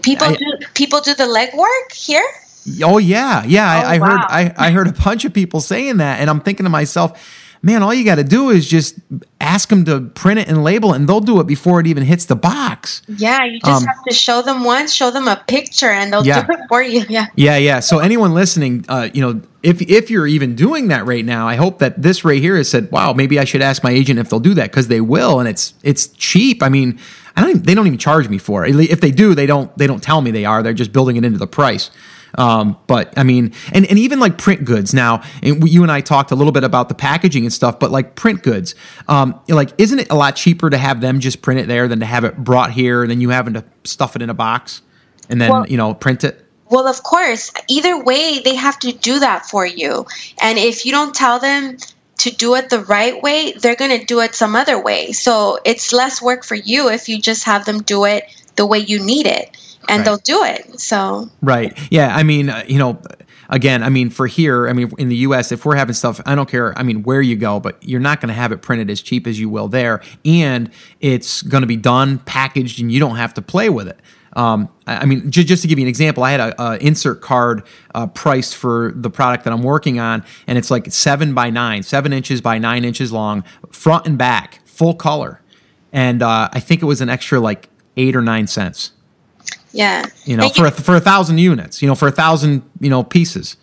People 0.02 0.28
I- 0.28 0.34
do 0.36 0.46
people 0.74 1.00
do 1.00 1.14
the 1.14 1.24
legwork 1.24 1.92
here. 1.92 2.24
Oh 2.82 2.98
yeah, 2.98 3.44
yeah. 3.44 3.82
Oh, 3.84 3.86
I, 3.88 3.94
I 3.94 3.98
heard. 3.98 4.20
I, 4.28 4.54
I 4.56 4.70
heard 4.70 4.86
a 4.88 4.92
bunch 4.92 5.24
of 5.24 5.32
people 5.32 5.60
saying 5.60 5.96
that, 5.98 6.20
and 6.20 6.30
I'm 6.30 6.40
thinking 6.40 6.64
to 6.64 6.70
myself, 6.70 7.20
man, 7.62 7.82
all 7.82 7.92
you 7.94 8.04
got 8.04 8.16
to 8.16 8.24
do 8.24 8.50
is 8.50 8.68
just 8.68 8.94
ask 9.40 9.68
them 9.68 9.84
to 9.84 10.00
print 10.00 10.38
it 10.40 10.48
and 10.48 10.62
label 10.62 10.92
it, 10.92 10.96
and 10.96 11.08
they'll 11.08 11.20
do 11.20 11.40
it 11.40 11.46
before 11.46 11.80
it 11.80 11.86
even 11.86 12.04
hits 12.04 12.24
the 12.26 12.36
box. 12.36 13.02
Yeah, 13.08 13.44
you 13.44 13.58
just 13.60 13.82
Um, 13.82 13.86
have 13.86 14.02
to 14.08 14.14
show 14.14 14.42
them 14.42 14.64
once, 14.64 14.92
show 14.94 15.10
them 15.10 15.26
a 15.28 15.42
picture, 15.48 15.90
and 15.90 16.12
they'll 16.12 16.24
Yeah. 16.26 16.42
do 16.42 16.52
it 16.52 16.60
for 16.68 16.82
you. 16.82 17.04
Yeah. 17.08 17.26
Yeah, 17.34 17.56
yeah. 17.56 17.80
So 17.80 17.98
anyone 17.98 18.32
listening, 18.34 18.84
uh, 18.88 19.08
you 19.12 19.20
know, 19.20 19.40
if 19.62 19.80
if 19.82 20.10
you're 20.10 20.26
even 20.26 20.54
doing 20.56 20.88
that 20.88 21.04
right 21.06 21.24
now, 21.24 21.46
I 21.48 21.56
hope 21.56 21.78
that 21.80 22.00
this 22.02 22.24
right 22.24 22.40
here 22.40 22.56
has 22.56 22.68
said, 22.68 22.90
wow, 22.92 23.12
maybe 23.12 23.38
I 23.38 23.44
should 23.44 23.62
ask 23.62 23.82
my 23.84 23.90
agent 23.90 24.18
if 24.18 24.30
they'll 24.30 24.40
do 24.40 24.54
that 24.54 24.70
because 24.70 24.88
they 24.88 25.00
will, 25.00 25.40
and 25.40 25.48
it's 25.48 25.74
it's 25.82 26.06
cheap. 26.08 26.62
I 26.62 26.68
mean, 26.68 26.98
I 27.36 27.40
don't 27.40 27.50
even, 27.50 27.62
they 27.62 27.74
don't 27.74 27.86
even 27.86 27.98
charge 27.98 28.28
me 28.28 28.38
for 28.38 28.64
it. 28.66 28.74
If 28.76 29.00
they 29.00 29.10
do, 29.10 29.34
they 29.34 29.46
don't 29.46 29.76
they 29.78 29.86
don't 29.86 30.02
tell 30.02 30.20
me 30.20 30.30
they 30.30 30.44
are. 30.44 30.62
They're 30.62 30.72
just 30.72 30.92
building 30.92 31.16
it 31.16 31.24
into 31.24 31.38
the 31.38 31.46
price. 31.46 31.90
Um, 32.36 32.78
but 32.86 33.16
I 33.16 33.22
mean, 33.22 33.52
and, 33.72 33.86
and 33.86 33.98
even 33.98 34.20
like 34.20 34.38
print 34.38 34.64
goods 34.64 34.94
now, 34.94 35.22
and 35.42 35.68
you 35.68 35.82
and 35.82 35.92
I 35.92 36.00
talked 36.00 36.30
a 36.30 36.34
little 36.34 36.52
bit 36.52 36.64
about 36.64 36.88
the 36.88 36.94
packaging 36.94 37.44
and 37.44 37.52
stuff, 37.52 37.78
but 37.78 37.90
like 37.90 38.14
print 38.14 38.42
goods, 38.42 38.74
um, 39.08 39.38
like, 39.48 39.70
isn't 39.78 39.98
it 39.98 40.10
a 40.10 40.14
lot 40.14 40.36
cheaper 40.36 40.70
to 40.70 40.78
have 40.78 41.00
them 41.00 41.20
just 41.20 41.42
print 41.42 41.60
it 41.60 41.68
there 41.68 41.88
than 41.88 42.00
to 42.00 42.06
have 42.06 42.24
it 42.24 42.36
brought 42.36 42.72
here 42.72 43.02
and 43.02 43.10
then 43.10 43.20
you 43.20 43.30
having 43.30 43.54
to 43.54 43.64
stuff 43.84 44.16
it 44.16 44.22
in 44.22 44.30
a 44.30 44.34
box 44.34 44.82
and 45.28 45.40
then, 45.40 45.50
Well- 45.50 45.66
you 45.68 45.76
know, 45.76 45.94
print 45.94 46.24
it? 46.24 46.46
Well, 46.70 46.86
of 46.88 47.02
course, 47.02 47.52
either 47.68 48.02
way, 48.02 48.40
they 48.42 48.54
have 48.54 48.78
to 48.78 48.92
do 48.92 49.18
that 49.18 49.44
for 49.44 49.66
you. 49.66 50.06
And 50.40 50.58
if 50.58 50.86
you 50.86 50.92
don't 50.92 51.14
tell 51.14 51.38
them 51.38 51.76
to 52.20 52.30
do 52.30 52.54
it 52.54 52.70
the 52.70 52.80
right 52.80 53.20
way, 53.22 53.52
they're 53.52 53.76
going 53.76 53.98
to 53.98 54.06
do 54.06 54.20
it 54.20 54.34
some 54.34 54.56
other 54.56 54.82
way. 54.82 55.12
So 55.12 55.58
it's 55.66 55.92
less 55.92 56.22
work 56.22 56.44
for 56.44 56.54
you 56.54 56.88
if 56.88 57.10
you 57.10 57.20
just 57.20 57.44
have 57.44 57.66
them 57.66 57.82
do 57.82 58.06
it 58.06 58.24
the 58.56 58.64
way 58.64 58.78
you 58.78 59.04
need 59.04 59.26
it, 59.26 59.56
and 59.88 59.98
Right. 60.00 60.04
they'll 60.04 60.16
do 60.18 60.44
it. 60.44 60.80
So 60.80 61.28
Right. 61.40 61.76
Yeah. 61.90 62.14
I 62.14 62.22
mean, 62.22 62.50
uh, 62.50 62.64
you 62.66 62.78
know, 62.78 63.00
again, 63.48 63.82
I 63.82 63.88
mean, 63.88 64.10
for 64.10 64.26
here, 64.26 64.68
I 64.68 64.72
mean, 64.72 64.90
in 64.98 65.08
the 65.08 65.16
U.S., 65.16 65.52
if 65.52 65.64
we're 65.64 65.76
having 65.76 65.94
stuff, 65.94 66.20
I 66.26 66.34
don't 66.34 66.48
care. 66.48 66.76
I 66.78 66.82
mean, 66.82 67.02
where 67.02 67.20
you 67.20 67.36
go, 67.36 67.60
but 67.60 67.76
you're 67.86 68.00
not 68.00 68.20
going 68.20 68.28
to 68.28 68.34
have 68.34 68.52
it 68.52 68.62
printed 68.62 68.88
as 68.90 69.02
cheap 69.02 69.26
as 69.26 69.38
you 69.38 69.48
will 69.48 69.68
there, 69.68 70.00
and 70.24 70.70
it's 71.00 71.42
going 71.42 71.60
to 71.62 71.66
be 71.66 71.76
done, 71.76 72.18
packaged, 72.20 72.80
and 72.80 72.90
you 72.90 72.98
don't 73.00 73.16
have 73.16 73.34
to 73.34 73.42
play 73.42 73.68
with 73.68 73.88
it. 73.88 73.98
Um, 74.34 74.70
I 74.86 75.04
mean, 75.04 75.30
ju- 75.30 75.44
just 75.44 75.60
to 75.60 75.68
give 75.68 75.78
you 75.78 75.84
an 75.84 75.90
example, 75.90 76.24
I 76.24 76.30
had 76.30 76.40
a, 76.40 76.62
a 76.62 76.76
insert 76.78 77.20
card 77.20 77.64
uh, 77.94 78.06
priced 78.06 78.56
for 78.56 78.90
the 78.96 79.10
product 79.10 79.44
that 79.44 79.52
I'm 79.52 79.62
working 79.62 80.00
on, 80.00 80.24
and 80.46 80.56
it's 80.56 80.70
like 80.70 80.90
seven 80.90 81.34
by 81.34 81.50
nine, 81.50 81.82
seven 81.82 82.14
inches 82.14 82.40
by 82.40 82.56
nine 82.56 82.82
inches 82.86 83.12
long, 83.12 83.44
front 83.70 84.06
and 84.06 84.16
back, 84.16 84.60
full 84.64 84.94
color, 84.94 85.42
and 85.92 86.22
uh, 86.22 86.48
I 86.50 86.60
think 86.60 86.80
it 86.80 86.86
was 86.86 87.02
an 87.02 87.10
extra 87.10 87.40
like 87.40 87.68
eight 87.98 88.16
or 88.16 88.22
nine 88.22 88.46
cents 88.46 88.92
yeah, 89.72 90.06
you 90.24 90.36
know, 90.36 90.44
And 90.44 90.54
for 90.54 90.66
a, 90.66 90.70
for 90.70 90.96
a 90.96 91.00
thousand 91.00 91.38
units, 91.38 91.82
you 91.82 91.88
know, 91.88 91.94
for 91.94 92.08
a 92.08 92.12
thousand, 92.12 92.62
you 92.80 92.90
know, 92.90 93.02
pieces. 93.02 93.56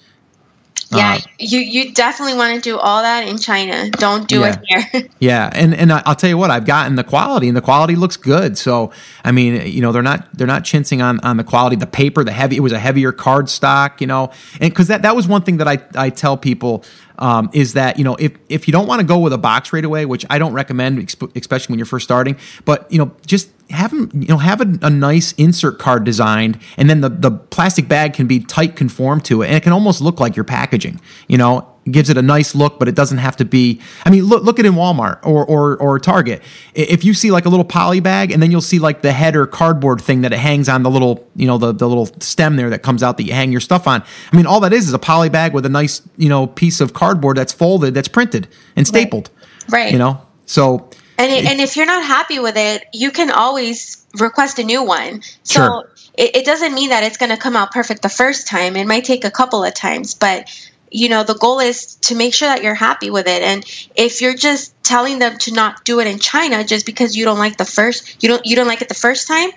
yeah, 0.91 1.17
uh, 1.17 1.19
you 1.37 1.59
you 1.59 1.93
definitely 1.93 2.33
want 2.35 2.55
to 2.55 2.61
do 2.61 2.77
all 2.79 3.03
that 3.03 3.27
in 3.27 3.37
China. 3.37 3.89
Don't 3.91 4.27
do 4.27 4.43
it 4.43 4.57
here. 4.65 5.07
Yeah, 5.19 5.49
and 5.53 5.75
and 5.75 5.91
I'll 5.91 6.15
tell 6.15 6.29
you 6.29 6.37
what, 6.37 6.49
I've 6.49 6.65
gotten 6.65 6.95
the 6.95 7.03
quality, 7.03 7.47
and 7.47 7.55
the 7.55 7.61
quality 7.61 7.95
looks 7.95 8.17
good. 8.17 8.57
So 8.57 8.91
I 9.23 9.31
mean, 9.31 9.67
you 9.67 9.81
know, 9.81 9.91
they're 9.91 10.01
not 10.01 10.35
they're 10.35 10.47
not 10.47 10.63
chincing 10.63 11.03
on 11.03 11.19
on 11.19 11.37
the 11.37 11.43
quality, 11.43 11.75
the 11.75 11.85
paper, 11.85 12.23
the 12.23 12.31
heavy. 12.31 12.55
It 12.55 12.61
was 12.61 12.71
a 12.71 12.79
heavier 12.79 13.11
card 13.11 13.49
stock, 13.49 14.01
you 14.01 14.07
know, 14.07 14.31
and 14.59 14.71
because 14.71 14.87
that 14.87 15.01
that 15.03 15.15
was 15.15 15.27
one 15.27 15.43
thing 15.43 15.57
that 15.57 15.67
I 15.67 15.77
I 15.95 16.09
tell 16.09 16.37
people 16.37 16.83
um, 17.19 17.49
is 17.53 17.73
that 17.73 17.97
you 17.99 18.03
know 18.03 18.15
if 18.15 18.31
if 18.47 18.67
you 18.67 18.71
don't 18.71 18.87
want 18.87 19.01
to 19.01 19.05
go 19.05 19.19
with 19.19 19.33
a 19.33 19.37
box 19.37 19.71
right 19.73 19.85
away, 19.85 20.05
which 20.07 20.25
I 20.29 20.39
don't 20.39 20.53
recommend, 20.53 20.97
especially 21.35 21.73
when 21.73 21.77
you're 21.79 21.85
first 21.85 22.05
starting, 22.05 22.35
but 22.65 22.91
you 22.91 22.97
know 22.97 23.11
just 23.27 23.49
have 23.69 23.93
'em, 23.93 24.09
you 24.13 24.27
know 24.27 24.37
have 24.37 24.61
a, 24.61 24.79
a 24.81 24.89
nice 24.89 25.33
insert 25.33 25.79
card 25.79 26.03
designed, 26.03 26.59
and 26.77 26.89
then 26.89 27.01
the 27.01 27.09
the 27.09 27.31
plastic 27.31 27.87
bag 27.87 28.13
can 28.13 28.27
be 28.27 28.39
tight 28.39 28.75
conformed 28.75 29.25
to 29.25 29.41
it, 29.41 29.47
and 29.47 29.55
it 29.55 29.63
can 29.63 29.73
almost 29.73 30.01
look 30.01 30.19
like 30.19 30.35
your 30.35 30.45
packaging, 30.45 30.99
you 31.27 31.37
know. 31.37 31.67
It 31.85 31.93
gives 31.93 32.09
it 32.09 32.17
a 32.17 32.21
nice 32.21 32.53
look, 32.55 32.77
but 32.77 32.87
it 32.87 32.93
doesn't 32.93 33.19
have 33.19 33.37
to 33.37 33.45
be. 33.45 33.79
I 34.05 34.09
mean, 34.09 34.25
look 34.25 34.43
look 34.43 34.59
at 34.59 34.65
in 34.65 34.73
Walmart 34.73 35.19
or 35.25 35.45
or 35.45 35.77
or 35.77 35.97
Target. 35.97 36.41
If 36.75 37.05
you 37.05 37.13
see 37.13 37.31
like 37.31 37.45
a 37.45 37.49
little 37.49 37.65
poly 37.65 37.99
bag, 37.99 38.31
and 38.31 38.43
then 38.43 38.51
you'll 38.51 38.61
see 38.61 38.79
like 38.79 39.01
the 39.01 39.11
header 39.11 39.47
cardboard 39.47 40.01
thing 40.01 40.21
that 40.21 40.33
it 40.33 40.39
hangs 40.39 40.67
on 40.67 40.83
the 40.83 40.89
little 40.89 41.27
you 41.35 41.47
know 41.47 41.57
the 41.57 41.71
the 41.71 41.87
little 41.87 42.07
stem 42.19 42.57
there 42.57 42.69
that 42.69 42.83
comes 42.83 43.01
out 43.01 43.17
that 43.17 43.23
you 43.23 43.33
hang 43.33 43.51
your 43.51 43.61
stuff 43.61 43.87
on. 43.87 44.03
I 44.31 44.35
mean, 44.35 44.45
all 44.45 44.59
that 44.59 44.73
is 44.73 44.87
is 44.87 44.93
a 44.93 44.99
poly 44.99 45.29
bag 45.29 45.53
with 45.53 45.65
a 45.65 45.69
nice 45.69 46.01
you 46.17 46.29
know 46.29 46.47
piece 46.47 46.81
of 46.81 46.93
cardboard 46.93 47.37
that's 47.37 47.53
folded, 47.53 47.93
that's 47.93 48.09
printed 48.09 48.47
and 48.75 48.85
stapled. 48.85 49.29
Right. 49.69 49.91
You 49.91 49.99
know, 49.99 50.21
so 50.45 50.89
And 51.19 51.29
it, 51.33 51.45
and 51.45 51.59
if 51.59 51.75
you're 51.75 51.85
not 51.85 52.03
happy 52.03 52.39
with 52.39 52.55
it, 52.55 52.85
you 52.93 53.11
can 53.11 53.29
always 53.29 54.05
request 54.17 54.57
a 54.57 54.63
new 54.63 54.81
one. 54.81 55.21
So 55.43 55.59
Sure. 55.59 55.89
it, 56.17 56.37
it 56.37 56.45
doesn't 56.45 56.73
mean 56.73 56.91
that 56.91 57.03
it's 57.03 57.17
going 57.17 57.29
to 57.29 57.37
come 57.37 57.57
out 57.57 57.71
perfect 57.71 58.01
the 58.03 58.09
first 58.09 58.47
time. 58.47 58.77
It 58.77 58.87
might 58.87 59.03
take 59.03 59.25
a 59.25 59.31
couple 59.31 59.61
of 59.63 59.73
times, 59.73 60.13
but 60.13 60.49
you 60.91 61.09
know 61.09 61.23
the 61.23 61.35
goal 61.35 61.59
is 61.59 61.95
to 61.95 62.15
make 62.15 62.33
sure 62.33 62.47
that 62.47 62.63
you're 62.63 62.73
happy 62.73 63.11
with 63.11 63.27
it 63.27 63.43
and 63.43 63.63
if 63.95 64.21
you're 64.21 64.33
just 64.33 64.73
telling 64.83 65.19
them 65.19 65.37
to 65.37 65.53
not 65.53 65.85
do 65.85 65.99
it 65.99 66.07
in 66.07 66.17
china 66.17 66.63
just 66.63 66.83
because 66.83 67.15
you 67.15 67.25
don't 67.25 67.37
like 67.37 67.57
the 67.57 67.65
first 67.65 68.23
you 68.23 68.27
don't 68.27 68.43
you 68.43 68.55
don't 68.55 68.65
like 68.65 68.81
it 68.81 68.89
the 68.89 68.95
first 68.95 69.27
time 69.27 69.51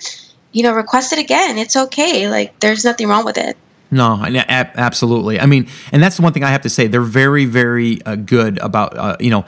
you 0.53 0.63
know 0.63 0.75
request 0.75 1.11
it 1.11 1.19
again 1.19 1.57
it's 1.57 1.75
okay 1.75 2.29
like 2.29 2.61
there's 2.61 2.85
nothing 2.85 3.09
wrong 3.09 3.25
with 3.25 3.39
it 3.39 3.57
no, 3.91 4.25
absolutely. 4.25 5.39
I 5.39 5.45
mean, 5.45 5.69
and 5.93 6.03
that's 6.03 6.17
the 6.17 6.23
one 6.23 6.33
thing 6.33 6.43
I 6.43 6.49
have 6.49 6.63
to 6.63 6.71
say. 6.71 6.87
They're 6.87 7.03
very, 7.03 7.45
very 7.45 8.01
uh, 8.07 8.17
good 8.17 8.57
about 8.61 8.97
uh, 8.97 9.17
you 9.21 9.29
know 9.29 9.45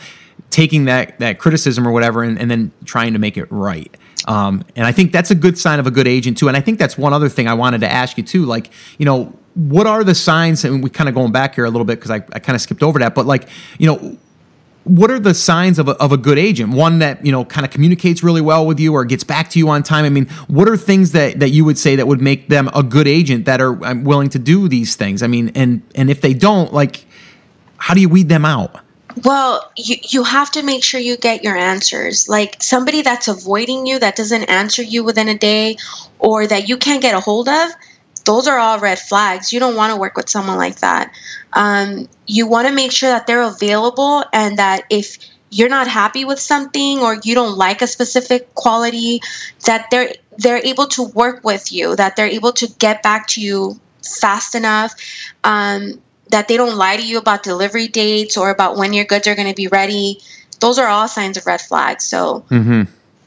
taking 0.54 0.84
that 0.84 1.18
that 1.18 1.40
criticism 1.40 1.86
or 1.86 1.90
whatever 1.90 2.22
and, 2.22 2.38
and 2.38 2.48
then 2.48 2.70
trying 2.84 3.12
to 3.12 3.18
make 3.18 3.36
it 3.36 3.46
right. 3.50 3.94
Um, 4.26 4.64
and 4.76 4.86
I 4.86 4.92
think 4.92 5.10
that's 5.10 5.32
a 5.32 5.34
good 5.34 5.58
sign 5.58 5.80
of 5.80 5.86
a 5.86 5.90
good 5.90 6.06
agent 6.06 6.38
too. 6.38 6.46
And 6.46 6.56
I 6.56 6.60
think 6.60 6.78
that's 6.78 6.96
one 6.96 7.12
other 7.12 7.28
thing 7.28 7.48
I 7.48 7.54
wanted 7.54 7.80
to 7.80 7.90
ask 7.90 8.16
you 8.16 8.22
too. 8.22 8.44
Like, 8.46 8.70
you 8.96 9.04
know, 9.04 9.36
what 9.54 9.88
are 9.88 10.04
the 10.04 10.14
signs? 10.14 10.64
And 10.64 10.82
we 10.82 10.90
kind 10.90 11.08
of 11.08 11.14
going 11.14 11.32
back 11.32 11.56
here 11.56 11.64
a 11.64 11.70
little 11.70 11.84
bit 11.84 11.96
because 11.96 12.12
I, 12.12 12.24
I 12.32 12.38
kind 12.38 12.54
of 12.54 12.62
skipped 12.62 12.84
over 12.84 13.00
that. 13.00 13.16
But 13.16 13.26
like, 13.26 13.48
you 13.78 13.86
know, 13.88 14.16
what 14.84 15.10
are 15.10 15.18
the 15.18 15.34
signs 15.34 15.80
of 15.80 15.88
a, 15.88 15.92
of 15.92 16.12
a 16.12 16.16
good 16.16 16.38
agent? 16.38 16.72
One 16.72 17.00
that 17.00 17.26
you 17.26 17.32
know 17.32 17.44
kind 17.44 17.66
of 17.66 17.72
communicates 17.72 18.22
really 18.22 18.40
well 18.40 18.64
with 18.64 18.78
you 18.78 18.92
or 18.92 19.04
gets 19.04 19.24
back 19.24 19.50
to 19.50 19.58
you 19.58 19.68
on 19.70 19.82
time. 19.82 20.04
I 20.04 20.10
mean, 20.10 20.26
what 20.46 20.68
are 20.68 20.76
things 20.76 21.10
that 21.12 21.40
that 21.40 21.50
you 21.50 21.64
would 21.64 21.78
say 21.78 21.96
that 21.96 22.06
would 22.06 22.20
make 22.20 22.48
them 22.48 22.70
a 22.74 22.82
good 22.84 23.08
agent 23.08 23.46
that 23.46 23.60
are 23.60 23.84
um, 23.84 24.04
willing 24.04 24.28
to 24.30 24.38
do 24.38 24.68
these 24.68 24.94
things? 24.94 25.22
I 25.22 25.26
mean, 25.26 25.50
and 25.56 25.82
and 25.96 26.10
if 26.10 26.20
they 26.20 26.34
don't, 26.34 26.72
like, 26.72 27.06
how 27.78 27.94
do 27.94 28.00
you 28.00 28.08
weed 28.08 28.28
them 28.28 28.44
out? 28.44 28.83
Well, 29.22 29.70
you, 29.76 29.96
you 30.08 30.24
have 30.24 30.50
to 30.52 30.62
make 30.62 30.82
sure 30.82 31.00
you 31.00 31.16
get 31.16 31.44
your 31.44 31.56
answers. 31.56 32.28
Like 32.28 32.62
somebody 32.62 33.02
that's 33.02 33.28
avoiding 33.28 33.86
you, 33.86 33.98
that 34.00 34.16
doesn't 34.16 34.44
answer 34.44 34.82
you 34.82 35.04
within 35.04 35.28
a 35.28 35.38
day, 35.38 35.76
or 36.18 36.46
that 36.46 36.68
you 36.68 36.76
can't 36.76 37.02
get 37.02 37.14
a 37.14 37.20
hold 37.20 37.48
of, 37.48 37.70
those 38.24 38.48
are 38.48 38.58
all 38.58 38.80
red 38.80 38.98
flags. 38.98 39.52
You 39.52 39.60
don't 39.60 39.76
want 39.76 39.92
to 39.92 40.00
work 40.00 40.16
with 40.16 40.28
someone 40.28 40.56
like 40.56 40.80
that. 40.80 41.12
Um, 41.52 42.08
you 42.26 42.48
want 42.48 42.66
to 42.66 42.74
make 42.74 42.90
sure 42.90 43.10
that 43.10 43.26
they're 43.26 43.42
available 43.42 44.24
and 44.32 44.58
that 44.58 44.84
if 44.90 45.18
you're 45.50 45.68
not 45.68 45.86
happy 45.86 46.24
with 46.24 46.40
something 46.40 46.98
or 46.98 47.18
you 47.22 47.34
don't 47.34 47.56
like 47.56 47.82
a 47.82 47.86
specific 47.86 48.54
quality, 48.54 49.20
that 49.66 49.88
they're 49.90 50.12
they're 50.38 50.64
able 50.64 50.86
to 50.88 51.04
work 51.04 51.44
with 51.44 51.70
you, 51.70 51.94
that 51.94 52.16
they're 52.16 52.26
able 52.26 52.52
to 52.52 52.66
get 52.78 53.02
back 53.02 53.28
to 53.28 53.40
you 53.40 53.78
fast 54.02 54.54
enough, 54.56 54.94
um, 55.44 56.02
that 56.34 56.48
they 56.48 56.56
don't 56.56 56.76
lie 56.76 56.96
to 56.96 57.06
you 57.06 57.16
about 57.16 57.44
delivery 57.44 57.86
dates 57.86 58.36
or 58.36 58.50
about 58.50 58.76
when 58.76 58.92
your 58.92 59.04
goods 59.04 59.28
are 59.28 59.36
going 59.36 59.48
to 59.48 59.54
be 59.54 59.68
ready. 59.68 60.20
Those 60.58 60.80
are 60.80 60.88
all 60.88 61.06
signs 61.06 61.36
of 61.36 61.46
red 61.46 61.60
flags. 61.60 62.04
So. 62.04 62.44
Mm-hmm. 62.50 62.82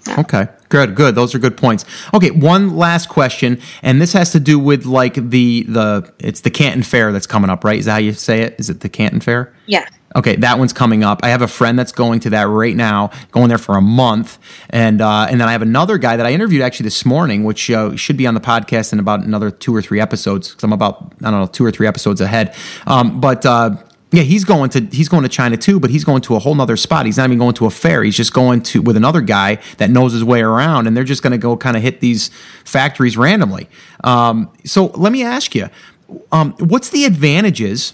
Yeah. 0.07 0.19
Okay. 0.19 0.47
Good, 0.67 0.95
good. 0.95 1.15
Those 1.15 1.33
are 1.33 1.39
good 1.39 1.55
points. 1.55 1.85
Okay, 2.13 2.31
one 2.31 2.75
last 2.75 3.07
question, 3.07 3.61
and 3.81 4.01
this 4.01 4.11
has 4.13 4.31
to 4.33 4.39
do 4.39 4.59
with 4.59 4.85
like 4.85 5.15
the 5.15 5.63
the 5.63 6.13
it's 6.19 6.41
the 6.41 6.49
Canton 6.49 6.83
Fair 6.83 7.11
that's 7.11 7.27
coming 7.27 7.49
up, 7.49 7.63
right? 7.63 7.79
Is 7.79 7.85
that 7.85 7.91
how 7.91 7.97
you 7.97 8.13
say 8.13 8.41
it? 8.41 8.55
Is 8.57 8.69
it 8.69 8.81
the 8.81 8.89
Canton 8.89 9.19
Fair? 9.19 9.53
Yeah. 9.65 9.85
Okay, 10.17 10.35
that 10.37 10.57
one's 10.57 10.73
coming 10.73 11.03
up. 11.03 11.19
I 11.21 11.29
have 11.29 11.43
a 11.43 11.47
friend 11.47 11.77
that's 11.77 11.91
going 11.91 12.19
to 12.21 12.31
that 12.31 12.47
right 12.47 12.75
now, 12.75 13.11
going 13.31 13.49
there 13.49 13.59
for 13.59 13.77
a 13.77 13.81
month, 13.81 14.39
and 14.71 14.99
uh, 14.99 15.27
and 15.29 15.39
then 15.39 15.47
I 15.47 15.51
have 15.51 15.61
another 15.61 15.99
guy 15.99 16.17
that 16.17 16.25
I 16.25 16.31
interviewed 16.31 16.63
actually 16.63 16.85
this 16.85 17.05
morning, 17.05 17.43
which 17.43 17.69
uh, 17.69 17.95
should 17.95 18.17
be 18.17 18.25
on 18.25 18.33
the 18.33 18.39
podcast 18.39 18.91
in 18.91 18.99
about 18.99 19.23
another 19.23 19.51
two 19.51 19.75
or 19.75 19.81
three 19.81 20.01
episodes 20.01 20.49
because 20.49 20.63
I'm 20.63 20.73
about 20.73 21.13
I 21.23 21.29
don't 21.29 21.39
know 21.41 21.45
two 21.45 21.63
or 21.63 21.71
three 21.71 21.85
episodes 21.85 22.19
ahead. 22.19 22.55
Um, 22.87 23.21
but 23.21 23.45
uh, 23.45 23.77
yeah, 24.11 24.23
he's 24.23 24.43
going 24.43 24.71
to 24.71 24.81
he's 24.85 25.07
going 25.07 25.21
to 25.21 25.29
China 25.29 25.55
too, 25.55 25.79
but 25.79 25.91
he's 25.91 26.03
going 26.03 26.21
to 26.23 26.35
a 26.35 26.39
whole 26.39 26.59
other 26.59 26.77
spot. 26.77 27.05
He's 27.05 27.17
not 27.17 27.25
even 27.25 27.37
going 27.37 27.53
to 27.55 27.67
a 27.67 27.69
fair. 27.69 28.03
He's 28.03 28.17
just 28.17 28.33
going 28.33 28.63
to 28.63 28.81
with 28.81 28.97
another 28.97 29.21
guy 29.21 29.59
that 29.77 29.91
knows 29.91 30.13
his 30.13 30.23
way 30.23 30.41
around, 30.41 30.87
and 30.87 30.97
they're 30.97 31.03
just 31.03 31.21
going 31.21 31.31
to 31.31 31.37
go 31.37 31.55
kind 31.57 31.77
of 31.77 31.83
hit 31.83 31.99
these 31.99 32.29
factories 32.63 33.17
randomly. 33.17 33.69
Um, 34.03 34.51
so 34.65 34.87
let 34.95 35.11
me 35.11 35.23
ask 35.23 35.53
you, 35.53 35.69
um, 36.31 36.53
what's 36.53 36.89
the 36.89 37.05
advantages 37.05 37.93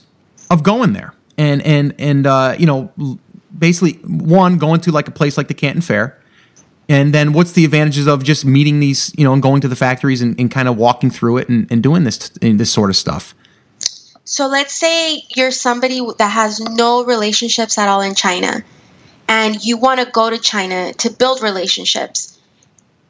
of 0.50 0.64
going 0.64 0.94
there? 0.94 1.13
And 1.38 1.62
and 1.64 1.96
and 1.98 2.28
uh, 2.28 2.56
you 2.58 2.66
know, 2.66 2.92
basically 3.58 3.94
one 4.04 4.58
going 4.58 4.82
to 4.82 4.92
like 4.92 5.08
a 5.08 5.12
place 5.12 5.38
like 5.38 5.48
the 5.48 5.54
Canton 5.54 5.82
Fair, 5.82 6.20
and 6.88 7.14
then 7.14 7.34
what's 7.34 7.54
the 7.54 7.66
advantages 7.66 8.08
of 8.08 8.24
just 8.24 8.46
meeting 8.46 8.80
these 8.80 9.14
you 9.18 9.24
know 9.24 9.34
and 9.34 9.42
going 9.42 9.62
to 9.62 9.68
the 9.68 9.76
factories 9.76 10.22
and, 10.22 10.40
and 10.40 10.52
kind 10.52 10.68
of 10.68 10.78
walking 10.78 11.10
through 11.10 11.38
it 11.38 11.50
and, 11.50 11.72
and 11.72 11.82
doing 11.82 12.04
this 12.04 12.30
this 12.42 12.72
sort 12.72 12.90
of 12.90 12.96
stuff. 12.96 13.34
So 14.26 14.48
let's 14.48 14.74
say 14.74 15.24
you're 15.36 15.52
somebody 15.52 16.02
that 16.18 16.30
has 16.30 16.60
no 16.60 17.04
relationships 17.04 17.78
at 17.78 17.90
all 17.90 18.02
in 18.02 18.16
China 18.16 18.64
and 19.28 19.64
you 19.64 19.78
want 19.78 20.00
to 20.00 20.06
go 20.06 20.30
to 20.30 20.38
China 20.38 20.94
to 20.94 21.10
build 21.10 21.42
relationships. 21.42 22.40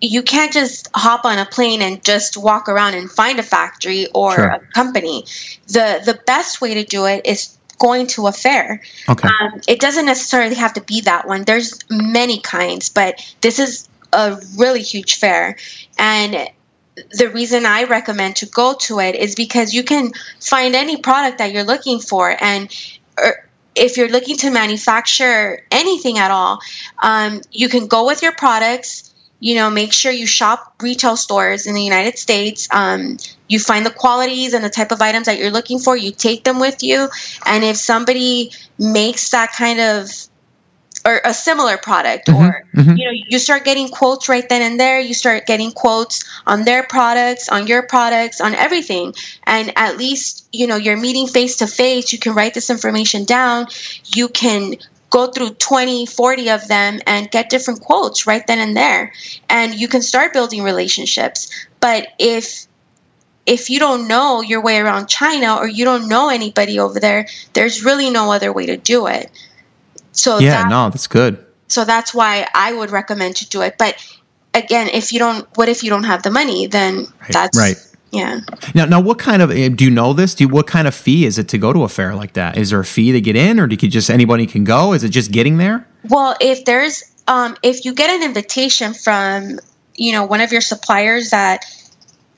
You 0.01 0.21
can't 0.21 0.51
just 0.51 0.89
hop 0.93 1.23
on 1.23 1.37
a 1.37 1.45
plane 1.45 1.81
and 1.81 2.03
just 2.03 2.35
walk 2.35 2.67
around 2.67 2.95
and 2.95 3.09
find 3.09 3.39
a 3.39 3.43
factory 3.43 4.07
or 4.13 4.35
sure. 4.35 4.47
a 4.47 4.59
company. 4.73 5.25
The 5.67 6.01
the 6.03 6.19
best 6.25 6.61
way 6.61 6.73
to 6.73 6.83
do 6.83 7.05
it 7.05 7.25
is 7.25 7.57
going 7.83 8.07
to 8.07 8.27
a 8.27 8.31
fair. 8.31 8.81
Okay. 9.09 9.27
Um, 9.27 9.61
it 9.67 9.79
doesn't 9.79 10.05
necessarily 10.05 10.55
have 10.55 10.73
to 10.73 10.81
be 10.81 11.01
that 11.01 11.27
one. 11.27 11.43
There's 11.43 11.79
many 11.89 12.39
kinds, 12.39 12.89
but 12.89 13.19
this 13.41 13.59
is 13.59 13.89
a 14.13 14.39
really 14.57 14.81
huge 14.81 15.15
fair 15.19 15.57
and 15.97 16.49
the 17.11 17.29
reason 17.29 17.65
I 17.65 17.83
recommend 17.85 18.37
to 18.37 18.45
go 18.45 18.75
to 18.81 18.99
it 18.99 19.15
is 19.15 19.35
because 19.35 19.73
you 19.73 19.83
can 19.83 20.11
find 20.39 20.75
any 20.75 20.97
product 20.97 21.39
that 21.39 21.51
you're 21.51 21.63
looking 21.63 21.99
for, 21.99 22.35
and 22.39 22.73
er, 23.19 23.49
if 23.75 23.97
you're 23.97 24.09
looking 24.09 24.37
to 24.37 24.51
manufacture 24.51 25.65
anything 25.71 26.19
at 26.19 26.29
all, 26.29 26.59
um, 27.01 27.41
you 27.51 27.69
can 27.69 27.87
go 27.87 28.05
with 28.05 28.21
your 28.21 28.33
products. 28.33 29.12
You 29.43 29.55
know, 29.55 29.69
make 29.69 29.91
sure 29.91 30.09
you 30.09 30.25
shop 30.25 30.75
retail 30.81 31.17
stores 31.17 31.67
in 31.67 31.75
the 31.75 31.83
United 31.83 32.17
States. 32.17 32.65
Um, 32.71 33.17
you 33.49 33.59
find 33.59 33.85
the 33.85 33.91
qualities 33.91 34.53
and 34.53 34.63
the 34.63 34.69
type 34.69 34.93
of 34.93 35.01
items 35.01 35.25
that 35.25 35.37
you're 35.37 35.51
looking 35.51 35.79
for. 35.79 35.97
You 35.97 36.11
take 36.11 36.45
them 36.45 36.61
with 36.61 36.81
you, 36.81 37.09
and 37.45 37.61
if 37.65 37.75
somebody 37.75 38.53
makes 38.79 39.31
that 39.31 39.51
kind 39.51 39.81
of 39.81 40.09
or 41.05 41.21
a 41.25 41.33
similar 41.33 41.77
product 41.77 42.27
mm-hmm, 42.27 42.41
or 42.41 42.65
mm-hmm. 42.73 42.95
you 42.95 43.05
know 43.05 43.11
you 43.11 43.37
start 43.37 43.65
getting 43.65 43.89
quotes 43.89 44.29
right 44.29 44.47
then 44.47 44.61
and 44.61 44.79
there 44.79 44.99
you 44.99 45.13
start 45.13 45.45
getting 45.45 45.71
quotes 45.71 46.23
on 46.47 46.63
their 46.63 46.83
products 46.83 47.49
on 47.49 47.67
your 47.67 47.83
products 47.83 48.39
on 48.39 48.55
everything 48.55 49.13
and 49.45 49.73
at 49.75 49.97
least 49.97 50.47
you 50.51 50.65
know 50.65 50.77
you're 50.77 50.97
meeting 50.97 51.27
face 51.27 51.57
to 51.57 51.67
face 51.67 52.13
you 52.13 52.19
can 52.19 52.33
write 52.33 52.53
this 52.53 52.69
information 52.69 53.25
down 53.25 53.67
you 54.15 54.29
can 54.29 54.75
go 55.13 55.27
through 55.27 55.51
20 55.51 56.07
40 56.07 56.49
of 56.49 56.67
them 56.67 56.99
and 57.05 57.29
get 57.29 57.49
different 57.49 57.79
quotes 57.81 58.25
right 58.25 58.47
then 58.47 58.57
and 58.59 58.75
there 58.75 59.13
and 59.47 59.75
you 59.75 59.87
can 59.87 60.01
start 60.01 60.33
building 60.33 60.63
relationships 60.63 61.67
but 61.79 62.07
if 62.17 62.67
if 63.45 63.69
you 63.69 63.79
don't 63.79 64.07
know 64.07 64.41
your 64.41 64.61
way 64.61 64.79
around 64.79 65.07
China 65.07 65.57
or 65.57 65.67
you 65.67 65.85
don't 65.85 66.07
know 66.07 66.29
anybody 66.29 66.79
over 66.79 66.99
there, 66.99 67.27
there's 67.53 67.83
really 67.83 68.09
no 68.09 68.31
other 68.31 68.53
way 68.53 68.65
to 68.65 68.77
do 68.77 69.07
it. 69.07 69.29
So 70.13 70.39
yeah, 70.39 70.63
that, 70.63 70.69
no, 70.69 70.89
that's 70.89 71.07
good. 71.07 71.45
So 71.67 71.83
that's 71.85 72.13
why 72.13 72.47
I 72.53 72.71
would 72.71 72.91
recommend 72.91 73.35
to 73.37 73.49
do 73.49 73.61
it. 73.61 73.75
But 73.77 73.97
again, 74.53 74.87
if 74.93 75.11
you 75.11 75.19
don't, 75.19 75.47
what 75.57 75.67
if 75.67 75.83
you 75.83 75.89
don't 75.89 76.05
have 76.05 76.23
the 76.23 76.31
money? 76.31 76.67
Then 76.67 76.99
right. 76.99 77.31
that's 77.31 77.57
right. 77.57 77.75
Yeah. 78.13 78.41
Now, 78.75 78.85
now, 78.85 79.01
what 79.01 79.17
kind 79.17 79.41
of 79.41 79.49
eh, 79.49 79.69
do 79.69 79.83
you 79.83 79.89
know 79.89 80.13
this? 80.13 80.35
Do 80.35 80.43
you, 80.43 80.47
what 80.47 80.67
kind 80.67 80.87
of 80.87 80.93
fee 80.93 81.25
is 81.25 81.39
it 81.39 81.47
to 81.49 81.57
go 81.57 81.73
to 81.73 81.83
a 81.83 81.89
fair 81.89 82.13
like 82.13 82.33
that? 82.33 82.57
Is 82.57 82.69
there 82.69 82.79
a 82.79 82.85
fee 82.85 83.11
to 83.11 83.19
get 83.19 83.35
in, 83.35 83.59
or 83.59 83.65
do 83.65 83.75
you 83.79 83.89
just 83.89 84.11
anybody 84.11 84.45
can 84.45 84.63
go? 84.63 84.93
Is 84.93 85.03
it 85.03 85.09
just 85.09 85.31
getting 85.31 85.57
there? 85.57 85.87
Well, 86.09 86.35
if 86.39 86.63
there's 86.65 87.03
um, 87.27 87.57
if 87.63 87.85
you 87.85 87.93
get 87.95 88.11
an 88.11 88.23
invitation 88.23 88.93
from 88.93 89.59
you 89.95 90.11
know 90.11 90.25
one 90.25 90.41
of 90.41 90.51
your 90.51 90.61
suppliers 90.61 91.31
that 91.31 91.65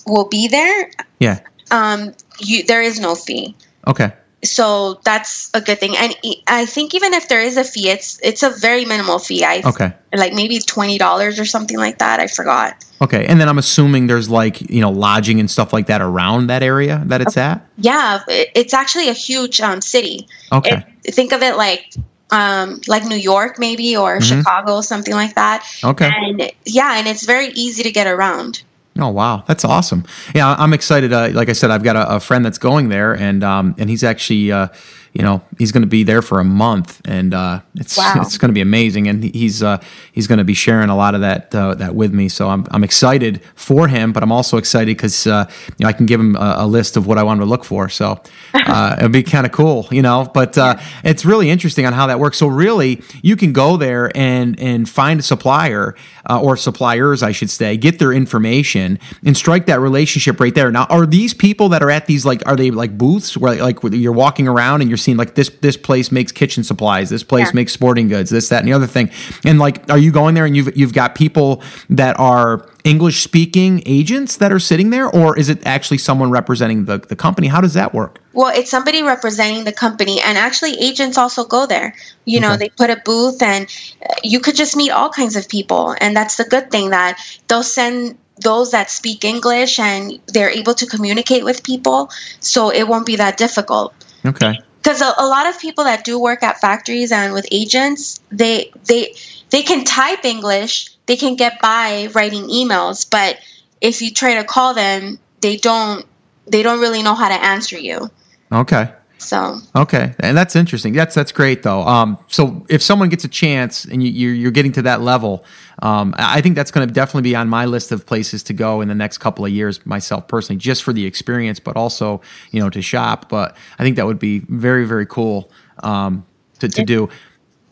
will 0.08 0.30
be 0.30 0.48
there, 0.48 0.92
yeah, 1.20 1.42
um, 1.72 2.14
you 2.40 2.64
there 2.64 2.82
is 2.82 2.98
no 2.98 3.14
fee. 3.14 3.54
Okay 3.86 4.14
so 4.46 5.00
that's 5.04 5.50
a 5.54 5.62
good 5.62 5.80
thing 5.80 5.96
and 5.98 6.16
i 6.46 6.66
think 6.66 6.94
even 6.94 7.14
if 7.14 7.28
there 7.30 7.42
is 7.42 7.58
a 7.58 7.64
fee 7.64 7.90
it's 7.90 8.20
it's 8.22 8.44
a 8.44 8.52
very 8.52 8.86
minimal 8.86 9.18
fee 9.18 9.44
i 9.44 9.62
okay 9.66 9.92
like 10.14 10.34
maybe 10.34 10.60
$20 10.60 11.40
or 11.40 11.46
something 11.46 11.78
like 11.78 11.98
that 11.98 12.20
i 12.20 12.28
forgot 12.28 12.85
okay 13.02 13.26
and 13.26 13.40
then 13.40 13.50
i'm 13.50 13.58
assuming 13.58 14.08
there's 14.08 14.30
like 14.30 14.62
you 14.70 14.82
know 14.82 14.92
lodging 14.92 15.40
and 15.40 15.50
stuff 15.50 15.74
like 15.74 15.88
that 15.88 16.02
around 16.02 16.48
that 16.48 16.64
area 16.64 17.02
that 17.06 17.22
it's 17.22 17.38
at 17.38 17.66
yeah 17.78 18.24
it's 18.28 18.74
actually 18.74 19.10
a 19.10 19.14
huge 19.14 19.60
um, 19.62 19.82
city 19.82 20.28
okay 20.52 20.86
it, 21.04 21.14
think 21.14 21.32
of 21.32 21.42
it 21.42 21.56
like 21.58 21.94
um, 22.32 22.82
like 22.88 23.06
New 23.06 23.16
York, 23.16 23.60
maybe, 23.60 23.96
or 23.96 24.18
mm-hmm. 24.18 24.40
Chicago, 24.40 24.82
something 24.82 25.14
like 25.14 25.36
that. 25.36 25.66
Okay. 25.84 26.12
And 26.12 26.52
yeah, 26.66 26.98
and 26.98 27.08
it's 27.08 27.26
very 27.26 27.50
easy 27.50 27.84
to 27.84 27.92
get 27.92 28.08
around. 28.08 28.64
Oh 28.98 29.10
wow, 29.10 29.44
that's 29.46 29.66
awesome! 29.66 30.06
Yeah, 30.34 30.56
I'm 30.58 30.72
excited. 30.72 31.12
Uh, 31.12 31.30
like 31.34 31.50
I 31.50 31.54
said, 31.54 31.70
I've 31.70 31.84
got 31.84 31.98
a, 31.98 32.16
a 32.16 32.20
friend 32.22 32.46
that's 32.46 32.58
going 32.58 32.88
there, 32.88 33.14
and 33.14 33.44
um, 33.44 33.76
and 33.78 33.90
he's 33.90 34.06
actually 34.06 34.54
uh, 34.54 34.70
you 35.16 35.24
know 35.24 35.42
he's 35.58 35.72
going 35.72 35.82
to 35.82 35.88
be 35.88 36.04
there 36.04 36.22
for 36.22 36.42
a 36.42 36.44
month, 36.44 37.02
and 37.06 37.34
uh, 37.34 37.62
it's 37.76 37.98
wow. 37.98 38.16
it's 38.18 38.38
going 38.38 38.50
to 38.50 38.54
be 38.54 38.62
amazing. 38.62 39.08
And 39.08 39.24
he's 39.24 39.64
uh, 39.64 39.82
he's 40.12 40.28
going 40.28 40.40
to 40.40 40.44
be 40.44 40.54
sharing 40.54 40.90
a 40.90 40.96
lot 40.96 41.16
of 41.16 41.22
that 41.22 41.56
uh, 41.56 41.74
that 41.76 41.96
with 41.96 42.14
me. 42.14 42.28
So 42.28 42.50
I'm 42.50 42.66
I'm 42.72 42.84
excited 42.84 43.42
for 43.56 43.88
him, 43.88 44.12
but 44.12 44.24
I'm 44.24 44.32
also 44.32 44.58
excited 44.58 44.98
because 44.98 45.26
uh, 45.26 45.50
you 45.78 45.84
know 45.84 45.88
I 45.88 45.94
can 45.94 46.06
give 46.06 46.20
him 46.20 46.36
a, 46.36 46.56
a, 46.60 46.68
list 46.68 46.98
of 46.98 47.08
what 47.08 47.18
I 47.18 47.24
want 47.24 47.40
to 47.40 47.46
look 47.46 47.64
for. 47.64 47.88
So 47.88 48.22
uh, 48.54 48.98
it'd 49.00 49.14
be 49.14 49.24
kind 49.24 49.46
of 49.46 49.54
cool, 49.54 49.88
you 49.90 50.02
know. 50.02 50.30
But 50.34 50.58
uh, 50.58 50.78
it's 51.06 51.24
really 51.24 51.50
interesting 51.50 51.86
on 51.86 51.94
how 51.94 52.08
that 52.08 52.20
works. 52.20 52.38
So 52.38 52.48
really, 52.48 53.02
you 53.22 53.38
can 53.38 53.54
go 53.54 53.78
there 53.78 54.12
and 54.16 54.60
and 54.60 54.88
find 54.90 55.22
a 55.22 55.24
supplier 55.24 55.96
or 56.30 56.58
suppliers, 56.58 57.24
I 57.24 57.32
should 57.32 57.50
say, 57.50 57.78
get 57.78 58.00
their 58.00 58.12
information 58.12 59.00
and 59.24 59.38
strike 59.38 59.68
that 59.68 59.80
relationship 59.80 60.40
right 60.40 60.54
there. 60.54 60.72
Now, 60.72 60.86
are 60.90 61.06
these 61.06 61.34
people 61.34 61.70
that 61.70 61.84
are 61.84 61.92
at 61.92 62.08
these 62.08 62.26
like 62.26 62.46
are 62.46 62.58
they 62.58 62.72
like 62.72 62.98
booths 62.98 63.38
where 63.38 63.56
like 63.56 63.78
you're 63.84 64.12
walking 64.12 64.48
around 64.48 64.82
and 64.82 64.90
you're 64.90 64.98
seen 65.06 65.18
like 65.18 65.36
this 65.36 65.50
this 65.62 65.78
place 65.78 66.12
makes 66.12 66.32
kitchen 66.32 66.64
supplies, 66.64 67.10
this 67.10 67.24
place 67.24 67.48
Yeah. 67.48 67.52
makes 67.54 67.72
sporting 67.72 68.08
goods, 68.10 68.30
this 68.30 68.50
that 68.50 68.60
and 68.60 68.68
the 68.68 68.74
other 68.74 68.88
thing. 68.88 69.10
And 69.46 69.60
like, 69.60 69.90
are 69.90 69.98
you 69.98 70.12
going 70.12 70.36
there 70.36 70.46
and 70.46 70.56
you've 70.58 70.76
you've 70.76 70.94
got 70.94 71.16
people 71.16 71.62
that 71.90 72.20
are 72.20 72.68
English 72.84 73.24
speaking 73.24 73.82
agents 73.86 74.38
that 74.38 74.52
are 74.52 74.60
sitting 74.60 74.90
there, 74.92 75.08
or 75.10 75.38
is 75.40 75.48
it 75.50 75.66
actually 75.66 75.98
someone 76.00 76.30
representing 76.30 76.86
the 76.86 76.98
the 77.00 77.16
company? 77.16 77.48
How 77.48 77.62
does 77.62 77.74
that 77.74 77.94
work? 77.94 78.20
Well, 78.34 78.52
it's 78.54 78.70
somebody 78.70 79.02
representing 79.02 79.64
the 79.64 79.72
company, 79.72 80.20
and 80.22 80.38
actually, 80.38 80.74
agents 80.80 81.18
also 81.18 81.46
go 81.46 81.66
there. 81.66 81.96
You 82.26 82.40
know, 82.42 82.50
Okay. 82.54 82.58
they 82.66 82.70
put 82.70 82.90
a 82.90 83.02
booth, 83.06 83.42
and 83.42 83.66
uh, 83.66 84.14
you 84.24 84.40
could 84.42 84.56
just 84.56 84.76
meet 84.76 84.92
all 84.92 85.10
kinds 85.10 85.36
of 85.38 85.48
people. 85.48 85.96
And 86.02 86.16
that's 86.18 86.36
the 86.36 86.44
good 86.44 86.70
thing 86.70 86.90
that 86.90 87.18
they'll 87.48 87.64
send 87.64 88.18
those 88.44 88.72
that 88.72 88.92
speak 88.92 89.24
English 89.24 89.80
and 89.80 90.20
they're 90.34 90.50
able 90.50 90.74
to 90.74 90.86
communicate 90.86 91.46
with 91.46 91.64
people, 91.64 92.10
so 92.42 92.70
it 92.70 92.86
won't 92.90 93.06
be 93.06 93.16
that 93.16 93.38
difficult. 93.38 93.94
Okay. 94.26 94.60
Because 94.86 95.02
a, 95.02 95.14
a 95.18 95.26
lot 95.26 95.48
of 95.48 95.60
people 95.60 95.86
that 95.86 96.04
do 96.04 96.20
work 96.20 96.44
at 96.44 96.62
factories 96.62 97.12
and 97.12 97.34
with 97.34 97.48
agents, 97.52 98.20
they 98.30 98.72
they 98.86 99.16
they 99.50 99.64
can 99.64 99.84
type 99.84 100.24
English, 100.24 100.96
they 101.08 101.18
can 101.18 101.36
get 101.36 101.60
by 101.60 102.10
writing 102.14 102.44
emails, 102.44 103.10
but 103.10 103.40
if 103.82 104.04
you 104.04 104.12
try 104.12 104.36
to 104.36 104.44
call 104.44 104.76
them, 104.76 105.18
they 105.42 105.58
don't 105.58 106.06
they 106.46 106.62
don't 106.62 106.80
really 106.80 107.02
know 107.02 107.16
how 107.16 107.30
to 107.30 107.34
answer 107.34 107.80
you. 107.80 108.12
Okay. 108.52 108.94
So 109.26 109.60
Okay, 109.76 110.14
and 110.20 110.38
that's 110.38 110.56
interesting. 110.56 110.94
That's 110.94 111.16
that's 111.16 111.32
great 111.32 111.64
though. 111.64 111.82
Um, 111.82 112.18
so 112.28 112.66
if 112.70 112.82
someone 112.82 113.10
gets 113.10 113.24
a 113.24 113.28
chance 113.28 113.84
and 113.86 114.04
you, 114.04 114.10
you're, 114.12 114.34
you're 114.34 114.52
getting 114.52 114.72
to 114.74 114.82
that 114.84 115.02
level, 115.02 115.44
um, 115.82 116.14
I 116.18 116.38
I 116.38 116.42
think 116.42 116.56
that's 116.56 116.72
going 116.72 116.88
to 116.88 116.94
definitely 116.94 117.30
be 117.30 117.36
on 117.36 117.50
my 117.50 117.66
list 117.66 117.92
of 117.92 118.06
places 118.06 118.44
to 118.44 118.54
go 118.54 118.82
in 118.82 118.88
the 118.88 118.96
next 118.96 119.18
couple 119.18 119.44
of 119.46 119.52
years. 119.52 119.84
Myself 119.86 120.28
personally, 120.28 120.60
just 120.60 120.84
for 120.84 120.94
the 120.94 121.06
experience, 121.06 121.60
but 121.60 121.76
also 121.76 122.22
you 122.52 122.60
know 122.62 122.70
to 122.70 122.82
shop. 122.82 123.28
But 123.30 123.58
I 123.80 123.84
think 123.84 123.96
that 123.96 124.06
would 124.06 124.20
be 124.20 124.40
very 124.50 124.86
very 124.86 125.08
cool 125.08 125.50
um, 125.84 126.24
to, 126.60 126.70
to 126.70 126.84
do. 126.86 127.10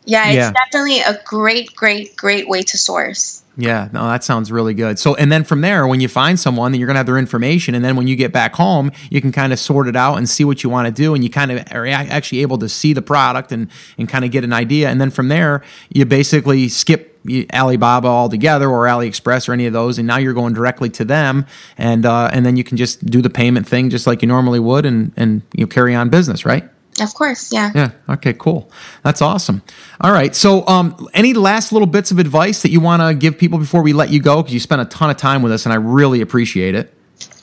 yeah, 0.06 0.26
it's 0.28 0.36
Yeah. 0.36 0.52
definitely 0.52 1.00
a 1.00 1.18
great, 1.24 1.74
great, 1.76 2.16
great 2.16 2.48
way 2.48 2.62
to 2.62 2.76
source. 2.76 3.43
Yeah, 3.56 3.88
no, 3.92 4.08
that 4.08 4.24
sounds 4.24 4.50
really 4.50 4.74
good. 4.74 4.98
So, 4.98 5.14
and 5.14 5.30
then 5.30 5.44
from 5.44 5.60
there, 5.60 5.86
when 5.86 6.00
you 6.00 6.08
find 6.08 6.38
someone, 6.40 6.74
you're 6.74 6.86
going 6.86 6.94
to 6.94 6.98
have 6.98 7.06
their 7.06 7.18
information. 7.18 7.74
And 7.76 7.84
then 7.84 7.94
when 7.94 8.08
you 8.08 8.16
get 8.16 8.32
back 8.32 8.54
home, 8.54 8.90
you 9.10 9.20
can 9.20 9.30
kind 9.30 9.52
of 9.52 9.60
sort 9.60 9.86
it 9.86 9.94
out 9.94 10.16
and 10.16 10.28
see 10.28 10.44
what 10.44 10.64
you 10.64 10.70
want 10.70 10.86
to 10.86 10.92
do. 10.92 11.14
And 11.14 11.22
you 11.22 11.30
kind 11.30 11.52
of 11.52 11.72
are 11.72 11.86
actually 11.86 12.42
able 12.42 12.58
to 12.58 12.68
see 12.68 12.92
the 12.92 13.02
product 13.02 13.52
and, 13.52 13.70
and 13.96 14.08
kind 14.08 14.24
of 14.24 14.32
get 14.32 14.42
an 14.42 14.52
idea. 14.52 14.88
And 14.88 15.00
then 15.00 15.10
from 15.10 15.28
there, 15.28 15.62
you 15.88 16.04
basically 16.04 16.68
skip 16.68 17.16
Alibaba 17.54 18.08
altogether 18.08 18.68
or 18.68 18.86
AliExpress 18.86 19.48
or 19.48 19.52
any 19.52 19.66
of 19.66 19.72
those. 19.72 19.98
And 19.98 20.08
now 20.08 20.18
you're 20.18 20.34
going 20.34 20.52
directly 20.52 20.90
to 20.90 21.04
them. 21.04 21.46
And, 21.78 22.04
uh, 22.04 22.30
and 22.32 22.44
then 22.44 22.56
you 22.56 22.64
can 22.64 22.76
just 22.76 23.06
do 23.06 23.22
the 23.22 23.30
payment 23.30 23.68
thing 23.68 23.88
just 23.88 24.06
like 24.06 24.20
you 24.20 24.28
normally 24.28 24.60
would 24.60 24.84
and, 24.84 25.12
and 25.16 25.42
you 25.54 25.68
carry 25.68 25.94
on 25.94 26.10
business, 26.10 26.44
right? 26.44 26.68
Of 27.00 27.12
course, 27.14 27.52
yeah. 27.52 27.72
Yeah. 27.74 27.90
Okay. 28.08 28.32
Cool. 28.34 28.70
That's 29.02 29.20
awesome. 29.20 29.62
All 30.00 30.12
right. 30.12 30.34
So, 30.34 30.66
um, 30.68 31.08
any 31.12 31.34
last 31.34 31.72
little 31.72 31.86
bits 31.86 32.10
of 32.10 32.18
advice 32.18 32.62
that 32.62 32.70
you 32.70 32.80
want 32.80 33.02
to 33.02 33.14
give 33.14 33.36
people 33.36 33.58
before 33.58 33.82
we 33.82 33.92
let 33.92 34.10
you 34.10 34.20
go? 34.20 34.42
Because 34.42 34.54
you 34.54 34.60
spent 34.60 34.80
a 34.80 34.84
ton 34.84 35.10
of 35.10 35.16
time 35.16 35.42
with 35.42 35.52
us, 35.52 35.66
and 35.66 35.72
I 35.72 35.76
really 35.76 36.20
appreciate 36.20 36.74
it. 36.74 36.94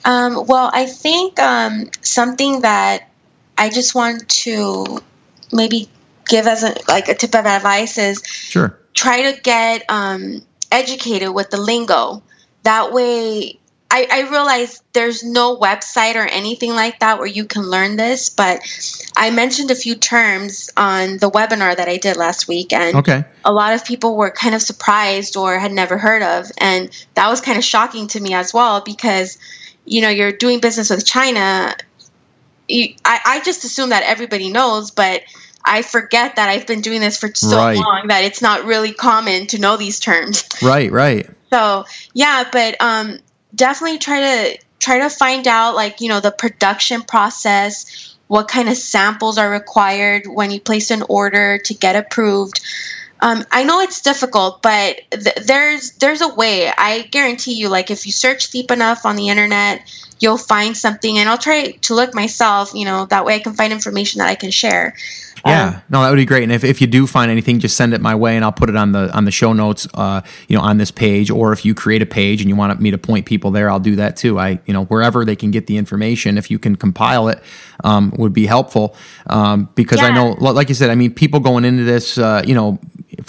Um, 0.05 0.45
well, 0.47 0.71
I 0.73 0.85
think 0.85 1.39
um, 1.39 1.89
something 2.01 2.61
that 2.61 3.09
I 3.57 3.69
just 3.69 3.93
want 3.93 4.27
to 4.29 5.01
maybe 5.51 5.89
give 6.27 6.47
as 6.47 6.63
a 6.63 6.73
like 6.87 7.09
a 7.09 7.13
tip 7.13 7.35
of 7.35 7.45
advice 7.45 7.97
is 7.97 8.21
Sure. 8.25 8.77
try 8.93 9.31
to 9.33 9.41
get 9.41 9.83
um, 9.89 10.41
educated 10.71 11.29
with 11.33 11.49
the 11.49 11.57
lingo. 11.57 12.23
That 12.63 12.93
way, 12.93 13.59
I, 13.93 14.07
I 14.09 14.29
realize 14.29 14.81
there's 14.93 15.21
no 15.21 15.57
website 15.57 16.15
or 16.15 16.25
anything 16.25 16.71
like 16.71 16.99
that 17.01 17.17
where 17.17 17.27
you 17.27 17.43
can 17.43 17.63
learn 17.63 17.97
this, 17.97 18.29
but 18.29 18.61
I 19.17 19.31
mentioned 19.31 19.69
a 19.69 19.75
few 19.75 19.95
terms 19.95 20.69
on 20.77 21.17
the 21.17 21.29
webinar 21.29 21.75
that 21.75 21.89
I 21.89 21.97
did 21.97 22.15
last 22.15 22.47
week, 22.47 22.71
and 22.71 22.95
Okay. 22.95 23.25
a 23.43 23.51
lot 23.51 23.73
of 23.73 23.83
people 23.83 24.15
were 24.15 24.31
kind 24.31 24.55
of 24.55 24.61
surprised 24.61 25.35
or 25.35 25.59
had 25.59 25.73
never 25.73 25.97
heard 25.97 26.23
of. 26.23 26.49
And 26.57 26.89
that 27.15 27.27
was 27.27 27.41
kind 27.41 27.57
of 27.57 27.65
shocking 27.65 28.07
to 28.07 28.19
me 28.21 28.33
as 28.33 28.53
well 28.53 28.79
because, 28.79 29.37
you 29.83 30.01
know, 30.01 30.09
you're 30.09 30.31
doing 30.31 30.61
business 30.61 30.89
with 30.89 31.05
China. 31.05 31.75
You, 32.69 32.95
I, 33.03 33.19
I 33.25 33.39
just 33.41 33.65
assume 33.65 33.89
that 33.89 34.03
everybody 34.03 34.51
knows, 34.51 34.91
but 34.91 35.23
I 35.65 35.81
forget 35.81 36.37
that 36.37 36.47
I've 36.47 36.65
been 36.65 36.79
doing 36.81 37.01
this 37.01 37.17
for 37.17 37.29
so 37.35 37.57
Right. 37.57 37.75
long 37.75 38.07
that 38.07 38.23
it's 38.23 38.41
not 38.41 38.63
really 38.63 38.93
common 38.93 39.47
to 39.47 39.59
know 39.59 39.75
these 39.75 39.99
terms. 39.99 40.47
Right. 40.61 40.89
Right. 40.89 41.29
So 41.51 41.83
yeah, 42.13 42.45
but 42.49 42.77
um, 42.79 43.19
definitely 43.55 43.99
try 43.99 44.19
to 44.19 44.59
try 44.79 44.99
to 44.99 45.09
find 45.09 45.47
out 45.47 45.75
like 45.75 46.01
you 46.01 46.09
know 46.09 46.19
the 46.19 46.31
production 46.31 47.01
process, 47.01 48.15
what 48.27 48.47
kind 48.47 48.69
of 48.69 48.77
samples 48.77 49.37
are 49.37 49.49
required 49.49 50.25
when 50.27 50.51
you 50.51 50.59
place 50.59 50.91
an 50.91 51.03
order 51.09 51.57
to 51.59 51.73
get 51.73 51.95
approved. 51.95 52.61
Um, 53.23 53.45
I 53.51 53.63
know 53.63 53.81
it's 53.81 54.01
difficult, 54.01 54.63
but 54.63 54.99
th- 55.11 55.35
there's 55.45 55.91
there's 55.93 56.21
a 56.21 56.33
way. 56.33 56.71
I 56.75 57.03
guarantee 57.03 57.53
you, 57.53 57.69
like 57.69 57.91
if 57.91 58.05
you 58.07 58.11
search 58.11 58.49
deep 58.49 58.71
enough 58.71 59.05
on 59.05 59.15
the 59.15 59.29
internet, 59.29 59.83
you'll 60.19 60.37
find 60.37 60.75
something. 60.75 61.19
And 61.19 61.29
I'll 61.29 61.37
try 61.37 61.71
to 61.71 61.93
look 61.93 62.15
myself. 62.15 62.71
You 62.73 62.85
know, 62.85 63.05
that 63.05 63.23
way 63.23 63.35
I 63.35 63.39
can 63.39 63.53
find 63.53 63.71
information 63.71 64.19
that 64.19 64.29
I 64.29 64.35
can 64.35 64.49
share. 64.49 64.95
Yeah, 65.45 65.67
Um, 65.67 65.81
no, 65.89 66.01
that 66.03 66.09
would 66.09 66.17
be 66.17 66.25
great. 66.25 66.43
And 66.43 66.51
if, 66.51 66.63
if 66.63 66.81
you 66.81 66.87
do 66.87 67.07
find 67.07 67.31
anything, 67.31 67.59
just 67.59 67.75
send 67.75 67.93
it 67.93 68.01
my 68.01 68.13
way, 68.15 68.35
and 68.35 68.45
I'll 68.45 68.51
put 68.51 68.69
it 68.69 68.75
on 68.75 68.91
the 68.91 69.11
on 69.15 69.25
the 69.25 69.31
show 69.31 69.53
notes, 69.53 69.87
uh, 69.93 70.21
you 70.47 70.55
know, 70.55 70.63
on 70.63 70.77
this 70.77 70.91
page. 70.91 71.31
Or 71.31 71.51
if 71.51 71.65
you 71.65 71.73
create 71.73 72.01
a 72.01 72.05
page 72.05 72.41
and 72.41 72.49
you 72.49 72.55
want 72.55 72.79
me 72.79 72.91
to 72.91 72.97
point 72.97 73.25
people 73.25 73.51
there, 73.51 73.69
I'll 73.69 73.79
do 73.79 73.95
that 73.95 74.17
too. 74.17 74.39
I, 74.39 74.59
you 74.65 74.73
know, 74.73 74.85
wherever 74.85 75.25
they 75.25 75.35
can 75.35 75.51
get 75.51 75.67
the 75.67 75.77
information, 75.77 76.37
if 76.37 76.51
you 76.51 76.59
can 76.59 76.75
compile 76.75 77.27
it, 77.29 77.41
um, 77.83 78.13
would 78.17 78.33
be 78.33 78.45
helpful. 78.45 78.95
Um, 79.27 79.69
because 79.75 79.99
I 79.99 80.13
know, 80.13 80.31
like 80.39 80.69
you 80.69 80.75
said, 80.75 80.89
I 80.89 80.95
mean, 80.95 81.13
people 81.13 81.39
going 81.39 81.65
into 81.65 81.83
this, 81.83 82.17
uh, 82.17 82.43
you 82.45 82.53
know, 82.53 82.79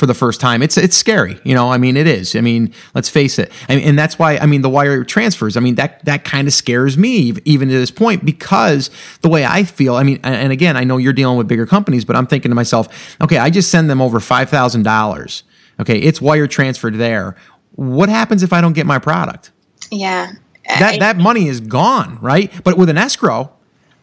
for 0.03 0.07
the 0.07 0.14
first 0.14 0.40
time, 0.40 0.64
it's 0.64 0.76
it's 0.76 0.96
scary. 0.96 1.38
You 1.44 1.55
know, 1.55 1.70
I 1.70 1.78
mean, 1.78 1.96
it 1.96 2.09
is. 2.09 2.34
I 2.34 2.40
mean, 2.40 2.74
let's 2.92 3.09
face 3.09 3.38
it. 3.38 3.53
I 3.68 3.76
mean, 3.76 3.84
and 3.90 3.96
that's 3.96 4.18
why 4.18 4.36
I 4.36 4.46
mean 4.46 4.61
the 4.62 4.68
wire 4.68 5.05
transfers. 5.05 5.57
I 5.57 5.61
mean 5.61 5.76
that 5.76 6.05
that 6.07 6.24
kind 6.24 6.48
of 6.48 6.55
scares 6.55 6.98
me 6.98 7.32
even 7.44 7.68
to 7.68 7.74
this 7.74 7.92
point 7.92 8.24
because 8.24 8.90
the 9.20 9.28
way 9.28 9.44
I 9.44 9.62
feel. 9.62 9.94
I 9.94 10.03
mean, 10.03 10.18
and 10.24 10.50
again, 10.50 10.76
I 10.76 10.82
know 10.82 10.96
you're 10.96 11.12
dealing 11.12 11.38
with 11.38 11.46
bigger 11.46 11.66
companies, 11.66 12.05
but 12.05 12.16
I'm 12.16 12.26
thinking 12.26 12.50
to 12.50 12.57
myself, 12.57 13.16
okay, 13.20 13.38
I 13.38 13.48
just 13.48 13.70
send 13.70 13.88
them 13.88 14.03
over 14.03 14.18
five 14.18 14.50
thousand 14.50 14.82
dollars. 14.82 15.44
Okay, 15.78 16.00
it's 16.00 16.20
wire 16.20 16.48
transferred 16.48 16.96
there. 16.96 17.36
What 17.76 18.09
happens 18.09 18.42
if 18.42 18.53
I 18.53 18.61
don't 18.61 18.72
get 18.72 18.86
my 18.86 18.98
product? 18.98 19.53
Yeah. 19.92 20.32
That 20.68 20.94
I- 20.94 20.98
that 20.98 21.16
money 21.16 21.46
is 21.46 21.61
gone, 21.61 22.18
right? 22.20 22.50
But 22.64 22.76
with 22.76 22.88
an 22.88 22.98
escrow, 22.98 23.53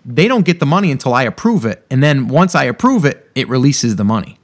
they 0.06 0.30
don't 0.30 0.46
get 0.46 0.62
the 0.62 0.66
money 0.66 0.94
until 0.94 1.14
I 1.14 1.24
approve 1.24 1.66
it, 1.66 1.86
and 1.92 2.02
then 2.02 2.30
once 2.30 2.56
I 2.56 2.64
approve 2.64 3.04
it, 3.04 3.30
it 3.36 3.50
releases 3.50 3.98
the 3.98 4.06
money. 4.06 4.39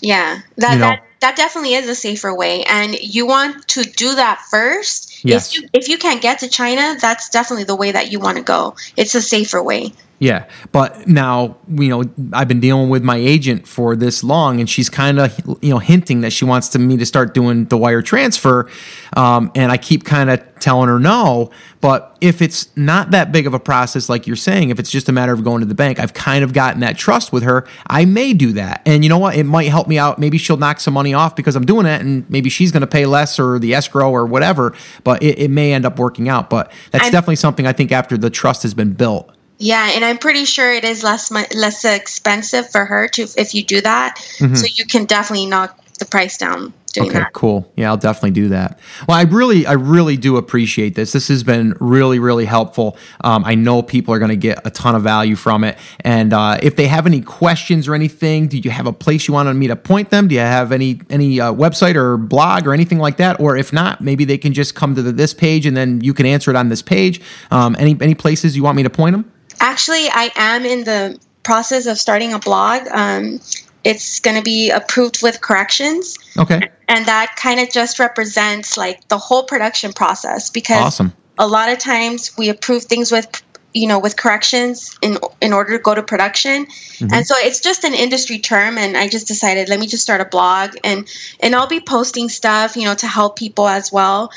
Yeah, 0.00 0.40
that, 0.56 0.72
You 0.74 0.78
know? 0.78 0.86
that 0.86 1.04
that 1.20 1.36
definitely 1.36 1.74
is 1.74 1.88
a 1.88 1.94
safer 1.94 2.34
way, 2.34 2.64
and 2.64 2.98
you 2.98 3.26
want 3.26 3.68
to 3.68 3.82
do 3.82 4.14
that 4.14 4.40
first. 4.50 5.24
Yes. 5.24 5.48
If 5.48 5.60
you 5.60 5.68
if 5.72 5.88
you 5.88 5.98
can't 5.98 6.22
get 6.22 6.38
to 6.40 6.48
China, 6.48 6.96
that's 6.98 7.28
definitely 7.28 7.64
the 7.64 7.76
way 7.76 7.92
that 7.92 8.10
you 8.10 8.18
want 8.18 8.38
to 8.38 8.42
go. 8.42 8.74
It's 8.96 9.14
a 9.14 9.22
safer 9.22 9.62
way. 9.62 9.92
Yeah, 10.22 10.44
but 10.70 11.08
now 11.08 11.56
you 11.66 11.88
know 11.88 12.04
I've 12.34 12.46
been 12.46 12.60
dealing 12.60 12.90
with 12.90 13.02
my 13.02 13.16
agent 13.16 13.66
for 13.66 13.96
this 13.96 14.22
long, 14.22 14.60
and 14.60 14.68
she's 14.68 14.90
kind 14.90 15.18
of 15.18 15.34
you 15.62 15.70
know 15.70 15.78
hinting 15.78 16.20
that 16.20 16.30
she 16.30 16.44
wants 16.44 16.68
to 16.68 16.78
me 16.78 16.98
to 16.98 17.06
start 17.06 17.32
doing 17.32 17.64
the 17.64 17.78
wire 17.78 18.02
transfer, 18.02 18.68
um, 19.16 19.50
and 19.54 19.72
I 19.72 19.78
keep 19.78 20.04
kind 20.04 20.28
of 20.28 20.44
telling 20.60 20.90
her 20.90 21.00
no. 21.00 21.50
But 21.80 22.18
if 22.20 22.42
it's 22.42 22.68
not 22.76 23.12
that 23.12 23.32
big 23.32 23.46
of 23.46 23.54
a 23.54 23.58
process, 23.58 24.10
like 24.10 24.26
you're 24.26 24.36
saying, 24.36 24.68
if 24.68 24.78
it's 24.78 24.90
just 24.90 25.08
a 25.08 25.12
matter 25.12 25.32
of 25.32 25.42
going 25.42 25.60
to 25.60 25.66
the 25.66 25.74
bank, 25.74 25.98
I've 25.98 26.12
kind 26.12 26.44
of 26.44 26.52
gotten 26.52 26.80
that 26.80 26.98
trust 26.98 27.32
with 27.32 27.42
her. 27.42 27.66
I 27.86 28.04
may 28.04 28.34
do 28.34 28.52
that, 28.52 28.82
and 28.84 29.02
you 29.02 29.08
know 29.08 29.18
what? 29.18 29.36
It 29.36 29.44
might 29.44 29.70
help 29.70 29.88
me 29.88 29.96
out. 29.96 30.18
Maybe 30.18 30.36
she'll 30.36 30.58
knock 30.58 30.80
some 30.80 30.92
money 30.92 31.14
off 31.14 31.34
because 31.34 31.56
I'm 31.56 31.64
doing 31.64 31.86
it, 31.86 32.02
and 32.02 32.28
maybe 32.28 32.50
she's 32.50 32.72
going 32.72 32.82
to 32.82 32.86
pay 32.86 33.06
less 33.06 33.38
or 33.38 33.58
the 33.58 33.72
escrow 33.72 34.10
or 34.10 34.26
whatever. 34.26 34.74
But 35.02 35.22
it, 35.22 35.38
it 35.38 35.50
may 35.50 35.72
end 35.72 35.86
up 35.86 35.98
working 35.98 36.28
out. 36.28 36.50
But 36.50 36.70
that's 36.90 37.04
I'm- 37.04 37.12
definitely 37.12 37.36
something 37.36 37.66
I 37.66 37.72
think 37.72 37.90
after 37.90 38.18
the 38.18 38.28
trust 38.28 38.64
has 38.64 38.74
been 38.74 38.92
built. 38.92 39.34
Yeah, 39.62 39.90
and 39.94 40.04
I'm 40.04 40.18
pretty 40.18 40.46
sure 40.46 40.72
it 40.72 40.84
is 40.84 41.04
less 41.04 41.30
less 41.30 41.84
expensive 41.84 42.70
for 42.70 42.84
her 42.86 43.06
to 43.08 43.22
if 43.36 43.54
you 43.54 43.62
do 43.62 43.80
that. 43.82 44.18
So 44.54 44.66
you 44.74 44.86
can 44.86 45.04
definitely 45.04 45.46
knock 45.46 45.78
the 45.98 46.06
price 46.06 46.38
down 46.38 46.72
doing 46.92 47.08
Mm-hmm. 47.08 47.08
Okay, 47.10 47.18
that. 47.18 47.32
cool. 47.34 47.70
Yeah, 47.76 47.90
I'll 47.90 47.96
definitely 47.98 48.30
do 48.32 48.48
that. 48.48 48.80
Well, 49.06 49.16
I 49.16 49.22
really, 49.22 49.64
I 49.66 49.72
really 49.74 50.16
do 50.16 50.38
appreciate 50.38 50.94
this. 50.96 51.12
This 51.12 51.28
has 51.28 51.44
been 51.44 51.76
really, 51.78 52.18
really 52.18 52.46
helpful. 52.46 52.96
Um, 53.22 53.44
I 53.44 53.54
know 53.54 53.80
people 53.82 54.12
are 54.14 54.18
going 54.18 54.30
to 54.30 54.36
get 54.36 54.66
a 54.66 54.70
ton 54.70 54.94
of 54.96 55.02
value 55.02 55.36
from 55.36 55.62
it. 55.62 55.78
And 56.00 56.32
uh, 56.32 56.58
if 56.62 56.74
they 56.74 56.88
have 56.88 57.06
any 57.06 57.20
questions 57.20 57.86
or 57.86 57.94
anything, 57.94 58.48
do 58.48 58.58
you 58.58 58.70
have 58.70 58.86
a 58.86 58.92
place 58.92 59.28
you 59.28 59.34
wanted 59.34 59.54
me 59.54 59.68
to 59.68 59.76
point 59.76 60.08
them? 60.10 60.26
Do 60.26 60.34
you 60.34 60.40
have 60.40 60.72
any 60.72 61.00
any 61.10 61.38
uh, 61.40 61.52
website 61.52 61.94
or 61.96 62.16
blog 62.16 62.66
or 62.66 62.72
anything 62.72 62.98
like 62.98 63.18
that? 63.18 63.38
Or 63.38 63.56
if 63.56 63.72
not, 63.72 64.00
maybe 64.00 64.24
they 64.24 64.38
can 64.38 64.52
just 64.52 64.74
come 64.74 64.94
to 64.96 65.02
the, 65.02 65.12
this 65.12 65.32
page 65.34 65.66
and 65.66 65.76
then 65.76 66.00
you 66.00 66.12
can 66.14 66.26
answer 66.26 66.50
it 66.50 66.56
on 66.56 66.70
this 66.70 66.82
page. 66.82 67.20
Um, 67.52 67.76
any 67.78 67.96
any 68.00 68.14
places 68.16 68.56
you 68.56 68.62
want 68.64 68.76
me 68.76 68.82
to 68.82 68.90
point 68.90 69.12
them? 69.14 69.30
Actually, 69.60 70.08
I 70.10 70.30
am 70.36 70.64
in 70.64 70.84
the 70.84 71.18
process 71.42 71.86
of 71.86 71.98
starting 71.98 72.32
a 72.32 72.38
blog. 72.38 72.88
Um, 72.90 73.40
it's 73.84 74.20
going 74.20 74.36
to 74.36 74.42
be 74.42 74.70
approved 74.70 75.22
with 75.22 75.40
corrections. 75.40 76.18
Okay, 76.38 76.70
and 76.88 77.06
that 77.06 77.36
kind 77.36 77.60
of 77.60 77.70
just 77.70 77.98
represents 77.98 78.76
like 78.76 79.08
the 79.08 79.18
whole 79.18 79.44
production 79.44 79.92
process 79.92 80.50
because 80.50 80.82
awesome. 80.82 81.12
a 81.38 81.46
lot 81.46 81.70
of 81.70 81.78
times 81.78 82.36
we 82.36 82.48
approve 82.48 82.84
things 82.84 83.12
with 83.12 83.42
you 83.72 83.86
know 83.86 83.98
with 83.98 84.16
corrections 84.16 84.98
in 85.00 85.16
in 85.40 85.52
order 85.52 85.76
to 85.76 85.82
go 85.82 85.94
to 85.94 86.02
production 86.02 86.66
mm-hmm. 86.66 87.14
and 87.14 87.26
so 87.26 87.34
it's 87.38 87.60
just 87.60 87.84
an 87.84 87.94
industry 87.94 88.38
term 88.38 88.76
and 88.76 88.96
i 88.96 89.06
just 89.08 89.28
decided 89.28 89.68
let 89.68 89.78
me 89.78 89.86
just 89.86 90.02
start 90.02 90.20
a 90.20 90.24
blog 90.24 90.74
and 90.82 91.08
and 91.38 91.54
i'll 91.54 91.68
be 91.68 91.80
posting 91.80 92.28
stuff 92.28 92.76
you 92.76 92.84
know 92.84 92.94
to 92.94 93.06
help 93.06 93.38
people 93.38 93.68
as 93.68 93.92
well 93.92 94.32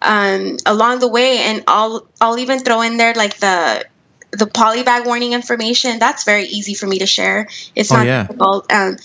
um, 0.00 0.56
along 0.64 1.00
the 1.00 1.08
way 1.08 1.38
and 1.38 1.62
i'll 1.66 2.06
i'll 2.20 2.38
even 2.38 2.60
throw 2.60 2.80
in 2.80 2.96
there 2.96 3.12
like 3.14 3.36
the 3.38 3.84
the 4.30 4.46
polybag 4.46 5.06
warning 5.06 5.32
information 5.32 5.98
that's 5.98 6.24
very 6.24 6.44
easy 6.44 6.74
for 6.74 6.86
me 6.86 6.98
to 6.98 7.06
share. 7.06 7.48
It's 7.74 7.90
oh, 7.90 7.96
not 7.96 8.06
yeah. 8.06 8.22
difficult. 8.24 8.72
Um, 8.72 8.96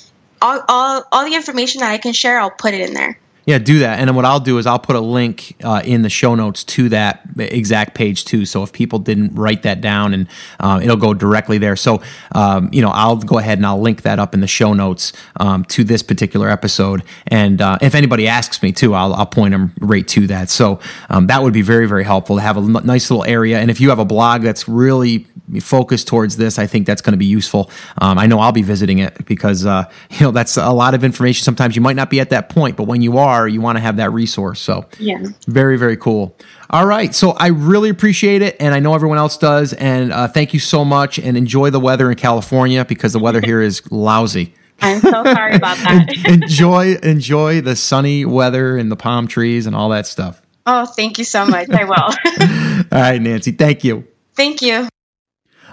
all, 0.44 0.62
all 0.68 1.04
all 1.12 1.26
the 1.26 1.36
information 1.36 1.80
that 1.80 1.92
i 1.92 1.98
can 1.98 2.14
share 2.14 2.40
i'll 2.40 2.52
put 2.52 2.74
it 2.74 2.82
in 2.82 2.94
there 2.94 3.18
yeah, 3.46 3.58
do 3.58 3.80
that. 3.80 4.00
And 4.00 4.08
then 4.08 4.16
what 4.16 4.24
I'll 4.24 4.40
do 4.40 4.58
is 4.58 4.66
I'll 4.66 4.80
put 4.80 4.96
a 4.96 5.02
link 5.02 5.56
uh, 5.64 5.82
in 5.84 6.02
the 6.02 6.10
show 6.10 6.34
notes 6.36 6.64
to 6.64 6.90
that 6.90 7.28
exact 7.38 7.94
page 7.94 8.24
too. 8.24 8.46
So 8.46 8.64
if 8.64 8.72
people 8.72 9.00
didn't 9.00 9.36
write 9.36 9.64
that 9.64 9.82
down, 9.82 10.14
and 10.14 10.28
uh, 10.60 10.80
it'll 10.82 10.96
go 10.96 11.14
directly 11.14 11.58
there. 11.58 11.76
So 11.76 12.02
um, 12.34 12.70
you 12.72 12.82
know, 12.82 12.90
I'll 12.90 13.18
go 13.18 13.40
ahead 13.40 13.58
and 13.58 13.66
I'll 13.66 13.82
link 13.82 14.04
that 14.04 14.18
up 14.18 14.34
in 14.34 14.40
the 14.40 14.48
show 14.48 14.74
notes 14.74 15.12
um, 15.40 15.66
to 15.66 15.84
this 15.84 16.02
particular 16.02 16.50
episode. 16.50 17.04
And 17.28 17.62
uh, 17.62 17.80
if 17.82 17.96
anybody 17.96 18.28
asks 18.28 18.64
me 18.64 18.72
too, 18.72 18.94
I'll, 18.94 19.14
I'll 19.14 19.26
point 19.26 19.52
them 19.52 19.74
right 19.80 20.08
to 20.10 20.28
that. 20.28 20.50
So 20.50 20.80
um, 21.10 21.28
that 21.28 21.44
would 21.44 21.54
be 21.54 21.62
very 21.62 21.86
very 21.86 22.06
helpful 22.06 22.38
to 22.38 22.42
have 22.42 22.56
a 22.56 22.62
nice 22.62 23.12
little 23.12 23.26
area. 23.26 23.60
And 23.60 23.70
if 23.70 23.82
you 23.82 23.90
have 23.90 24.00
a 24.00 24.06
blog 24.06 24.42
that's 24.42 24.70
really 24.70 25.28
focused 25.60 26.08
towards 26.08 26.38
this, 26.38 26.58
I 26.58 26.68
think 26.68 26.88
that's 26.88 27.02
going 27.02 27.12
to 27.12 27.18
be 27.18 27.26
useful. 27.26 27.70
Um, 28.00 28.18
I 28.18 28.26
know 28.28 28.40
I'll 28.40 28.54
be 28.54 28.62
visiting 28.62 29.00
it 29.00 29.26
because 29.26 29.66
uh, 29.66 29.90
you 30.12 30.22
know 30.22 30.32
that's 30.32 30.56
a 30.56 30.72
lot 30.72 30.94
of 30.94 31.04
information. 31.04 31.44
Sometimes 31.44 31.76
you 31.76 31.82
might 31.82 31.98
not 31.98 32.10
be 32.10 32.22
at 32.22 32.30
that 32.30 32.48
point, 32.50 32.78
but 32.78 32.86
when 32.86 33.02
you 33.02 33.18
are 33.18 33.33
are, 33.34 33.48
you 33.48 33.62
want 33.62 33.78
to 33.78 33.82
have 33.82 33.98
that 33.98 34.12
resource. 34.12 34.60
So, 34.62 34.86
yeah, 35.00 35.24
very, 35.48 35.78
very 35.78 35.98
cool. 35.98 36.36
All 36.70 36.86
right. 36.86 37.14
So, 37.14 37.32
I 37.32 37.48
really 37.48 37.90
appreciate 37.90 38.42
it. 38.42 38.56
And 38.60 38.74
I 38.74 38.80
know 38.80 38.94
everyone 38.96 39.18
else 39.18 39.38
does. 39.38 39.74
And 39.74 40.14
uh, 40.14 40.28
thank 40.28 40.54
you 40.54 40.60
so 40.60 40.86
much. 40.86 41.20
And 41.20 41.36
enjoy 41.38 41.70
the 41.70 41.80
weather 41.80 42.10
in 42.10 42.18
California 42.18 42.86
because 42.86 43.14
the 43.14 43.20
weather 43.20 43.42
here 43.42 43.62
is 43.62 43.82
lousy. 43.92 44.54
I'm 44.82 45.00
so 45.00 45.24
sorry 45.24 45.56
about 45.56 45.78
that. 45.84 46.26
enjoy, 46.26 46.96
enjoy 47.04 47.62
the 47.62 47.76
sunny 47.76 48.26
weather 48.26 48.78
and 48.78 48.92
the 48.92 48.96
palm 48.96 49.28
trees 49.28 49.66
and 49.66 49.76
all 49.76 49.90
that 49.90 50.08
stuff. 50.08 50.42
Oh, 50.66 50.86
thank 50.86 51.18
you 51.18 51.26
so 51.26 51.46
much. 51.46 51.70
I 51.70 51.84
will. 51.84 51.94
all 52.92 53.02
right, 53.02 53.22
Nancy. 53.22 53.52
Thank 53.52 53.84
you. 53.84 54.08
Thank 54.36 54.62
you. 54.62 54.88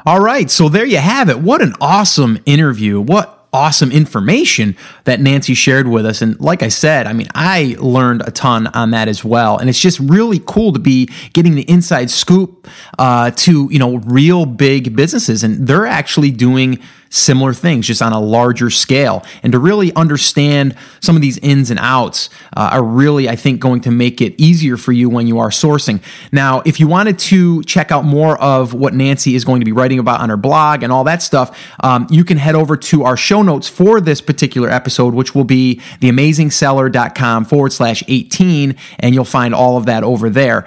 All 0.07 0.21
right. 0.21 0.51
So, 0.51 0.69
there 0.69 0.85
you 0.87 0.99
have 0.99 1.29
it. 1.29 1.41
What 1.41 1.63
an 1.63 1.75
awesome 1.81 2.39
interview. 2.47 3.01
What 3.01 3.40
awesome 3.53 3.91
information 3.91 4.77
that 5.05 5.21
Nancy 5.21 5.55
shared 5.55 5.89
with 5.89 6.07
us. 6.07 6.23
And 6.23 6.39
like 6.41 6.63
I 6.63 6.69
said, 6.69 7.07
I 7.07 7.13
mean, 7.13 7.29
I 7.35 7.77
learned 7.79 8.23
a 8.27 8.31
ton 8.31 8.69
on 8.69 8.93
that 8.93 9.09
as 9.09 9.25
well. 9.25 9.59
And 9.59 9.69
it's 9.69 9.81
just 9.81 9.99
really 9.99 10.41
cool 10.47 10.73
to 10.73 10.79
be 10.79 11.09
getting 11.33 11.55
the 11.55 11.69
inside 11.69 12.11
scoop 12.11 12.69
uh, 12.99 13.31
to, 13.33 13.69
you 13.71 13.79
know, 13.79 13.97
real 13.99 14.47
big 14.47 14.95
businesses. 14.95 15.43
And 15.43 15.67
they're 15.67 15.87
actually 15.87 16.31
doing 16.31 16.79
similar 17.11 17.53
things 17.53 17.87
just 17.87 18.01
on 18.01 18.13
a 18.13 18.21
larger 18.21 18.71
scale. 18.71 19.25
And 19.43 19.53
to 19.53 19.59
really 19.59 19.93
understand 19.95 20.77
some 21.01 21.17
of 21.17 21.23
these 21.23 21.39
ins 21.39 21.71
and 21.71 21.79
outs 21.81 22.31
uh, 22.57 22.71
are 22.73 22.83
really, 22.83 23.29
I 23.29 23.37
think, 23.37 23.61
going 23.61 23.81
to 23.83 23.91
make 23.91 24.21
it 24.21 24.35
easier 24.41 24.77
for 24.77 24.93
you 24.93 25.11
when 25.11 25.27
you 25.27 25.39
are 25.39 25.51
sourcing. 25.51 26.01
Now, 26.33 26.63
if 26.65 26.81
you 26.81 26.87
wanted 26.87 27.19
to 27.19 27.63
check 27.65 27.91
out 27.91 28.05
more 28.05 28.41
of 28.41 28.73
what 28.73 28.95
Nancy 28.95 29.35
is 29.35 29.45
going 29.45 29.61
to 29.61 29.65
be 29.65 29.73
writing 29.73 29.99
about 29.99 30.21
on 30.21 30.29
her 30.29 30.37
blog 30.37 30.83
and 30.83 30.93
all 30.93 31.05
that 31.05 31.21
stuff, 31.21 31.59
um, 31.81 32.07
you 32.11 32.25
can 32.25 32.39
head 32.39 32.55
over 32.55 32.77
to 32.77 33.03
our 33.03 33.17
show 33.17 33.43
notes 33.43 33.69
for 33.69 34.01
this 34.01 34.21
particular 34.21 34.71
episode, 34.71 35.13
which 35.13 35.35
will 35.35 35.45
be 35.45 35.81
theamazingseller.com 36.01 37.45
forward 37.45 37.73
slash 37.73 38.05
18, 38.07 38.77
and 39.01 39.15
you'll 39.15 39.25
find 39.25 39.55
all 39.55 39.77
of 39.77 39.87
that 39.87 40.05
over 40.05 40.31
there. 40.31 40.65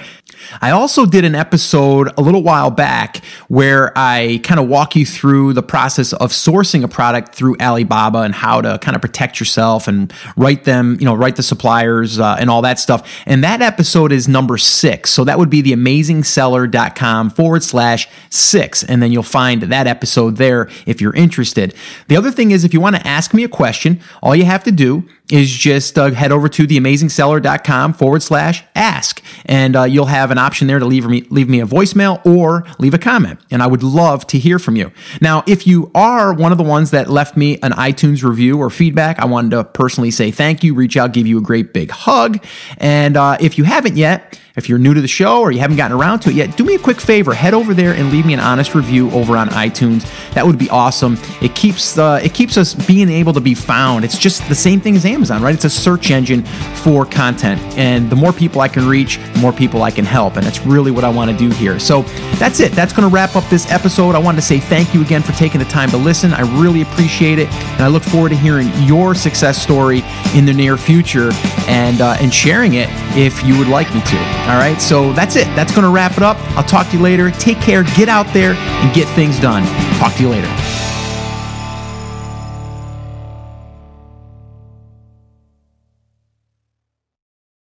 I 0.61 0.71
also 0.71 1.05
did 1.05 1.25
an 1.25 1.36
episode 1.36 2.11
a 2.17 2.21
little 2.21 2.43
while 2.43 2.71
back 2.71 3.23
where 3.47 3.91
I 3.95 4.39
kind 4.43 4.59
of 4.59 4.67
walk 4.67 4.95
you 4.95 5.05
through 5.05 5.53
the 5.53 5.63
process 5.63 6.13
of 6.13 6.31
sourcing 6.31 6.84
a 6.84 6.88
product 6.88 7.36
through 7.36 7.57
Alibaba 7.59 8.19
and 8.19 8.34
how 8.34 8.61
to 8.61 8.77
kind 8.79 8.95
of 8.95 9.01
protect 9.01 9.39
yourself 9.39 9.88
and 9.88 10.13
write 10.36 10.63
them, 10.63 10.97
you 10.99 11.05
know, 11.05 11.13
write 11.13 11.36
the 11.36 11.43
suppliers 11.43 12.19
uh, 12.19 12.38
and 12.39 12.49
all 12.49 12.61
that 12.61 12.79
stuff. 12.79 13.09
And 13.25 13.43
that 13.43 13.61
episode 13.61 14.11
is 14.11 14.27
number 14.27 14.57
six. 14.57 15.11
So 15.11 15.23
that 15.23 15.38
would 15.38 15.49
be 15.49 15.61
theamazingseller.com 15.63 17.29
forward 17.31 17.63
slash 17.63 18.07
six. 18.29 18.84
And 18.84 19.01
then 19.01 19.11
you'll 19.11 19.23
find 19.23 19.63
that 19.63 19.88
episode 19.88 20.38
there 20.38 20.69
if 20.86 21.01
you're 21.01 21.15
interested. 21.15 21.73
The 22.07 22.17
other 22.17 22.31
thing 22.31 22.51
is 22.51 22.63
if 22.63 22.73
you 22.73 22.81
want 22.81 22.95
to 22.95 23.07
ask 23.07 23.34
me 23.34 23.43
a 23.43 23.49
question, 23.49 24.01
all 24.21 24.36
you 24.36 24.45
have 24.45 24.63
to 24.63 24.71
do 24.71 25.07
is 25.31 25.51
just 25.51 25.97
uh, 25.97 26.11
head 26.11 26.31
over 26.31 26.49
to 26.49 26.67
theamazingseller.com 26.67 27.93
forward 27.93 28.21
slash 28.21 28.63
ask. 28.75 29.21
And 29.45 29.75
uh, 29.75 29.84
you'll 29.84 30.05
have 30.24 30.32
an 30.32 30.38
option 30.38 30.67
there 30.67 30.80
to 30.80 30.86
leave 30.86 31.05
me, 31.05 31.21
leave 31.30 31.49
me 31.49 31.59
a 31.59 31.65
voicemail 31.65 32.26
or 32.26 32.65
leave 32.80 32.93
a 32.93 32.97
comment. 32.97 33.39
And 33.51 33.61
I 33.61 33.67
would 33.67 33.84
love 33.84 34.26
to 34.28 34.39
hear 34.39 34.57
from 34.57 34.76
you. 34.76 34.91
Now, 35.21 35.43
if 35.45 35.67
you 35.67 35.91
are 35.93 36.34
one 36.34 36.51
of 36.51 36.57
the 36.57 36.63
ones 36.63 36.91
that 36.91 37.09
left 37.09 37.36
me 37.38 37.59
an 37.61 37.74
iTunes 37.74 38.24
review 38.24 38.57
or 38.57 38.69
feedback, 38.69 39.19
I 39.19 39.26
wanted 39.26 39.51
to 39.51 39.63
personally 39.65 40.11
say 40.11 40.32
thank 40.32 40.63
you, 40.63 40.74
reach 40.74 40.97
out, 40.97 41.11
give 41.11 41.28
you 41.28 41.38
a 41.38 41.41
great 41.41 41.74
big 41.74 41.91
hug. 41.91 42.43
And 42.78 43.17
uh, 43.17 43.38
if 43.39 43.57
you 43.57 43.65
haven't 43.65 43.97
yet, 43.97 44.39
if 44.55 44.69
you're 44.69 44.77
new 44.77 44.93
to 44.93 45.01
the 45.01 45.07
show 45.07 45.41
or 45.41 45.51
you 45.51 45.59
haven't 45.59 45.77
gotten 45.77 45.97
around 45.97 46.19
to 46.19 46.29
it 46.29 46.35
yet, 46.35 46.55
do 46.55 46.63
me 46.63 46.75
a 46.75 46.79
quick 46.79 47.01
favor. 47.01 47.33
Head 47.33 47.55
over 47.55 47.73
there 47.73 47.93
and 47.93 48.11
leave 48.11 48.25
me 48.25 48.35
an 48.35 48.39
honest 48.39 48.75
review 48.75 49.09
over 49.09 49.35
on 49.35 49.49
iTunes. 49.49 50.05
That 50.33 50.45
would 50.45 50.59
be 50.59 50.69
awesome. 50.69 51.17
It 51.41 51.55
keeps 51.55 51.97
uh, 51.97 52.19
it 52.23 52.35
keeps 52.35 52.55
us 52.55 52.75
being 52.75 53.09
able 53.09 53.33
to 53.33 53.41
be 53.41 53.55
found. 53.55 54.05
It's 54.05 54.17
just 54.17 54.47
the 54.49 54.55
same 54.55 54.79
thing 54.79 54.95
as 54.95 55.05
Amazon, 55.05 55.41
right? 55.41 55.55
It's 55.55 55.65
a 55.65 55.69
search 55.71 56.11
engine 56.11 56.43
for 56.83 57.03
content, 57.03 57.59
and 57.77 58.09
the 58.09 58.15
more 58.15 58.31
people 58.31 58.61
I 58.61 58.67
can 58.67 58.87
reach, 58.87 59.17
the 59.17 59.39
more 59.39 59.53
people 59.53 59.81
I 59.81 59.89
can 59.89 60.05
help, 60.05 60.35
and 60.35 60.45
that's 60.45 60.63
really 60.65 60.91
what 60.91 61.03
I 61.03 61.09
want 61.09 61.31
to 61.31 61.37
do 61.37 61.49
here. 61.49 61.79
So 61.79 62.03
that's 62.37 62.59
it. 62.59 62.73
That's 62.73 62.93
going 62.93 63.09
to 63.09 63.13
wrap 63.13 63.35
up 63.35 63.45
this 63.49 63.71
episode. 63.71 64.13
I 64.13 64.19
wanted 64.19 64.41
to 64.41 64.45
say 64.45 64.59
thank 64.59 64.93
you 64.93 65.01
again 65.01 65.23
for 65.23 65.31
taking 65.33 65.59
the 65.59 65.65
time 65.65 65.89
to 65.89 65.97
listen. 65.97 66.31
I 66.31 66.41
really 66.61 66.83
appreciate 66.83 67.39
it, 67.39 67.47
and 67.47 67.81
I 67.81 67.87
look 67.87 68.03
forward 68.03 68.29
to 68.29 68.35
hearing 68.35 68.69
your 68.83 69.15
success 69.15 69.59
story 69.59 70.03
in 70.35 70.45
the 70.45 70.53
near 70.53 70.77
future 70.77 71.31
and 71.67 72.01
uh, 72.01 72.17
and 72.19 72.31
sharing 72.31 72.75
it 72.75 72.87
if 73.17 73.43
you 73.43 73.57
would 73.57 73.67
like 73.67 73.91
me 73.95 74.01
to. 74.01 74.42
All 74.43 74.59
right, 74.59 74.77
so 74.81 75.13
that's 75.13 75.37
it. 75.37 75.45
That's 75.55 75.73
going 75.73 75.85
to 75.85 75.89
wrap 75.89 76.17
it 76.17 76.23
up. 76.23 76.37
I'll 76.57 76.65
talk 76.65 76.87
to 76.87 76.97
you 76.97 77.01
later. 77.01 77.31
Take 77.31 77.61
care, 77.61 77.83
get 77.95 78.09
out 78.09 78.27
there, 78.33 78.53
and 78.53 78.93
get 78.93 79.07
things 79.15 79.39
done. 79.39 79.63
Talk 79.99 80.13
to 80.15 80.23
you 80.23 80.29
later. 80.29 80.82